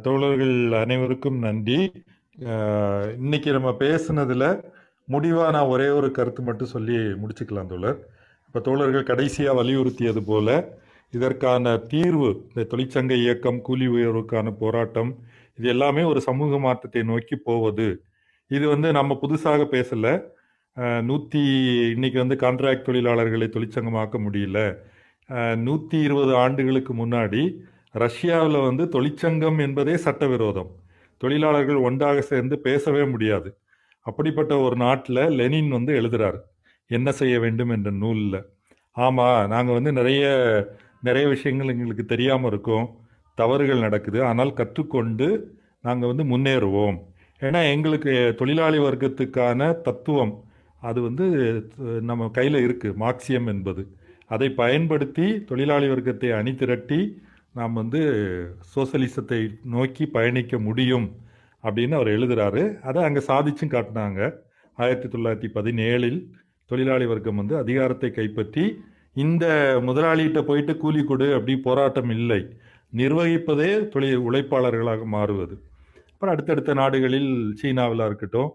[0.05, 1.79] தோழர்கள் அனைவருக்கும் நன்றி.
[3.23, 4.45] இன்னைக்கு நம்ம பேசுனதுல
[5.07, 7.99] முடிவா நான் ஒரே ஒரு கருத்து மட்டும் சொல்லி முடிச்சுக்கலாம் தோழர்.
[8.47, 10.47] இப்போ தோழர்கள் கடைசியாக வலியுறுத்தியது போல
[11.13, 15.11] இதற்கான தீர்வு இந்த தொழிற்சங்க இயக்கம் கூலி உயர்வுக்கான போராட்டம்
[15.61, 17.87] இது எல்லாமே ஒரு சமூக மாற்றத்தை நோக்கி போவது.
[18.51, 20.07] இது வந்து நம்ம புதுசாக பேசல.
[21.09, 21.41] நூற்றி
[21.95, 24.59] இன்னைக்கு வந்து கான்ட்ராக்ட் தொழிலாளர்களை தொழிற்சங்கமாக்க முடியல.
[25.65, 27.41] நூற்றி இருபது ஆண்டுகளுக்கு முன்னாடி
[28.03, 30.71] ரஷ்யாவில் வந்து தொழிற்சங்கம் என்பதே சட்டவிரோதம்.
[31.21, 33.51] தொழிலாளர்கள் ஒன்றாக சேர்ந்து பேசவே முடியாது.
[34.05, 36.41] அப்படிப்பட்ட ஒரு நாட்டில் லெனின் வந்து எழுதுறாரு.
[36.89, 38.39] என்ன செய்ய வேண்டும் என்ற நூலில்.
[38.97, 40.25] ஆமாம் நாங்கள் வந்து நிறைய
[41.07, 42.87] நிறைய விஷயங்கள் எங்களுக்கு தெரியாமல் இருக்கோம்.
[43.39, 44.19] தவறுகள் நடக்குது.
[44.29, 45.27] ஆனால் கற்றுக்கொண்டு
[45.87, 46.97] நாங்கள் வந்து முன்னேறுவோம்.
[47.41, 50.33] ஏன்னா எங்களுக்கு தொழிலாளி வர்க்கத்துக்கான தத்துவம்
[50.89, 51.25] அது வந்து
[52.09, 53.83] நம்ம கையில் இருக்குது மார்க்சியம் என்பது.
[54.35, 56.99] அதை பயன்படுத்தி தொழிலாளி வர்க்கத்தை அணி திரட்டி
[57.59, 58.01] நாம் வந்து
[58.73, 59.39] சோசலிசத்தை
[59.73, 61.07] நோக்கி பயணிக்க முடியும்
[61.63, 64.19] அப்படின்னு அவர் எழுதுகிறாரு அதை அங்கே சாதிச்சும் காட்டினாங்க.
[64.77, 66.19] ஆயிரத்தி தொள்ளாயிரத்தி பதினேழில்
[66.71, 68.63] தொழிலாளி வர்க்கம் வந்து அதிகாரத்தை கைப்பற்றி
[69.23, 69.45] இந்த
[69.87, 72.41] முதலாளிகிட்ட போயிட்டு கூலி கொடு அப்படி போராட்டம் இல்லை.
[72.99, 75.55] நிர்வகிப்பதே தொழில் உழைப்பாளர்களாக மாறுவது.
[76.13, 78.49] அப்புறம் அடுத்தடுத்த நாடுகளில் சீனாவில் இருக்கட்டும்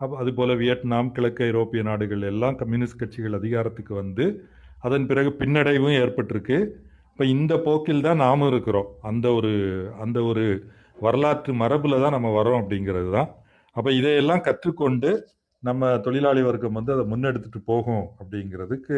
[0.00, 4.24] அப்போ அதுபோல் வியட்நாம் கிழக்கு ஐரோப்பிய நாடுகள் எல்லாம் கம்யூனிஸ்ட் கட்சிகள் அதிகாரத்துக்கு வந்து
[4.86, 6.56] அதன் பிறகு பின்னடைவும் ஏற்பட்டிருக்கு.
[7.10, 8.88] இப்போ இந்த போக்கில் தான் நாமும் இருக்கிறோம்.
[9.10, 9.52] அந்த ஒரு
[10.04, 10.44] அந்த ஒரு
[11.04, 13.28] வரலாற்று மரபில் தான் நம்ம வரோம் அப்படிங்கிறது தான்.
[13.76, 15.10] அப்போ இதையெல்லாம் கற்றுக்கொண்டு
[15.62, 18.96] நம்ம தொழிலாளி வர்க்கம் வந்து அதை முன்னெடுத்துட்டு போகும் அப்படிங்கிறதுக்கு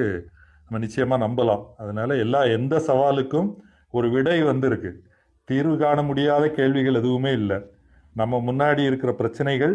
[0.64, 1.64] நம்ம நிச்சயமாக நம்பலாம்.
[1.82, 3.50] அதனால் எல்லா எந்த சவாலுக்கும்
[3.96, 4.90] ஒரு விடை வந்திருக்கு.
[5.48, 7.58] தீர்வு காண முடியாத கேள்விகள் எதுவுமே இல்லை.
[8.20, 9.74] நம்ம முன்னாடி இருக்கிற பிரச்சனைகள்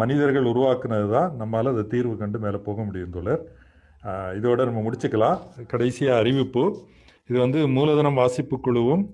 [0.00, 3.42] மனிதர்கள் உருவாக்குனது தான் நம்மளால் அதை தீர்வு கண்டு மேலே போக முடியும் தோழர்.
[4.38, 5.38] இதோட நம்ம முடிச்சுக்கலாம்.
[5.72, 6.62] கடைசியாக அறிவிப்பு.
[7.28, 9.04] இது வந்து மூலதனம் வாசிப்பு குழுவும்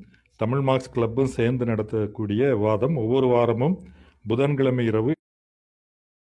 [0.41, 2.97] தமிழ் மார்க்ஸ் கிளப்பும் சேர்ந்து நடத்தக்கூடிய வாதம்.
[3.03, 3.77] ஒவ்வொரு வாரமும்
[4.31, 5.13] புதன்கிழமை இரவு